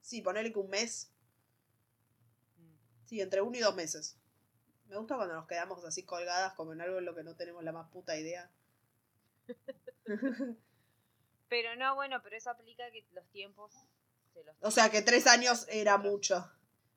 Sí, 0.02 0.22
ponele 0.22 0.52
que 0.52 0.60
un 0.60 0.70
mes. 0.70 1.14
Sí, 3.06 3.22
entre 3.22 3.42
uno 3.42 3.58
y 3.58 3.62
dos 3.62 3.74
meses. 3.74 4.18
Me 4.88 4.98
gusta 4.98 5.16
cuando 5.16 5.36
nos 5.36 5.48
quedamos 5.48 5.82
así 5.86 6.04
colgadas 6.04 6.52
como 6.54 6.74
en 6.74 6.82
algo 6.82 7.00
en 7.00 7.06
lo 7.06 7.16
que 7.16 7.24
no 7.24 7.38
tenemos 7.38 7.64
la 7.64 7.72
más 7.72 7.90
puta 7.90 8.18
idea. 8.18 8.52
Pero 11.50 11.76
no, 11.78 11.96
bueno, 11.96 12.22
pero 12.24 12.36
eso 12.36 12.50
aplica 12.50 12.90
que 12.90 13.06
los 13.12 13.30
tiempos 13.30 13.72
se 14.34 14.44
los 14.44 14.56
O 14.62 14.72
sea 14.72 14.90
que 14.90 15.04
tres 15.04 15.28
años 15.28 15.68
era 15.70 16.00
mucho. 16.00 16.52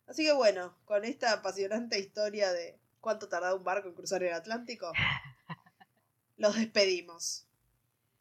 Así 0.06 0.24
que 0.24 0.32
bueno, 0.32 0.76
con 0.84 1.04
esta 1.04 1.32
apasionante 1.32 1.98
historia 1.98 2.52
de 2.52 2.78
cuánto 3.00 3.28
tardaba 3.28 3.54
un 3.54 3.64
barco 3.64 3.88
en 3.88 3.94
cruzar 3.94 4.22
el 4.22 4.32
Atlántico, 4.32 4.92
los 6.36 6.54
despedimos. 6.54 7.46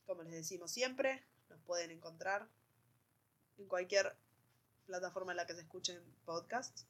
Como 0.06 0.24
les 0.24 0.34
decimos 0.34 0.72
siempre, 0.72 1.24
nos 1.50 1.60
pueden 1.62 1.92
encontrar 1.92 2.48
en 3.58 3.68
cualquier 3.68 4.16
plataforma 4.86 5.32
en 5.32 5.38
la 5.38 5.46
que 5.46 5.54
se 5.54 5.62
escuchen 5.62 6.02
podcasts. 6.26 6.86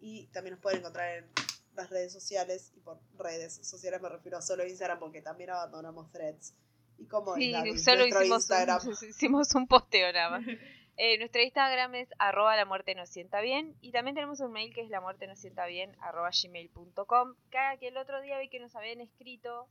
Y 0.00 0.26
también 0.28 0.54
nos 0.54 0.62
pueden 0.62 0.80
encontrar 0.80 1.18
en 1.18 1.30
las 1.74 1.90
redes 1.90 2.12
sociales. 2.12 2.72
Y 2.76 2.80
por 2.80 3.00
redes 3.18 3.54
sociales 3.54 4.00
me 4.00 4.08
refiero 4.08 4.38
a 4.38 4.42
solo 4.42 4.66
Instagram 4.66 4.98
porque 4.98 5.22
también 5.22 5.50
abandonamos 5.50 6.10
threads. 6.12 6.54
¿Y 6.98 7.06
cómo 7.06 7.34
Sí, 7.34 7.52
solo 7.78 8.06
hicimos 8.06 8.42
Instagram. 8.42 8.80
un, 8.86 8.92
hicimos 9.08 9.54
un 9.54 9.66
posteo 9.66 10.12
nada 10.12 10.38
más. 10.38 10.46
Eh, 10.96 11.18
nuestro 11.18 11.42
Instagram 11.42 11.94
es 11.96 12.08
arroba 12.18 12.54
la 12.56 12.64
muerte 12.64 12.94
nos 12.94 13.08
sienta 13.08 13.40
bien 13.40 13.76
y 13.80 13.90
también 13.90 14.14
tenemos 14.14 14.38
un 14.40 14.52
mail 14.52 14.72
que 14.72 14.80
es 14.82 14.90
la 14.90 15.00
muerte 15.00 15.26
nos 15.26 15.40
sienta 15.40 15.66
bien 15.66 15.96
arroba 16.00 16.30
gmail.com 16.30 17.34
que, 17.50 17.58
que 17.80 17.88
el 17.88 17.96
otro 17.96 18.20
día 18.20 18.38
vi 18.38 18.48
que 18.48 18.60
nos 18.60 18.76
habían 18.76 19.00
escrito 19.00 19.68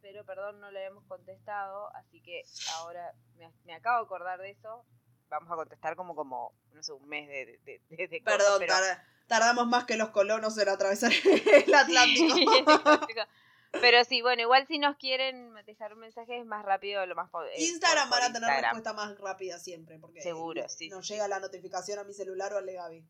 pero 0.00 0.24
perdón 0.24 0.60
no 0.60 0.70
le 0.70 0.78
habíamos 0.80 1.04
contestado 1.06 1.88
así 1.96 2.20
que 2.22 2.42
ahora 2.76 3.12
me, 3.36 3.50
me 3.64 3.74
acabo 3.74 3.98
de 3.98 4.04
acordar 4.04 4.40
de 4.40 4.50
eso 4.50 4.84
vamos 5.28 5.50
a 5.50 5.56
contestar 5.56 5.96
como 5.96 6.14
como 6.14 6.54
no 6.72 6.82
sé 6.82 6.92
un 6.92 7.08
mes 7.08 7.26
de, 7.28 7.58
de, 7.64 7.80
de- 7.88 8.08
de 8.08 8.22
cosas, 8.22 8.38
Perdón, 8.38 8.58
pero- 8.60 8.74
tardamos 9.26 9.66
más 9.66 9.84
que 9.84 9.96
los 9.96 10.10
colonos 10.10 10.56
en 10.58 10.68
atravesar 10.68 11.10
el 11.66 11.74
Atlántico. 11.74 12.36
Pero 13.80 14.04
sí 14.04 14.20
bueno 14.22 14.42
igual 14.42 14.66
si 14.66 14.78
nos 14.78 14.96
quieren 14.96 15.54
dejar 15.66 15.92
un 15.94 16.00
mensaje 16.00 16.38
es 16.38 16.46
más 16.46 16.64
rápido 16.64 17.04
lo 17.06 17.14
más 17.14 17.30
po- 17.30 17.42
eh, 17.42 17.52
Instagram 17.64 18.10
van 18.10 18.22
a 18.22 18.26
tener 18.26 18.40
Instagram. 18.42 18.62
respuesta 18.76 18.92
más 18.92 19.18
rápida 19.18 19.58
siempre, 19.58 19.98
porque 19.98 20.20
Seguro, 20.22 20.68
sí, 20.68 20.88
nos 20.88 21.06
sí, 21.06 21.14
llega 21.14 21.26
la 21.28 21.40
notificación 21.40 21.98
a 21.98 22.04
mi 22.04 22.12
celular 22.12 22.52
o 22.52 22.58
al 22.58 22.66
de 22.66 22.74
Gaby. 22.74 23.06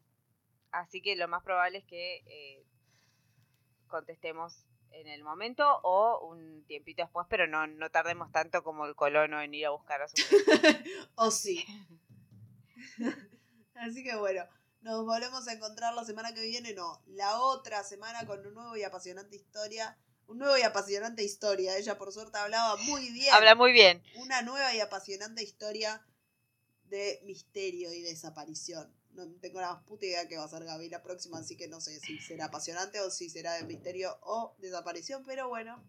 Así 0.70 1.02
que 1.02 1.16
lo 1.16 1.28
más 1.28 1.42
probable 1.42 1.78
es 1.78 1.84
que 1.84 2.22
eh, 2.26 2.64
contestemos 3.88 4.64
en 4.92 5.06
el 5.08 5.24
momento 5.24 5.80
o 5.82 6.26
un 6.28 6.64
tiempito 6.66 7.02
después, 7.02 7.26
pero 7.28 7.46
no, 7.46 7.66
no 7.66 7.90
tardemos 7.90 8.30
tanto 8.30 8.62
como 8.62 8.86
el 8.86 8.94
colono 8.94 9.40
en 9.42 9.52
ir 9.54 9.66
a 9.66 9.70
buscar 9.70 10.02
a 10.02 10.08
su 10.08 10.14
o 11.16 11.30
sí. 11.30 11.64
Así 13.74 14.02
que 14.04 14.14
bueno, 14.16 14.44
nos 14.82 15.04
volvemos 15.04 15.46
a 15.48 15.52
encontrar 15.52 15.94
la 15.94 16.04
semana 16.04 16.32
que 16.34 16.42
viene, 16.42 16.72
no, 16.74 17.02
la 17.06 17.40
otra 17.40 17.82
semana 17.84 18.26
con 18.26 18.46
un 18.46 18.54
nuevo 18.54 18.76
y 18.76 18.82
apasionante 18.84 19.36
historia. 19.36 19.98
Un 20.32 20.38
nuevo 20.38 20.56
y 20.56 20.62
apasionante 20.62 21.22
historia. 21.22 21.76
Ella 21.76 21.98
por 21.98 22.10
suerte 22.10 22.38
hablaba 22.38 22.76
muy 22.76 23.10
bien. 23.10 23.34
Habla 23.34 23.54
muy 23.54 23.70
bien. 23.70 24.02
una 24.14 24.40
nueva 24.40 24.74
y 24.74 24.80
apasionante 24.80 25.42
historia 25.42 26.02
de 26.84 27.20
misterio 27.24 27.92
y 27.92 28.00
desaparición. 28.00 28.90
No 29.10 29.30
tengo 29.42 29.60
la 29.60 29.74
más 29.74 29.82
puta 29.84 30.06
idea 30.06 30.26
que 30.28 30.38
va 30.38 30.44
a 30.44 30.48
ser 30.48 30.64
Gaby 30.64 30.88
la 30.88 31.02
próxima, 31.02 31.38
así 31.38 31.54
que 31.54 31.68
no 31.68 31.82
sé 31.82 32.00
si 32.00 32.18
será 32.18 32.46
apasionante 32.46 32.98
o 33.00 33.10
si 33.10 33.28
será 33.28 33.52
de 33.56 33.64
misterio 33.64 34.16
o 34.22 34.56
desaparición, 34.56 35.22
pero 35.26 35.50
bueno, 35.50 35.84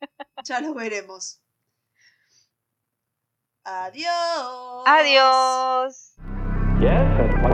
ya 0.44 0.60
lo 0.60 0.74
veremos. 0.74 1.40
Adiós. 3.62 4.84
Adiós. 4.86 6.14
Yes, 6.80 7.51